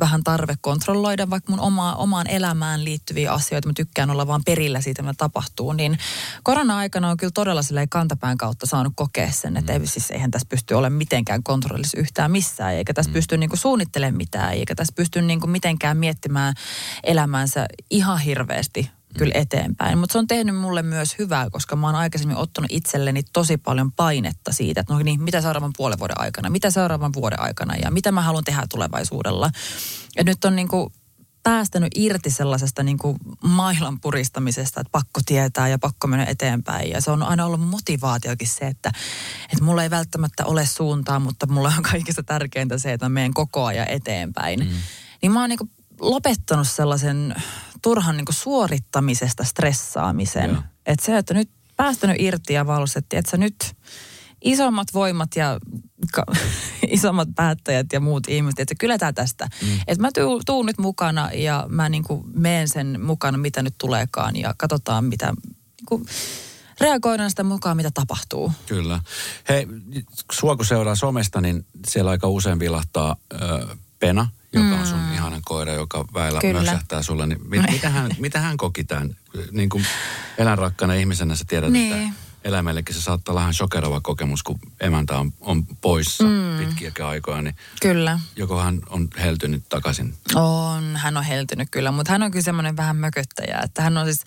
vähän 0.00 0.24
tarve 0.24 0.54
kontrolloida 0.60 1.30
vaikka 1.30 1.52
mun 1.52 1.60
oma, 1.60 1.94
omaan 1.94 2.26
elämään 2.26 2.84
liittyviä 2.84 3.32
asioita. 3.32 3.68
Mä 3.68 3.72
tykkään 3.76 4.10
olla 4.10 4.26
vaan 4.26 4.42
perillä 4.46 4.80
siitä, 4.80 5.02
mitä 5.02 5.14
tapahtuu. 5.16 5.72
Niin 5.72 5.98
korona-aikana 6.42 7.10
on 7.10 7.16
kyllä 7.16 7.30
todella 7.34 7.62
silleen 7.62 7.88
kantapään 7.88 8.38
kautta 8.38 8.66
saanut 8.66 8.92
kokea 8.96 9.32
sen, 9.32 9.56
että 9.56 9.72
mm. 9.72 9.80
ei, 9.80 9.86
siis 9.86 10.10
eihän 10.10 10.30
tässä 10.30 10.48
pysty 10.48 10.74
olemaan 10.74 10.98
mitenkään 10.98 11.42
kontrollissa 11.42 12.00
yhtään 12.00 12.30
missään, 12.30 12.74
eikä 12.74 12.94
tässä 12.94 13.10
mm. 13.10 13.12
pysty 13.12 13.36
niinku 13.36 13.56
suunnittelemaan 13.56 14.16
mitään, 14.16 14.52
eikä 14.52 14.74
tässä 14.74 14.92
pysty 14.96 15.22
niinku 15.22 15.46
mitenkään 15.46 15.96
miettimään 15.96 16.54
elämäänsä 17.04 17.66
ihan 17.90 18.18
hirveästi 18.18 18.90
kyllä 19.18 19.32
eteenpäin. 19.34 19.98
Mutta 19.98 20.12
se 20.12 20.18
on 20.18 20.26
tehnyt 20.26 20.56
mulle 20.56 20.82
myös 20.82 21.18
hyvää, 21.18 21.50
koska 21.50 21.76
mä 21.76 21.86
oon 21.86 21.96
aikaisemmin 21.96 22.36
ottanut 22.36 22.70
itselleni 22.70 23.22
tosi 23.32 23.56
paljon 23.56 23.92
painetta 23.92 24.52
siitä, 24.52 24.80
että 24.80 24.92
no 24.92 24.98
niin, 24.98 25.22
mitä 25.22 25.40
seuraavan 25.40 25.72
puolen 25.76 25.98
vuoden 25.98 26.20
aikana, 26.20 26.50
mitä 26.50 26.70
seuraavan 26.70 27.12
vuoden 27.12 27.40
aikana 27.40 27.76
ja 27.76 27.90
mitä 27.90 28.12
mä 28.12 28.22
haluan 28.22 28.44
tehdä 28.44 28.62
tulevaisuudella. 28.70 29.50
Ja 30.16 30.24
nyt 30.24 30.44
on 30.44 30.56
niin 30.56 30.68
kuin 30.68 30.92
päästänyt 31.42 31.92
irti 31.94 32.30
sellaisesta 32.30 32.82
niin 32.82 32.98
kuin 32.98 33.16
mailan 33.42 34.00
puristamisesta, 34.00 34.80
että 34.80 34.90
pakko 34.92 35.20
tietää 35.26 35.68
ja 35.68 35.78
pakko 35.78 36.06
mennä 36.06 36.24
eteenpäin. 36.24 36.90
Ja 36.90 37.00
se 37.00 37.10
on 37.10 37.22
aina 37.22 37.46
ollut 37.46 37.60
motivaatiokin 37.60 38.48
se, 38.48 38.66
että, 38.66 38.92
että 39.52 39.64
mulla 39.64 39.82
ei 39.82 39.90
välttämättä 39.90 40.44
ole 40.44 40.66
suuntaa, 40.66 41.18
mutta 41.18 41.46
mulla 41.46 41.72
on 41.76 41.82
kaikista 41.82 42.22
tärkeintä 42.22 42.78
se, 42.78 42.92
että 42.92 43.06
mä 43.06 43.08
menen 43.08 43.34
koko 43.34 43.64
ajan 43.64 43.88
eteenpäin. 43.88 44.60
Mm. 44.60 44.76
Niin 45.22 45.32
mä 45.32 45.40
oon 45.40 45.48
niin 45.50 45.58
kuin 45.58 45.70
lopettanut 46.00 46.68
sellaisen 46.68 47.34
turhan 47.82 48.16
niin 48.16 48.26
suorittamisesta 48.30 49.44
stressaamisen. 49.44 50.58
Että 50.86 51.06
se, 51.06 51.18
että 51.18 51.34
nyt 51.34 51.50
päästänyt 51.76 52.16
irti 52.18 52.52
ja 52.52 52.66
valsettiin, 52.66 53.18
että 53.18 53.30
sä 53.30 53.36
nyt 53.36 53.76
isommat 54.42 54.88
voimat 54.94 55.36
ja 55.36 55.58
ka, 56.12 56.24
isommat 56.88 57.28
päättäjät 57.36 57.86
ja 57.92 58.00
muut 58.00 58.28
ihmiset, 58.28 58.60
että 58.60 58.74
kyllä 58.74 58.98
tämä 58.98 59.12
tästä. 59.12 59.48
Mm. 59.62 59.68
Että 59.86 60.02
mä 60.02 60.10
tuun, 60.14 60.42
tuun 60.46 60.66
nyt 60.66 60.78
mukana 60.78 61.30
ja 61.32 61.66
mä 61.68 61.88
niin 61.88 62.04
kuin 62.04 62.22
meen 62.34 62.68
sen 62.68 63.00
mukana, 63.02 63.38
mitä 63.38 63.62
nyt 63.62 63.74
tuleekaan 63.78 64.36
ja 64.36 64.54
katsotaan, 64.58 65.04
mitä 65.04 65.26
niin 65.26 65.86
kuin, 65.88 66.04
reagoidaan 66.80 67.30
sitä 67.30 67.44
mukaan, 67.44 67.76
mitä 67.76 67.90
tapahtuu. 67.94 68.52
Kyllä. 68.66 69.00
Hei, 69.48 69.66
sua 70.32 70.56
kun 70.56 70.66
seuraa 70.66 70.94
somesta, 70.94 71.40
niin 71.40 71.66
siellä 71.86 72.10
aika 72.10 72.28
usein 72.28 72.58
vilahtaa 72.58 73.16
ö, 73.32 73.66
Pena– 73.98 74.28
joka 74.52 74.80
on 74.80 74.86
sun 74.86 74.98
mm. 74.98 75.14
ihanan 75.14 75.42
koira, 75.44 75.72
joka 75.72 76.04
väillä 76.14 76.40
mösähtää 76.52 77.02
sulle. 77.02 77.26
Niin 77.26 77.40
mit, 77.48 77.62
mitä, 77.70 77.90
hän, 77.90 78.10
mitä 78.18 78.40
hän 78.40 78.56
koki 78.56 78.84
tämän? 78.84 79.16
Niin 79.52 79.68
kuin 79.68 79.86
eläinrakkana 80.38 80.94
ihmisenä 80.94 81.34
sä 81.34 81.44
tiedät, 81.48 81.72
niin. 81.72 81.96
että 81.96 82.29
eläimellekin 82.44 82.94
se 82.94 83.00
saattaa 83.00 83.32
olla 83.32 83.40
vähän 83.40 83.54
shokerava 83.54 84.00
kokemus, 84.00 84.42
kun 84.42 84.58
emäntä 84.80 85.18
on, 85.18 85.32
on 85.40 85.66
poissa 85.80 86.24
mm. 86.24 86.58
pitkiäkin 86.58 87.04
aikoja, 87.04 87.42
niin 87.42 87.56
Kyllä. 87.82 88.20
joko 88.36 88.60
hän 88.60 88.80
on 88.88 89.08
heltynyt 89.22 89.68
takaisin. 89.68 90.14
On, 90.34 90.96
hän 90.96 91.16
on 91.16 91.24
heltynyt 91.24 91.68
kyllä, 91.70 91.90
mutta 91.90 92.12
hän 92.12 92.22
on 92.22 92.30
kyllä 92.30 92.44
semmoinen 92.44 92.76
vähän 92.76 92.96
mököttäjä, 92.96 93.60
että 93.64 93.82
hän 93.82 93.98
on 93.98 94.06
siis 94.06 94.24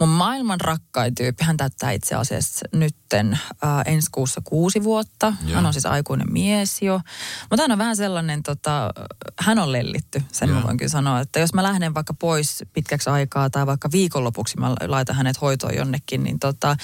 mun 0.00 0.08
maailman 0.08 0.60
rakkain 0.60 1.14
tyyppi. 1.14 1.44
Hän 1.44 1.56
täyttää 1.56 1.92
itse 1.92 2.14
asiassa 2.14 2.68
nytten 2.72 3.32
äh, 3.32 3.82
ensi 3.86 4.08
kuussa 4.12 4.40
kuusi 4.44 4.84
vuotta. 4.84 5.32
Joo. 5.46 5.54
Hän 5.54 5.66
on 5.66 5.72
siis 5.72 5.86
aikuinen 5.86 6.32
mies 6.32 6.82
jo. 6.82 7.00
Mutta 7.50 7.62
hän 7.62 7.72
on 7.72 7.78
vähän 7.78 7.96
sellainen, 7.96 8.42
tota, 8.42 8.90
hän 9.40 9.58
on 9.58 9.72
lellitty, 9.72 10.22
sen 10.32 10.48
Joo. 10.48 10.58
mä 10.58 10.66
voin 10.66 10.76
kyllä 10.76 10.90
sanoa. 10.90 11.20
Että 11.20 11.40
jos 11.40 11.54
mä 11.54 11.62
lähden 11.62 11.94
vaikka 11.94 12.14
pois 12.14 12.64
pitkäksi 12.72 13.10
aikaa 13.10 13.50
tai 13.50 13.66
vaikka 13.66 13.88
viikonlopuksi 13.92 14.60
mä 14.60 14.74
laitan 14.86 15.16
hänet 15.16 15.40
hoitoon 15.40 15.76
jonnekin, 15.76 16.24
niin 16.24 16.38
tota, 16.38 16.76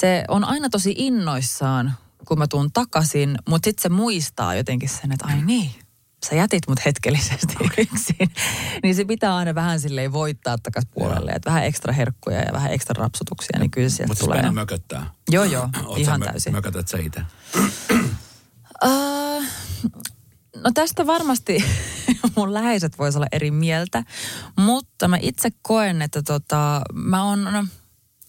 se 0.00 0.24
on 0.28 0.44
aina 0.44 0.68
tosi 0.68 0.94
innoissaan, 0.96 1.94
kun 2.28 2.38
mä 2.38 2.46
tuun 2.46 2.72
takaisin, 2.72 3.38
mutta 3.48 3.66
sitten 3.66 3.82
se 3.82 3.88
muistaa 3.88 4.54
jotenkin 4.54 4.88
sen, 4.88 5.12
että 5.12 5.26
ai 5.26 5.42
niin, 5.42 5.70
sä 6.28 6.34
jätit 6.34 6.68
mut 6.68 6.84
hetkellisesti 6.84 7.54
okay. 7.60 7.84
yksin. 7.92 8.30
niin 8.82 8.94
se 8.94 9.04
pitää 9.04 9.36
aina 9.36 9.54
vähän 9.54 9.80
silleen 9.80 10.12
voittaa 10.12 10.58
takas 10.58 10.84
puolelle. 10.94 11.30
Että 11.30 11.50
vähän 11.50 11.64
ekstra 11.64 11.92
herkkuja 11.92 12.40
ja 12.40 12.52
vähän 12.52 12.72
ekstra 12.72 13.02
rapsutuksia, 13.02 13.58
niin 13.58 13.70
kyllä 13.70 13.88
sieltä 13.88 14.10
Mutta 14.10 14.24
tulee. 14.24 14.38
Spena 14.38 14.52
mököttää. 14.52 15.10
Joo, 15.30 15.44
joo, 15.44 15.68
Oot 15.84 15.98
ihan 15.98 16.22
mö- 16.22 16.24
täysin. 16.24 16.52
Mökötät 16.52 16.88
sä 16.88 16.98
itse? 16.98 17.20
Uh, 18.84 19.44
no 20.56 20.70
tästä 20.74 21.06
varmasti 21.06 21.64
mun 22.36 22.54
läheiset 22.54 22.98
vois 22.98 23.16
olla 23.16 23.26
eri 23.32 23.50
mieltä, 23.50 24.04
mutta 24.56 25.08
mä 25.08 25.18
itse 25.20 25.48
koen, 25.62 26.02
että 26.02 26.22
tota, 26.22 26.82
mä 26.94 27.22
on, 27.22 27.44
no, 27.44 27.64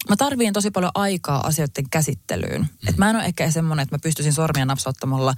mä 0.08 0.16
tarviin 0.16 0.52
tosi 0.52 0.70
paljon 0.70 0.92
aikaa 0.94 1.46
asioiden 1.46 1.90
käsittelyyn. 1.90 2.60
Mm. 2.60 2.88
Et 2.88 2.96
mä 2.96 3.10
en 3.10 3.16
ole 3.16 3.24
ehkä 3.24 3.50
semmoinen, 3.50 3.82
että 3.82 3.94
mä 3.94 4.00
pystyisin 4.02 4.32
sormia 4.32 4.64
napsauttamalla 4.64 5.34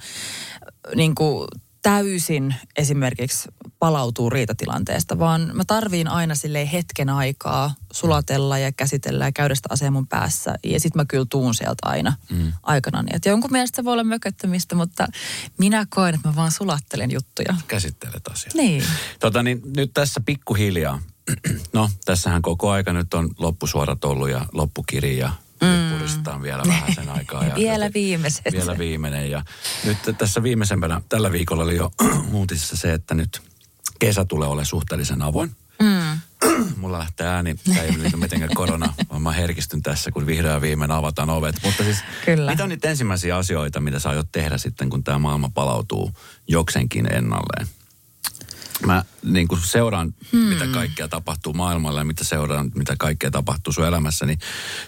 niin 0.95 1.15
kuin 1.15 1.47
täysin 1.81 2.55
esimerkiksi 2.77 3.49
palautuu 3.79 4.29
riitatilanteesta, 4.29 5.19
vaan 5.19 5.51
mä 5.53 5.63
tarviin 5.67 6.07
aina 6.07 6.35
silleen 6.35 6.67
hetken 6.67 7.09
aikaa 7.09 7.75
sulatella 7.93 8.57
ja 8.57 8.71
käsitellä 8.71 9.25
ja 9.25 9.31
käydä 9.31 9.55
sitä 9.55 9.69
asiaa 9.71 9.91
mun 9.91 10.07
päässä. 10.07 10.55
Ja 10.63 10.79
sit 10.79 10.95
mä 10.95 11.05
kyllä 11.05 11.25
tuun 11.29 11.55
sieltä 11.55 11.81
aina 11.81 12.13
mm. 12.29 12.53
aikanaan. 12.63 13.07
Et 13.13 13.25
jonkun 13.25 13.51
mielestä 13.51 13.75
se 13.75 13.83
voi 13.83 13.93
olla 13.93 14.03
mököttämistä, 14.03 14.75
mutta 14.75 15.07
minä 15.57 15.85
koen, 15.89 16.15
että 16.15 16.27
mä 16.27 16.35
vaan 16.35 16.51
sulattelen 16.51 17.11
juttuja. 17.11 17.55
Käsittelet 17.67 18.27
asiaa. 18.27 18.51
Niin. 18.55 18.83
Tota 19.19 19.43
niin, 19.43 19.61
nyt 19.75 19.91
tässä 19.93 20.21
pikkuhiljaa. 20.25 20.99
No, 21.73 21.89
tässähän 22.05 22.41
koko 22.41 22.69
aika 22.71 22.93
nyt 22.93 23.13
on 23.13 23.29
loppusuorat 23.37 24.05
ollut 24.05 24.29
ja 24.29 24.45
loppukiri 24.51 25.17
ja 25.17 25.31
mm. 25.61 25.93
puristetaan 25.97 26.41
vielä 26.41 26.63
vähän 26.67 26.95
sen 26.95 27.09
aikaa. 27.09 27.43
Ja 27.47 27.55
Vielä 27.55 27.85
joten- 27.85 27.93
viimeiset. 27.93 28.45
Vielä 28.51 28.77
viimeinen. 28.77 29.31
Ja 29.31 29.43
nyt 29.85 29.97
tässä 30.17 30.43
viimeisempänä, 30.43 31.01
tällä 31.09 31.31
viikolla 31.31 31.63
oli 31.63 31.75
jo 31.75 31.91
uutisissa 32.33 32.77
se, 32.77 32.93
että 32.93 33.13
nyt 33.15 33.41
kesä 33.99 34.25
tulee 34.25 34.47
olemaan 34.47 34.65
suhteellisen 34.65 35.21
avoin. 35.21 35.51
Mm. 35.81 36.19
Mulla 36.81 36.99
lähtee 36.99 37.27
ääni, 37.27 37.55
tämä 37.65 37.81
ei 37.81 37.99
liity 37.99 38.17
mitenkään 38.17 38.55
korona, 38.55 38.93
vaan 39.09 39.21
mä 39.21 39.31
herkistyn 39.31 39.81
tässä, 39.81 40.11
kun 40.11 40.25
vihdoin 40.25 40.61
viimein 40.61 40.91
avataan 40.91 41.29
ovet. 41.29 41.55
Mutta 41.63 41.83
siis, 41.83 41.97
Kyllä. 42.25 42.51
mitä 42.51 42.63
on 42.63 42.69
nyt 42.69 42.85
ensimmäisiä 42.85 43.37
asioita, 43.37 43.79
mitä 43.79 43.99
sä 43.99 44.09
aiot 44.09 44.27
tehdä 44.31 44.57
sitten, 44.57 44.89
kun 44.89 45.03
tämä 45.03 45.19
maailma 45.19 45.51
palautuu 45.53 46.11
jokseenkin 46.47 47.13
ennalleen? 47.13 47.67
Mä 48.85 49.03
niin 49.23 49.47
kun 49.47 49.59
seuraan, 49.63 50.13
hmm. 50.31 50.39
mitä 50.39 50.67
kaikkea 50.67 51.07
tapahtuu 51.07 51.53
maailmalla 51.53 51.99
ja 51.99 52.03
mitä 52.03 52.23
seuraan, 52.23 52.71
mitä 52.75 52.95
kaikkea 52.99 53.31
tapahtuu 53.31 53.73
sun 53.73 53.85
elämässä, 53.85 54.25
niin 54.25 54.39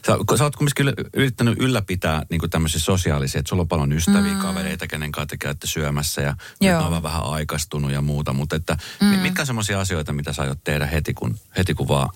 sä, 0.08 0.18
sä 0.38 0.44
oot 0.44 0.56
kumminkin 0.56 0.94
yrittänyt 1.14 1.58
ylläpitää 1.60 2.26
niin 2.30 2.50
tämmöisiä 2.50 2.80
sosiaalisia, 2.80 3.40
että 3.40 3.50
sulla 3.50 3.62
on 3.62 3.68
paljon 3.68 3.94
ystäviä, 3.94 4.32
hmm. 4.32 4.42
kavereita, 4.42 4.88
kenen 4.88 5.12
kanssa 5.12 5.28
te 5.28 5.38
käytte 5.38 5.68
syömässä 5.68 6.22
ja 6.22 6.32
nyt 6.32 6.72
Joo. 6.72 6.90
ne 6.90 6.96
on 6.96 7.04
vähän 7.04 7.24
aikaistunut 7.24 7.92
ja 7.92 8.02
muuta, 8.02 8.34
mutta 8.34 8.56
että 8.56 8.78
hmm. 9.00 9.20
mitkä 9.20 9.42
on 9.42 9.48
semmoisia 9.48 9.80
asioita, 9.80 10.14
mitä 10.14 10.34
sä 10.34 10.42
aiot 10.42 10.64
tehdä 10.64 10.86
heti 10.86 11.14
kun, 11.14 11.40
heti 11.58 11.74
kun 11.74 11.88
vaan 11.88 12.10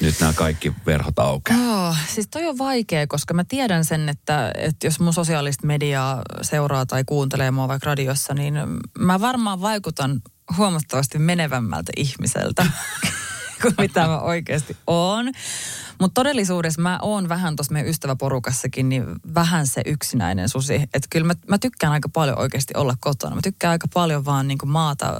nyt 0.00 0.20
nämä 0.20 0.32
kaikki 0.32 0.72
verhot 0.86 1.18
aukeaa? 1.18 1.88
Oh, 1.88 1.96
siis 2.14 2.28
toi 2.28 2.48
on 2.48 2.58
vaikea, 2.58 3.06
koska 3.06 3.34
mä 3.34 3.44
tiedän 3.44 3.84
sen, 3.84 4.08
että, 4.08 4.52
että 4.58 4.86
jos 4.86 5.00
mun 5.00 5.12
sosiaalista 5.12 5.66
mediaa 5.66 6.22
seuraa 6.42 6.86
tai 6.86 7.04
kuuntelee 7.04 7.50
mua 7.50 7.68
vaikka 7.68 7.86
radiossa, 7.86 8.34
niin 8.34 8.54
mä 8.98 9.20
varmaan 9.20 9.60
vaikutan 9.60 10.22
huomattavasti 10.56 11.18
menevämmältä 11.18 11.92
ihmiseltä 11.96 12.66
kuin 13.62 13.74
mitä 13.78 14.06
mä 14.06 14.20
oikeasti 14.20 14.76
oon. 14.86 15.32
Mutta 16.00 16.20
todellisuudessa 16.20 16.82
mä 16.82 16.98
oon 17.02 17.28
vähän 17.28 17.56
tuossa 17.56 17.72
meidän 17.72 17.90
ystäväporukassakin, 17.90 18.88
niin 18.88 19.04
vähän 19.34 19.66
se 19.66 19.82
yksinäinen 19.86 20.48
susi. 20.48 20.74
Että 20.74 21.08
kyllä 21.10 21.26
mä, 21.26 21.34
mä 21.48 21.58
tykkään 21.58 21.92
aika 21.92 22.08
paljon 22.08 22.38
oikeasti 22.38 22.74
olla 22.76 22.94
kotona. 23.00 23.34
Mä 23.34 23.40
tykkään 23.42 23.70
aika 23.70 23.88
paljon 23.94 24.24
vaan 24.24 24.48
niin 24.48 24.58
maata. 24.66 25.14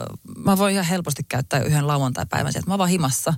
Mä 0.45 0.59
voin 0.59 0.72
ihan 0.72 0.85
helposti 0.85 1.22
käyttää 1.29 1.61
yhden 1.61 1.87
lauantai-päivän 1.87 2.53
sieltä. 2.53 2.68
Mä 2.68 2.74
oon 2.74 2.79
vaan 2.79 2.91
himassa 2.91 3.35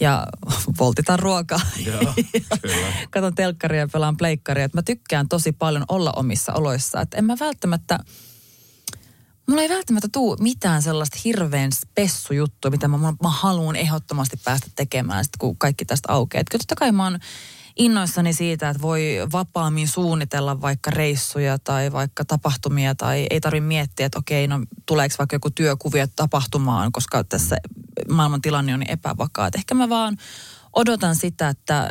ja 0.00 0.26
voltitan 0.80 1.18
ruokaa. 1.18 1.60
Joo. 1.86 2.14
Katon 3.10 3.34
telkkaria 3.34 3.80
ja 3.80 3.88
pelaan 3.88 4.16
pleikkaria. 4.16 4.64
Et 4.64 4.74
mä 4.74 4.82
tykkään 4.82 5.28
tosi 5.28 5.52
paljon 5.52 5.84
olla 5.88 6.12
omissa 6.16 6.52
oloissa. 6.52 7.00
Et 7.00 7.14
en 7.14 7.24
mä 7.24 7.36
välttämättä, 7.40 7.98
mulla 9.50 9.62
ei 9.62 9.68
välttämättä 9.68 10.08
tuu 10.12 10.36
mitään 10.40 10.82
sellaista 10.82 11.18
hirveän 11.24 11.72
spessujuttua, 11.72 12.70
mitä 12.70 12.88
mä, 12.88 12.98
mä, 12.98 13.12
mä 13.22 13.30
haluan 13.30 13.76
ehdottomasti 13.76 14.36
päästä 14.44 14.66
tekemään, 14.74 15.24
sit 15.24 15.36
kun 15.38 15.56
kaikki 15.56 15.84
tästä 15.84 16.12
aukeaa. 16.12 16.44
Kyllä 16.50 16.62
totta 16.62 16.74
kai 16.74 16.92
mä 16.92 17.04
oon 17.04 17.18
innoissani 17.76 18.32
siitä, 18.32 18.68
että 18.68 18.82
voi 18.82 19.16
vapaammin 19.32 19.88
suunnitella 19.88 20.60
vaikka 20.60 20.90
reissuja 20.90 21.58
tai 21.58 21.92
vaikka 21.92 22.24
tapahtumia 22.24 22.94
tai 22.94 23.26
ei 23.30 23.40
tarvitse 23.40 23.66
miettiä, 23.66 24.06
että 24.06 24.18
okei, 24.18 24.46
no 24.46 24.60
tuleeko 24.86 25.14
vaikka 25.18 25.36
joku 25.36 25.50
työkuvio 25.50 26.06
tapahtumaan, 26.16 26.92
koska 26.92 27.24
tässä 27.24 27.56
maailman 28.10 28.42
tilanne 28.42 28.74
on 28.74 28.80
niin 28.80 28.90
epävakaa. 28.90 29.46
Et 29.46 29.54
ehkä 29.54 29.74
mä 29.74 29.88
vaan 29.88 30.16
odotan 30.72 31.16
sitä, 31.16 31.48
että 31.48 31.90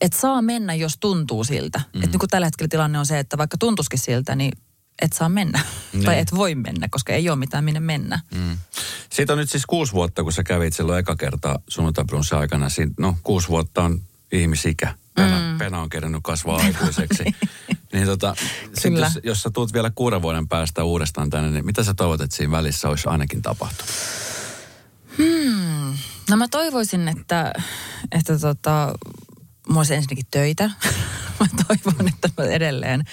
että 0.00 0.20
saa 0.20 0.42
mennä, 0.42 0.74
jos 0.74 0.96
tuntuu 1.00 1.44
siltä. 1.44 1.78
Mm. 1.78 2.02
Että 2.02 2.10
niin 2.10 2.18
kuin 2.18 2.30
tällä 2.30 2.46
hetkellä 2.46 2.68
tilanne 2.68 2.98
on 2.98 3.06
se, 3.06 3.18
että 3.18 3.38
vaikka 3.38 3.58
tuntuisikin 3.58 3.98
siltä, 3.98 4.36
niin 4.36 4.52
et 5.02 5.12
saa 5.12 5.28
mennä. 5.28 5.60
Niin. 5.92 6.04
tai 6.04 6.18
et 6.18 6.34
voi 6.34 6.54
mennä, 6.54 6.88
koska 6.90 7.12
ei 7.12 7.30
ole 7.30 7.38
mitään 7.38 7.64
minne 7.64 7.80
mennä. 7.80 8.20
Mm. 8.34 8.58
Siitä 9.12 9.32
on 9.32 9.38
nyt 9.38 9.50
siis 9.50 9.66
kuusi 9.66 9.92
vuotta, 9.92 10.22
kun 10.22 10.32
sä 10.32 10.42
kävit 10.42 10.74
silloin 10.74 10.98
eka 10.98 11.16
kertaa 11.16 11.58
sunnuntaibrunssin 11.68 12.38
aikana. 12.38 12.68
Siin, 12.68 12.94
no, 12.98 13.16
kuusi 13.22 13.48
vuotta 13.48 13.82
on 13.82 14.00
ihmisikä. 14.32 14.94
Pena, 15.14 15.52
mm. 15.52 15.58
Pena 15.58 15.80
on 15.80 15.88
kerännyt 15.88 16.20
kasvaa 16.24 16.56
aikuiseksi. 16.56 17.24
niin 17.92 18.06
tota, 18.06 18.34
sit 18.78 18.94
jos, 18.94 19.18
jos 19.22 19.42
sä 19.42 19.50
tuut 19.50 19.72
vielä 19.72 19.90
kuuden 19.94 20.22
vuoden 20.22 20.48
päästä 20.48 20.84
uudestaan 20.84 21.30
tänne, 21.30 21.50
niin 21.50 21.66
mitä 21.66 21.84
sä 21.84 21.94
toivot, 21.94 22.20
että 22.20 22.36
siinä 22.36 22.50
välissä 22.50 22.88
olisi 22.88 23.08
ainakin 23.08 23.42
tapahtunut? 23.42 23.94
Hmm. 25.18 25.98
No 26.30 26.36
mä 26.36 26.48
toivoisin, 26.48 27.08
että, 27.08 27.52
että 28.12 28.38
tota, 28.38 28.94
mulla 29.68 29.80
olisi 29.80 29.94
ensinnäkin 29.94 30.26
töitä. 30.30 30.64
mä 31.40 31.46
toivon, 31.66 32.08
että 32.08 32.28
mä 32.38 32.44
edelleen 32.44 33.04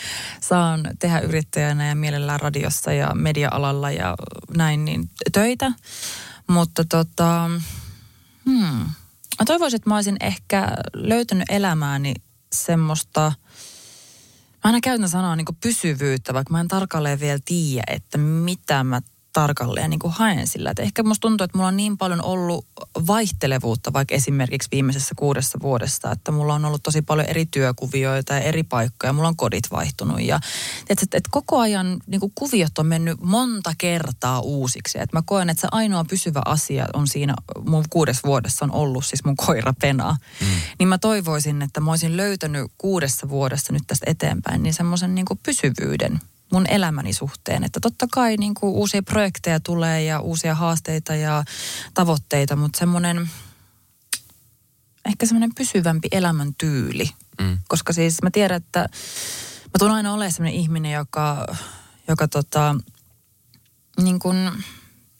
saan 0.41 0.89
tehdä 0.99 1.19
yrittäjänä 1.19 1.87
ja 1.87 1.95
mielellään 1.95 2.39
radiossa 2.39 2.93
ja 2.93 3.11
media-alalla 3.15 3.91
ja 3.91 4.15
näin, 4.57 4.85
niin 4.85 5.09
töitä. 5.31 5.71
Mutta 6.47 6.83
tota, 6.85 7.49
hmm. 8.45 8.85
mä 9.39 9.45
toivoisin, 9.45 9.75
että 9.75 9.89
mä 9.89 9.95
olisin 9.95 10.17
ehkä 10.19 10.67
löytänyt 10.93 11.49
elämääni 11.49 12.13
semmoista, 12.53 13.21
mä 13.21 13.33
aina 14.63 14.79
käytän 14.81 15.09
sanaa 15.09 15.35
niin 15.35 15.45
pysyvyyttä, 15.61 16.33
vaikka 16.33 16.51
mä 16.51 16.59
en 16.59 16.67
tarkalleen 16.67 17.19
vielä 17.19 17.39
tiedä, 17.45 17.83
että 17.87 18.17
mitä 18.17 18.83
mä 18.83 19.01
tarkalleen 19.33 19.89
niin 19.89 19.99
kuin 19.99 20.13
haen 20.13 20.47
sillä. 20.47 20.69
Että 20.71 20.83
ehkä 20.83 21.03
musta 21.03 21.21
tuntuu, 21.21 21.45
että 21.45 21.57
mulla 21.57 21.67
on 21.67 21.77
niin 21.77 21.97
paljon 21.97 22.21
ollut 22.23 22.65
vaihtelevuutta 23.07 23.93
vaikka 23.93 24.15
esimerkiksi 24.15 24.69
viimeisessä 24.71 25.15
kuudessa 25.15 25.59
vuodessa, 25.61 26.11
että 26.11 26.31
mulla 26.31 26.53
on 26.53 26.65
ollut 26.65 26.83
tosi 26.83 27.01
paljon 27.01 27.27
eri 27.27 27.45
työkuvioita 27.45 28.33
ja 28.33 28.39
eri 28.39 28.63
paikkoja. 28.63 29.13
Mulla 29.13 29.27
on 29.27 29.35
kodit 29.35 29.71
vaihtunut 29.71 30.21
ja 30.21 30.35
että, 30.89 31.03
että, 31.03 31.17
että 31.17 31.29
koko 31.31 31.59
ajan 31.59 31.97
niin 32.07 32.19
kuin 32.19 32.31
kuviot 32.35 32.77
on 32.77 32.85
mennyt 32.85 33.21
monta 33.21 33.73
kertaa 33.77 34.39
uusiksi. 34.39 34.99
Että 34.99 35.17
mä 35.17 35.23
koen, 35.25 35.49
että 35.49 35.61
se 35.61 35.67
ainoa 35.71 36.05
pysyvä 36.05 36.41
asia 36.45 36.87
on 36.93 37.07
siinä 37.07 37.33
mun 37.65 37.85
kuudes 37.89 38.23
vuodessa 38.23 38.65
on 38.65 38.71
ollut 38.71 39.05
siis 39.05 39.23
mun 39.25 39.35
koira 39.35 39.73
Pena. 39.81 40.17
Mm. 40.41 40.47
Niin 40.79 40.89
mä 40.89 40.97
toivoisin, 40.97 41.61
että 41.61 41.81
mä 41.81 41.91
olisin 41.91 42.17
löytänyt 42.17 42.71
kuudessa 42.77 43.29
vuodessa 43.29 43.73
nyt 43.73 43.83
tästä 43.87 44.11
eteenpäin 44.11 44.63
niin 44.63 44.73
semmoisen 44.73 45.15
niin 45.15 45.25
pysyvyyden 45.43 46.19
mun 46.51 46.65
elämäni 46.69 47.13
suhteen. 47.13 47.63
Että 47.63 47.79
totta 47.79 48.07
kai 48.11 48.37
niin 48.37 48.53
kuin 48.53 48.73
uusia 48.73 49.03
projekteja 49.03 49.59
tulee 49.59 50.03
ja 50.03 50.19
uusia 50.19 50.55
haasteita 50.55 51.15
ja 51.15 51.43
tavoitteita, 51.93 52.55
mutta 52.55 52.79
semmoinen 52.79 53.29
ehkä 55.05 55.25
semmoinen 55.25 55.55
pysyvämpi 55.55 56.07
elämäntyyli. 56.11 57.09
Mm. 57.41 57.57
Koska 57.67 57.93
siis 57.93 58.21
mä 58.23 58.31
tiedän, 58.31 58.57
että 58.57 58.79
mä 59.65 59.79
tulen 59.79 59.93
aina 59.93 60.13
olemaan 60.13 60.31
semmoinen 60.31 60.59
ihminen, 60.59 60.91
joka, 60.91 61.47
joka 62.07 62.27
tota, 62.27 62.75
niin 64.01 64.19
kuin 64.19 64.51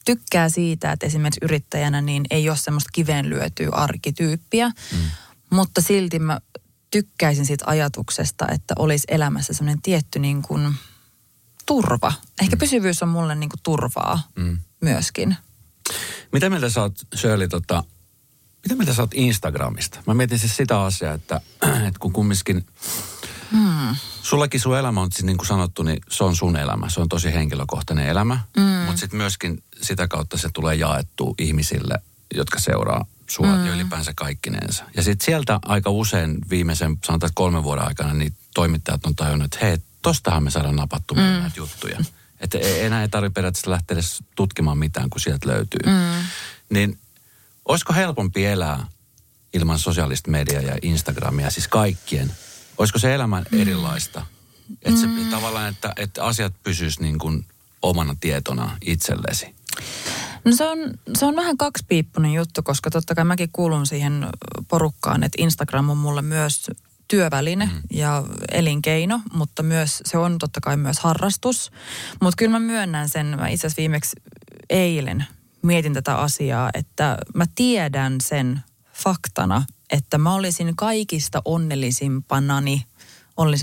tykkää 0.06 0.50
siitä, 0.50 0.92
että 0.92 1.06
esimerkiksi 1.06 1.46
yrittäjänä 1.46 2.02
niin 2.02 2.24
ei 2.30 2.50
ole 2.50 2.58
semmoista 2.58 2.90
kiveen 2.94 3.30
lyötyä 3.30 3.70
arkityyppiä. 3.72 4.68
Mm. 4.68 4.98
Mutta 5.50 5.82
silti 5.82 6.20
mä 6.20 6.40
tykkäisin 6.92 7.46
siitä 7.46 7.66
ajatuksesta, 7.68 8.48
että 8.52 8.74
olisi 8.80 9.08
elämässä 9.08 9.54
semmoinen 9.54 9.82
tietty 9.82 10.20
niin 10.20 10.42
kuin 10.42 10.74
turva. 11.72 12.14
Ehkä 12.42 12.56
mm. 12.56 12.60
pysyvyys 12.60 13.04
on 13.04 13.10
mulle 13.10 13.36
niin 13.36 13.50
kuin 13.50 13.60
turvaa 13.64 14.20
mm. 14.36 14.58
myöskin. 14.82 15.36
Mitä 16.32 16.50
mieltä 16.50 16.70
sä 16.70 16.82
oot, 16.82 16.96
Shirley, 17.16 17.48
tota, 17.48 17.84
mitä 18.64 18.76
mieltä 18.76 18.94
sä 18.94 19.02
oot 19.02 19.14
Instagramista? 19.14 20.00
Mä 20.08 20.14
mietin 20.14 20.40
siis 20.40 20.58
sitä 20.58 20.82
asiaa, 20.82 21.14
että, 21.14 21.42
että 21.88 22.00
kun 22.00 22.14
kumminkin... 22.14 22.66
Hmm. 23.52 23.96
Sullakin 24.22 24.60
sun 24.60 24.78
elämä 24.78 25.02
on 25.02 25.12
siis 25.12 25.24
niin 25.24 25.38
kuin 25.38 25.48
sanottu, 25.48 25.84
niin 25.84 26.00
se 26.10 26.24
on 26.24 26.36
sun 26.36 26.56
elämä. 26.56 26.90
Se 26.90 27.02
on 27.02 27.10
tosi 27.10 27.34
henkilökohtainen 27.34 28.08
elämä. 28.08 28.40
Hmm. 28.60 28.66
Mutta 28.66 29.00
sitten 29.00 29.18
myöskin 29.18 29.64
sitä 29.82 30.08
kautta 30.08 30.38
se 30.38 30.50
tulee 30.54 30.76
jaettua 30.76 31.34
ihmisille, 31.38 32.00
jotka 32.36 32.60
seuraa 32.60 33.06
sua 33.30 33.56
mm. 33.56 33.66
ja 33.66 33.74
ylipäänsä 33.74 34.12
kaikkinensa. 34.16 34.84
Ja 34.96 35.04
sitten 35.04 35.26
sieltä 35.26 35.60
aika 35.66 35.90
usein 35.90 36.38
viimeisen, 36.50 36.98
sanotaan 37.06 37.32
kolmen 37.36 37.64
vuoden 37.64 37.88
aikana, 37.88 38.14
niin 38.14 38.34
toimittajat 38.54 39.06
on 39.06 39.16
tajunnut, 39.16 39.46
että 39.46 39.66
hei, 39.66 39.78
tostahan 40.02 40.44
me 40.44 40.52
saadaan 40.52 40.76
napattu 40.76 41.16
mm. 41.16 41.22
näitä 41.22 41.58
juttuja. 41.58 42.00
Että 42.40 42.58
e- 42.58 42.86
enää 42.86 43.02
ei 43.02 43.10
tarvitse 43.10 43.34
periaatteessa 43.34 43.72
lähteä 43.72 43.96
edes 43.96 44.24
tutkimaan 44.36 44.78
mitään, 44.78 45.10
kun 45.10 45.22
sieltä 45.22 45.48
löytyy. 45.48 45.80
Mm. 45.86 46.24
Niin 46.70 47.00
olisiko 47.66 47.94
helpompi 47.94 48.46
elää 48.46 48.88
ilman 49.54 49.80
sosiaalista 49.80 50.32
mediaa 50.32 50.62
ja 50.62 50.78
Instagramia, 50.82 51.50
siis 51.50 51.68
kaikkien? 51.68 52.32
Olisiko 52.78 53.00
se 53.00 53.16
elämä 53.16 53.44
mm. 53.52 53.62
erilaista? 53.62 54.26
Että 54.82 55.08
mm. 55.08 55.30
tavallaan, 55.30 55.70
että, 55.70 55.94
että 55.98 56.24
asiat 56.24 56.54
pysyisivät 56.64 57.04
niin 57.04 57.20
kuin 57.20 57.46
omana 57.82 58.16
tietona 58.20 58.78
itsellesi. 58.86 59.56
No 60.46 60.56
se 60.56 60.64
on, 60.64 60.78
se 61.18 61.26
on 61.26 61.36
vähän 61.36 61.58
kaksipiippunen 61.58 62.34
juttu, 62.34 62.64
koska 62.64 62.90
totta 62.90 63.16
kai 63.16 63.26
mäkin 63.26 63.50
kuulun 63.52 63.86
siihen 63.86 64.28
porukkaan, 64.68 65.24
että 65.24 65.42
Instagram 65.42 65.90
on 65.90 65.98
mulle 65.98 66.22
myös 66.22 66.72
työväline 67.12 67.66
mm. 67.66 67.82
ja 67.92 68.24
elinkeino, 68.52 69.22
mutta 69.34 69.64
myös 69.64 70.02
se 70.06 70.18
on 70.18 70.38
totta 70.38 70.62
kai 70.62 70.78
myös 70.78 71.00
harrastus. 71.00 71.72
Mutta 72.22 72.36
kyllä 72.38 72.52
mä 72.52 72.60
myönnän 72.60 73.10
sen, 73.10 73.26
mä 73.40 73.48
itse 73.48 73.68
asiassa 73.68 73.80
viimeksi 73.80 74.16
eilen 74.70 75.26
mietin 75.62 75.94
tätä 75.94 76.16
asiaa, 76.16 76.70
että 76.74 77.18
mä 77.34 77.46
tiedän 77.56 78.22
sen 78.22 78.62
faktana, 78.94 79.66
että 79.90 80.18
mä 80.18 80.34
olisin 80.34 80.76
kaikista 80.76 81.42
onnellisimpanani 81.46 82.86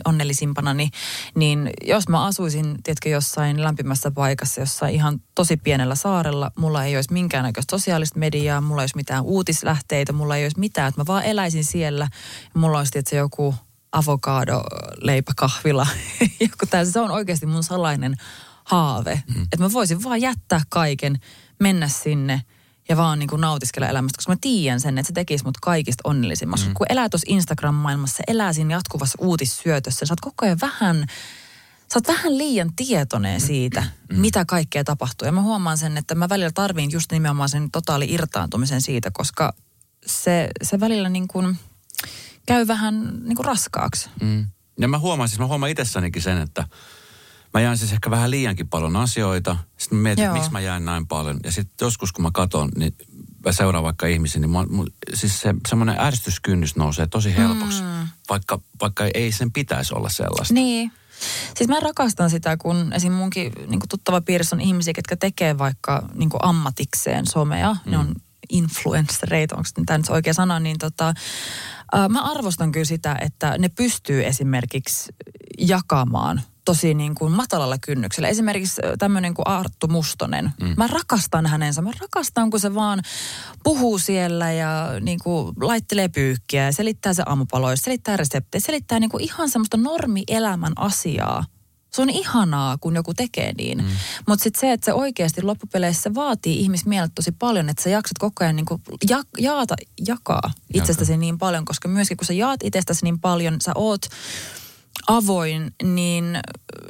onnellisimpana, 0.04 0.74
niin, 0.74 0.90
niin 1.34 1.70
jos 1.82 2.08
mä 2.08 2.24
asuisin, 2.24 2.76
tiedätkö, 2.82 3.08
jossain 3.08 3.62
lämpimässä 3.62 4.10
paikassa, 4.10 4.60
jossain 4.60 4.94
ihan 4.94 5.20
tosi 5.34 5.56
pienellä 5.56 5.94
saarella, 5.94 6.50
mulla 6.58 6.84
ei 6.84 6.96
olisi 6.96 7.12
minkäännäköistä 7.12 7.70
sosiaalista 7.70 8.18
mediaa, 8.18 8.60
mulla 8.60 8.82
ei 8.82 8.84
olisi 8.84 8.96
mitään 8.96 9.24
uutislähteitä, 9.24 10.12
mulla 10.12 10.36
ei 10.36 10.44
olisi 10.44 10.60
mitään, 10.60 10.88
että 10.88 11.00
mä 11.00 11.06
vaan 11.06 11.24
eläisin 11.24 11.64
siellä. 11.64 12.08
Ja 12.54 12.60
mulla 12.60 12.78
olisi, 12.78 12.92
tiedätkö, 12.92 13.16
joku 13.16 13.54
avokado 13.92 14.62
leipäkahvila, 15.00 15.86
joku 16.40 16.66
täysin, 16.70 16.92
se 16.92 17.00
on 17.00 17.10
oikeasti 17.10 17.46
mun 17.46 17.64
salainen 17.64 18.16
haave, 18.64 19.22
mm. 19.34 19.42
että 19.42 19.58
mä 19.58 19.72
voisin 19.72 20.04
vaan 20.04 20.20
jättää 20.20 20.60
kaiken, 20.68 21.18
mennä 21.60 21.88
sinne– 21.88 22.42
ja 22.88 22.96
vaan 22.96 23.18
niin 23.18 23.28
kuin 23.28 23.40
nautiskella 23.40 23.88
elämästä, 23.88 24.16
koska 24.16 24.32
mä 24.32 24.38
tiedän 24.40 24.80
sen, 24.80 24.98
että 24.98 25.06
se 25.06 25.12
tekisi 25.12 25.44
mut 25.44 25.58
kaikista 25.62 26.00
onnellisimmaksi. 26.04 26.66
Mm. 26.66 26.74
Kun 26.74 26.86
elää 26.88 27.08
tuossa 27.08 27.26
Instagram-maailmassa, 27.28 28.22
elää 28.28 28.52
siinä 28.52 28.74
jatkuvassa 28.74 29.18
uutissyötössä, 29.20 30.06
sä 30.06 30.12
oot 30.12 30.20
koko 30.20 30.46
ajan 30.46 30.58
vähän, 30.60 31.06
sä 31.92 31.98
oot 31.98 32.08
vähän 32.08 32.38
liian 32.38 32.72
tietoinen 32.76 33.40
siitä, 33.40 33.80
mm. 33.80 34.20
mitä 34.20 34.44
kaikkea 34.44 34.84
tapahtuu. 34.84 35.26
Ja 35.26 35.32
mä 35.32 35.42
huomaan 35.42 35.78
sen, 35.78 35.96
että 35.96 36.14
mä 36.14 36.28
välillä 36.28 36.52
tarviin 36.54 36.90
just 36.90 37.12
nimenomaan 37.12 37.48
sen 37.48 37.70
totaali 37.70 38.06
irtaantumisen 38.10 38.82
siitä, 38.82 39.10
koska 39.12 39.52
se, 40.06 40.48
se 40.62 40.80
välillä 40.80 41.08
niin 41.08 41.28
kuin 41.28 41.58
käy 42.46 42.66
vähän 42.66 43.20
niin 43.24 43.36
kuin 43.36 43.46
raskaaksi. 43.46 44.10
Mm. 44.20 44.46
Ja 44.80 44.88
mä 44.88 44.98
huomaan, 44.98 45.28
siis 45.28 45.38
mä 45.38 45.46
huomaan 45.46 45.70
itsessänikin 45.70 46.22
sen, 46.22 46.38
että 46.38 46.64
mä 47.54 47.60
jään 47.60 47.78
siis 47.78 47.92
ehkä 47.92 48.10
vähän 48.10 48.30
liiankin 48.30 48.68
paljon 48.68 48.96
asioita. 48.96 49.56
Sitten 49.76 49.98
mä 49.98 50.02
mietin, 50.02 50.24
että 50.24 50.34
miksi 50.34 50.52
mä 50.52 50.60
jään 50.60 50.84
näin 50.84 51.06
paljon. 51.06 51.40
Ja 51.44 51.52
sitten 51.52 51.86
joskus, 51.86 52.12
kun 52.12 52.22
mä 52.22 52.30
katon, 52.32 52.68
niin 52.76 52.94
mä 53.44 53.52
seuraan 53.52 53.84
vaikka 53.84 54.06
ihmisiä, 54.06 54.40
niin 54.40 54.50
mä, 54.50 54.58
mä, 54.58 54.84
siis 55.14 55.40
se 55.40 55.54
semmoinen 55.68 56.00
ärsytyskynnys 56.00 56.76
nousee 56.76 57.06
tosi 57.06 57.36
helpoksi. 57.36 57.82
Mm. 57.82 58.08
Vaikka, 58.28 58.60
vaikka 58.80 59.04
ei 59.14 59.32
sen 59.32 59.52
pitäisi 59.52 59.94
olla 59.94 60.08
sellaista. 60.08 60.54
Niin. 60.54 60.92
Siis 61.56 61.68
mä 61.68 61.80
rakastan 61.80 62.30
sitä, 62.30 62.56
kun 62.56 62.92
esim. 62.92 63.12
munkin 63.12 63.52
niin 63.66 63.80
tuttava 63.88 64.20
piirissä 64.20 64.56
on 64.56 64.60
ihmisiä, 64.60 64.94
jotka 64.96 65.16
tekee 65.16 65.58
vaikka 65.58 66.08
niin 66.14 66.30
ammatikseen 66.42 67.26
somea. 67.26 67.76
Mm. 67.84 67.90
Ne 67.90 67.98
on 67.98 68.14
influenssereita, 68.48 69.56
onko 69.56 69.68
tämä 69.86 69.98
nyt 69.98 70.08
oikea 70.08 70.34
sana, 70.34 70.60
niin 70.60 70.78
tota, 70.78 71.08
äh, 71.08 72.08
mä 72.08 72.22
arvostan 72.22 72.72
kyllä 72.72 72.84
sitä, 72.84 73.16
että 73.20 73.58
ne 73.58 73.68
pystyy 73.68 74.26
esimerkiksi 74.26 75.12
jakamaan 75.58 76.42
tosi 76.68 76.94
niin 76.94 77.14
kuin 77.14 77.32
matalalla 77.32 77.78
kynnyksellä. 77.78 78.28
Esimerkiksi 78.28 78.82
tämmöinen 78.98 79.34
kuin 79.34 79.46
Arttu 79.46 79.88
Mustonen. 79.88 80.50
Mm. 80.60 80.74
Mä 80.76 80.86
rakastan 80.86 81.46
hänensä. 81.46 81.82
Mä 81.82 81.90
rakastan, 82.00 82.50
kun 82.50 82.60
se 82.60 82.74
vaan 82.74 83.02
puhuu 83.64 83.98
siellä 83.98 84.52
ja 84.52 84.88
niin 85.00 85.18
kuin 85.24 85.54
laittelee 85.60 86.08
pyykkiä 86.08 86.64
ja 86.64 86.72
selittää 86.72 87.14
se 87.14 87.22
aamupaloja, 87.26 87.76
selittää 87.76 88.16
reseptejä, 88.16 88.60
selittää 88.60 89.00
niin 89.00 89.10
kuin 89.10 89.24
ihan 89.24 89.50
semmoista 89.50 89.76
normielämän 89.76 90.72
asiaa. 90.76 91.44
Se 91.92 92.02
on 92.02 92.10
ihanaa, 92.10 92.78
kun 92.80 92.94
joku 92.94 93.14
tekee 93.14 93.52
niin. 93.52 93.78
Mm. 93.78 93.90
Mutta 94.28 94.42
sitten 94.42 94.60
se, 94.60 94.72
että 94.72 94.84
se 94.84 94.92
oikeasti 94.92 95.42
loppupeleissä 95.42 96.14
vaatii 96.14 96.60
ihmismielet 96.60 97.12
tosi 97.14 97.32
paljon, 97.32 97.68
että 97.68 97.82
sä 97.82 97.90
jaksat 97.90 98.18
koko 98.18 98.44
ajan 98.44 98.56
niinku 98.56 98.80
ja, 99.10 99.22
jaata, 99.38 99.74
jakaa 100.06 100.50
itsestäsi 100.74 101.12
Jaka. 101.12 101.20
niin 101.20 101.38
paljon, 101.38 101.64
koska 101.64 101.88
myöskin 101.88 102.16
kun 102.16 102.26
sä 102.26 102.32
jaat 102.32 102.60
itsestäsi 102.64 103.04
niin 103.04 103.20
paljon, 103.20 103.56
sä 103.60 103.72
oot 103.74 104.06
avoin, 105.06 105.74
niin 105.82 106.24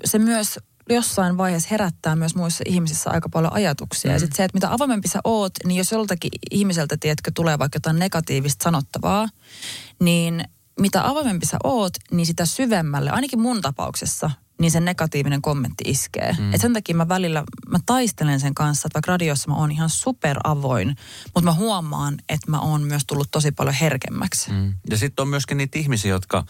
se 0.05 0.19
myös 0.19 0.59
jossain 0.91 1.39
vaiheessa 1.39 1.69
herättää 1.71 2.17
myös 2.17 2.35
muissa 2.35 2.65
ihmisissä 2.67 3.11
aika 3.11 3.29
paljon 3.29 3.53
ajatuksia. 3.53 4.11
Mm. 4.11 4.13
Ja 4.13 4.19
sitten 4.19 4.37
se, 4.37 4.45
että 4.45 4.57
mitä 4.57 4.73
avoimempi 4.73 5.09
sä 5.09 5.21
oot, 5.25 5.53
niin 5.65 5.79
jos 5.79 5.93
joltakin 5.93 6.31
ihmiseltä, 6.51 6.97
tiedätkö, 7.01 7.31
tulee 7.35 7.59
vaikka 7.59 7.77
jotain 7.77 7.99
negatiivista 7.99 8.65
sanottavaa, 8.65 9.29
niin 10.01 10.45
mitä 10.81 11.09
avoimempi 11.09 11.47
sä 11.47 11.57
oot, 11.65 11.93
niin 12.11 12.27
sitä 12.27 12.47
syvemmälle, 12.47 13.11
ainakin 13.11 13.41
mun 13.41 13.61
tapauksessa, 13.63 14.31
niin 14.61 14.71
se 14.71 14.81
negatiivinen 14.81 15.43
kommentti 15.43 15.85
iskee. 15.87 16.37
Mm. 16.39 16.55
Et 16.55 16.61
sen 16.61 16.73
takia 16.73 16.95
mä 16.95 17.09
välillä, 17.09 17.45
mä 17.69 17.79
taistelen 17.87 18.41
sen 18.41 18.55
kanssa, 18.55 18.87
että 18.87 18.97
vaikka 18.97 19.13
radiossa 19.13 19.51
mä 19.51 19.57
oon 19.57 19.73
ihan 19.73 19.91
avoin, 20.45 20.97
mutta 21.35 21.51
mä 21.51 21.53
huomaan, 21.53 22.19
että 22.29 22.51
mä 22.51 22.61
oon 22.61 22.83
myös 22.83 23.03
tullut 23.07 23.29
tosi 23.31 23.53
paljon 23.53 23.75
herkemmäksi. 23.75 24.51
Mm. 24.51 24.75
Ja 24.91 24.97
sitten 24.97 25.23
on 25.23 25.29
myöskin 25.29 25.57
niitä 25.57 25.79
ihmisiä, 25.79 26.11
jotka 26.11 26.45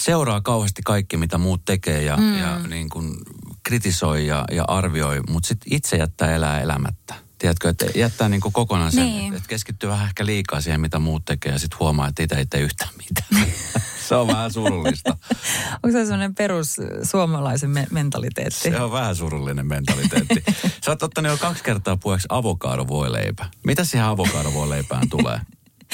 seuraa 0.00 0.40
kauheasti 0.40 0.82
kaikki, 0.84 1.16
mitä 1.16 1.38
muut 1.38 1.64
tekee 1.64 2.02
ja, 2.02 2.16
mm. 2.16 2.38
ja 2.38 2.58
niin 2.58 2.88
kuin 2.88 3.14
kritisoi 3.62 4.26
ja, 4.26 4.44
ja 4.52 4.64
arvioi, 4.68 5.20
mutta 5.28 5.46
sitten 5.46 5.74
itse 5.74 5.96
jättää 5.96 6.34
elää 6.34 6.60
elämättä. 6.60 7.14
Tiedätkö, 7.38 7.68
että 7.68 7.86
jättää 7.94 8.28
niin 8.28 8.40
kuin 8.40 8.52
kokonaan 8.52 8.92
sen, 8.92 9.04
niin. 9.04 9.34
että 9.34 9.48
keskittyy 9.48 9.88
vähän 9.88 10.06
ehkä 10.06 10.26
liikaa 10.26 10.60
siihen, 10.60 10.80
mitä 10.80 10.98
muut 10.98 11.24
tekee 11.24 11.52
ja 11.52 11.58
sitten 11.58 11.78
huomaa, 11.78 12.08
että 12.08 12.22
itse 12.22 12.36
ei 12.36 12.46
tee 12.46 12.60
yhtään 12.60 12.90
mitään. 12.96 13.52
se 14.08 14.14
on 14.14 14.26
vähän 14.26 14.52
surullista. 14.52 15.16
Onko 15.82 15.92
se 15.92 16.04
sellainen 16.04 16.34
perus 16.34 16.76
suomalaisen 17.02 17.70
me- 17.70 17.86
mentaliteetti? 17.90 18.70
Se 18.70 18.80
on 18.80 18.92
vähän 18.92 19.16
surullinen 19.16 19.66
mentaliteetti. 19.66 20.42
Sä 20.84 20.90
oot 20.90 21.02
ottanut 21.02 21.32
jo 21.32 21.38
kaksi 21.38 21.64
kertaa 21.64 21.96
puheeksi 21.96 22.26
avokadovoileipä. 22.30 23.46
Mitä 23.64 23.84
siihen 23.84 24.06
avokadovoileipään 24.06 25.08
tulee? 25.08 25.40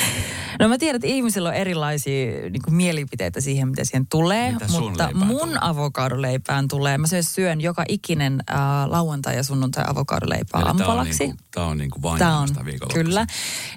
No 0.59 0.68
mä 0.68 0.78
tiedän, 0.78 0.97
että 0.97 1.07
ihmisillä 1.07 1.49
on 1.49 1.55
erilaisia 1.55 2.51
niin 2.51 2.62
kuin 2.62 2.74
mielipiteitä 2.74 3.40
siihen, 3.40 3.68
mitä 3.68 3.84
siihen 3.84 4.07
tulee. 4.07 4.53
Mitä 4.53 4.66
mutta 4.80 5.11
mun 5.14 5.40
tulee? 5.40 5.59
avokadoleipään 5.61 6.68
tulee. 6.68 6.99
Mä 6.99 7.07
syön 7.20 7.61
joka 7.61 7.84
ikinen 7.88 8.42
äh, 8.51 8.59
lauantai 8.86 9.36
ja 9.36 9.42
sunnuntai 9.42 9.84
avokadoleipää 9.88 10.62
aamupalaksi. 10.64 11.18
Tämä 11.18 11.26
on, 11.26 11.32
niin 11.32 11.40
kuin, 11.55 11.64
on 11.64 11.78
niin 11.78 11.90
kuin 11.90 12.03
vain 12.03 12.18
Tämä 12.18 12.38
on, 12.38 12.49
Kyllä. 12.94 13.26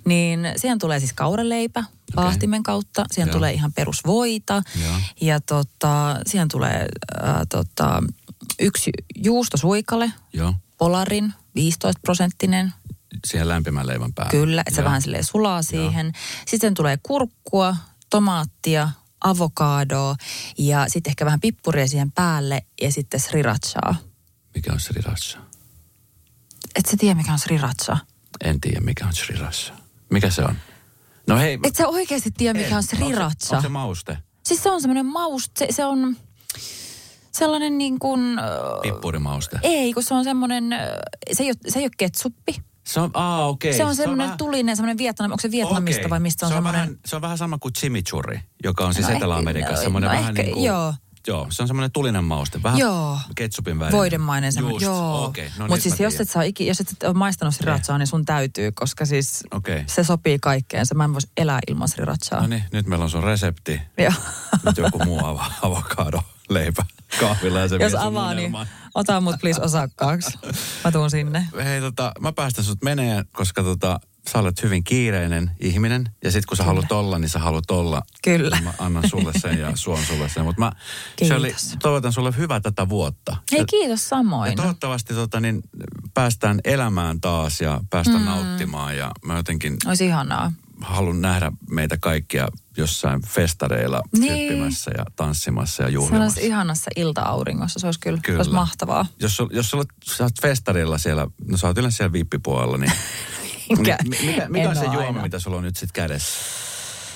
Niin 0.05 0.39
siihen 0.57 0.79
tulee 0.79 0.99
siis 0.99 1.13
kauraleipä 1.13 1.83
paahtimen 2.15 2.63
kautta. 2.63 3.05
Siihen 3.11 3.27
Joo. 3.27 3.33
tulee 3.33 3.53
ihan 3.53 3.73
perusvoita. 3.73 4.61
Joo. 4.83 4.95
Ja 5.21 5.39
tota, 5.39 6.15
siihen 6.27 6.47
tulee 6.47 6.87
äh, 7.23 7.35
tota, 7.49 8.03
yksi 8.59 8.91
juustosuikale. 9.15 10.11
Joo. 10.33 10.53
Polarin, 10.77 11.33
15 11.55 11.99
prosenttinen 12.03 12.73
siihen 13.27 13.47
lämpimän 13.47 13.87
leivän 13.87 14.13
päälle. 14.13 14.31
Kyllä, 14.31 14.61
että 14.67 14.75
se 14.75 14.83
vähän 14.83 15.01
silleen 15.01 15.23
sulaa 15.23 15.61
siihen. 15.61 16.05
Joo. 16.05 16.23
Sitten 16.47 16.73
tulee 16.73 16.97
kurkkua, 17.03 17.75
tomaattia, 18.09 18.89
avokadoa 19.21 20.15
ja 20.57 20.85
sitten 20.87 21.11
ehkä 21.11 21.25
vähän 21.25 21.39
pippuria 21.39 21.87
siihen 21.87 22.11
päälle 22.11 22.61
ja 22.81 22.91
sitten 22.91 23.19
srirachaa. 23.19 23.95
Mikä 24.55 24.73
on 24.73 24.79
sriracha? 24.79 25.39
Et 26.75 26.85
sä 26.85 26.97
tiedä, 26.97 27.15
mikä 27.15 27.33
on 27.33 27.39
sriracha? 27.39 27.97
En 28.43 28.61
tiedä, 28.61 28.81
mikä 28.81 29.05
on 29.05 29.13
sriracha. 29.13 29.73
Mikä 30.09 30.29
se 30.29 30.43
on? 30.43 30.55
No 31.27 31.37
hei. 31.37 31.59
Et 31.63 31.75
sä 31.75 31.87
oikeasti 31.87 32.31
tiedä, 32.31 32.59
mikä 32.59 32.69
en. 32.69 32.77
on 32.77 32.83
sriracha? 32.83 33.23
Onko 33.25 33.35
se, 33.39 33.55
onko 33.55 33.61
se 33.61 33.69
mauste? 33.69 34.17
Siis 34.45 34.63
se 34.63 34.71
on 34.71 34.81
semmoinen 34.81 35.05
mauste, 35.05 35.65
se, 35.65 35.71
se 35.71 35.85
on 35.85 36.17
sellainen 37.31 37.77
niin 37.77 37.99
kuin... 37.99 38.21
Pippurimauste. 38.81 39.59
Ei, 39.61 39.93
kun 39.93 40.03
se 40.03 40.13
on 40.13 40.23
semmoinen, 40.23 40.63
se 41.33 41.43
ei 41.43 41.49
ole, 41.49 41.71
se 41.71 41.79
ei 41.79 41.85
ole 41.85 41.91
ketsuppi 41.97 42.55
Se 42.93 42.99
on, 42.99 43.11
aa, 43.13 43.47
okei. 43.47 43.73
Se 43.73 43.85
on 43.85 43.95
semmoinen 43.95 44.25
vähän- 44.25 44.37
tulinen, 44.37 44.75
semmoinen 44.75 44.97
Vietnam, 44.97 45.31
onko 45.31 45.41
se 45.41 45.51
Vietnamista 45.51 45.99
Okei. 46.01 46.09
vai 46.09 46.19
mistä 46.19 46.45
on, 46.45 46.49
se 46.51 46.53
on 46.55 46.57
semmoinen... 46.57 46.81
vähän, 46.81 46.99
se 47.05 47.15
on 47.15 47.21
vähän 47.21 47.37
sama 47.37 47.57
kuin 47.57 47.73
chimichurri, 47.73 48.39
joka 48.63 48.85
on 48.85 48.93
siis 48.93 49.07
No 49.07 49.15
Etelä-Amerikassa. 49.15 49.81
semmoinen 49.83 50.09
no 50.11 50.15
vähän 50.17 50.29
ehkä, 50.29 50.43
niin 50.43 50.53
kuin, 50.53 50.65
joo. 50.65 50.93
Joo, 51.27 51.47
se 51.49 51.61
on 51.61 51.67
semmoinen 51.67 51.91
tulinen 51.91 52.23
mauste. 52.23 52.63
Vähän 52.63 52.79
Joo. 52.79 53.17
ketsupin 53.35 53.79
värinen. 53.79 53.97
Voidemainen 53.97 54.53
semmoinen, 54.53 54.81
joo. 54.81 55.25
okei. 55.25 55.49
No 55.57 55.67
Mutta 55.67 55.83
siis 55.83 55.99
jos 55.99 56.19
et, 56.19 56.29
saa, 56.29 56.43
iki- 56.43 56.67
jos 56.67 56.79
et 56.79 57.03
ole 57.03 57.13
maistanut 57.13 57.55
srirachaa, 57.55 57.97
niin 57.97 58.07
sun 58.07 58.25
täytyy, 58.25 58.71
koska 58.71 59.05
siis 59.05 59.43
Okei. 59.51 59.83
se 59.87 60.03
sopii 60.03 60.39
kaikkeen. 60.39 60.85
Se 60.85 60.95
mä 60.95 61.03
en 61.03 61.13
voisi 61.13 61.29
elää 61.37 61.59
ilman 61.67 61.87
srirachaa. 61.87 62.41
No 62.41 62.47
niin, 62.47 62.63
nyt 62.71 62.85
meillä 62.85 63.03
on 63.03 63.09
sun 63.09 63.23
resepti. 63.23 63.81
Joo. 63.97 64.11
Nyt 64.65 64.77
joku 64.77 64.99
muu 65.05 65.19
ava- 65.19 65.51
avokado 65.61 66.21
leipä 66.49 66.85
kahvilla 67.19 67.59
ja 67.59 67.67
se 67.67 67.75
Jos 67.75 67.95
avaa, 67.95 68.33
niin. 68.33 68.51
Ota 68.95 69.21
mut 69.21 69.35
please 69.41 69.61
osakkaaksi. 69.61 70.37
Mä 70.83 70.91
tuun 70.91 71.09
sinne. 71.11 71.47
Hei 71.63 71.81
tota, 71.81 72.11
mä 72.19 72.31
päästän 72.31 72.65
sut 72.65 72.83
meneen, 72.83 73.25
koska 73.31 73.63
tota, 73.63 73.99
sä 74.31 74.39
olet 74.39 74.63
hyvin 74.63 74.83
kiireinen 74.83 75.51
ihminen. 75.59 76.09
Ja 76.23 76.31
sit 76.31 76.45
kun 76.45 76.57
sä 76.57 76.63
haluat 76.63 76.91
olla, 76.91 77.19
niin 77.19 77.29
sä 77.29 77.39
haluat 77.39 77.71
olla. 77.71 78.01
Kyllä. 78.23 78.57
Mä 78.63 78.73
annan 78.79 79.09
sulle 79.09 79.31
sen 79.37 79.59
ja 79.59 79.71
suon 79.75 80.03
sulle 80.05 80.29
sen. 80.29 80.43
Mutta 80.43 80.59
mä 80.61 80.71
Kiitos. 81.15 81.27
Shirley, 81.37 81.53
toivotan 81.81 82.13
sulle 82.13 82.33
hyvää 82.37 82.59
tätä 82.59 82.89
vuotta. 82.89 83.37
Hei 83.51 83.59
Ja- 83.59 83.65
kiitos 83.65 84.03
Ja 84.03 84.07
samoin. 84.09 84.55
toivottavasti 84.55 85.13
tota, 85.13 85.39
niin, 85.39 85.61
päästään 86.13 86.59
elämään 86.63 87.21
taas 87.21 87.61
ja 87.61 87.79
päästään 87.89 88.19
mm. 88.19 88.25
nauttimaan. 88.25 88.97
Ja 88.97 89.11
mä 89.25 89.37
jotenkin 89.37 89.77
Olisi 89.87 90.05
ihanaa. 90.05 90.51
Haluan 90.81 91.21
nähdä 91.21 91.51
meitä 91.69 91.97
kaikkia 91.97 92.47
jossain 92.77 93.21
festareilla 93.27 94.01
Niin. 94.17 94.33
hyppimässä 94.51 94.91
ja 94.97 95.05
tanssimassa 95.15 95.83
ja 95.83 95.87
Se 95.89 95.93
juhlimassa. 95.93 96.23
olisi 96.23 96.47
ihanassa 96.47 96.91
ilta-auringossa. 96.95 97.79
Se 97.79 97.87
olisi 97.87 97.99
kyllä, 97.99 98.19
Kyllä. 98.23 98.37
Olisi 98.37 98.51
mahtavaa. 98.51 99.05
Jos, 99.19 99.41
jos 99.51 99.69
sulla, 99.69 99.83
sä 100.03 100.23
oot 100.23 100.41
festarilla 100.41 100.97
siellä, 100.97 101.27
no 101.47 101.57
sä 101.57 101.67
oot 101.67 101.77
yleensä 101.77 101.97
siellä 101.97 102.13
vippipuolella, 102.13 102.77
niin 102.77 102.91
Mikä? 103.77 103.97
Mi- 104.03 104.17
mikä, 104.25 104.49
mikä 104.49 104.69
on 104.69 104.75
se 104.75 104.85
juoma, 104.85 104.99
aina. 104.99 105.21
mitä 105.21 105.39
sulla 105.39 105.57
on 105.57 105.63
nyt 105.63 105.75
sitten 105.75 106.03
kädessä? 106.03 106.33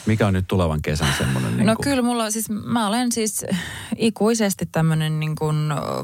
Mikä 0.06 0.28
on 0.28 0.34
nyt 0.34 0.46
tulevan 0.48 0.82
kesän 0.82 1.14
semmoinen? 1.18 1.58
Niin 1.58 1.66
No 1.66 1.76
kuin, 1.76 1.84
kyllä 1.84 2.02
mulla 2.02 2.32
siis, 2.32 2.50
mä 2.50 2.88
olen 2.88 3.12
siis 3.12 3.46
ikuisesti 3.98 4.66
tämmöinen 4.72 5.20
niin 5.20 5.36
kuin 5.36 5.56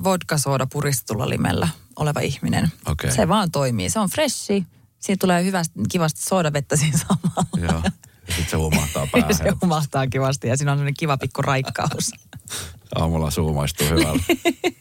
vodka-sooda 0.03 0.67
puristetulla 0.71 1.29
limellä 1.29 1.67
oleva 1.95 2.19
ihminen. 2.19 2.71
Okei. 2.85 3.11
Se 3.11 3.27
vaan 3.27 3.51
toimii. 3.51 3.89
Se 3.89 3.99
on 3.99 4.09
freshi. 4.09 4.65
Siitä 4.99 5.19
tulee 5.19 5.43
hyvästi, 5.43 5.79
kivasti 5.91 6.21
soodavettä 6.21 6.75
siinä 6.75 6.97
samalla. 6.97 7.45
Joo. 7.57 7.81
Ja 7.85 7.91
sitten 8.35 8.49
se 8.49 8.57
humahtaa 8.57 9.07
päähän. 9.11 9.33
se 9.35 9.43
humahtaa 9.61 10.07
kivasti 10.07 10.47
ja 10.47 10.57
siinä 10.57 10.71
on 10.71 10.77
sellainen 10.77 10.93
kiva 10.99 11.17
pikku 11.17 11.41
raikkaus. 11.41 12.11
Aamulla 12.95 13.31
suu 13.31 13.53
maistuu 13.53 13.87
hyvällä. 13.87 14.23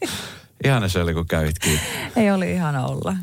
Ihana 0.65 0.87
se 0.89 1.01
oli, 1.01 1.13
kun 1.13 1.27
kävit 1.27 1.59
kiinni. 1.59 1.81
Ei 2.15 2.31
oli 2.31 2.51
ihana 2.51 2.85
olla. 2.85 3.15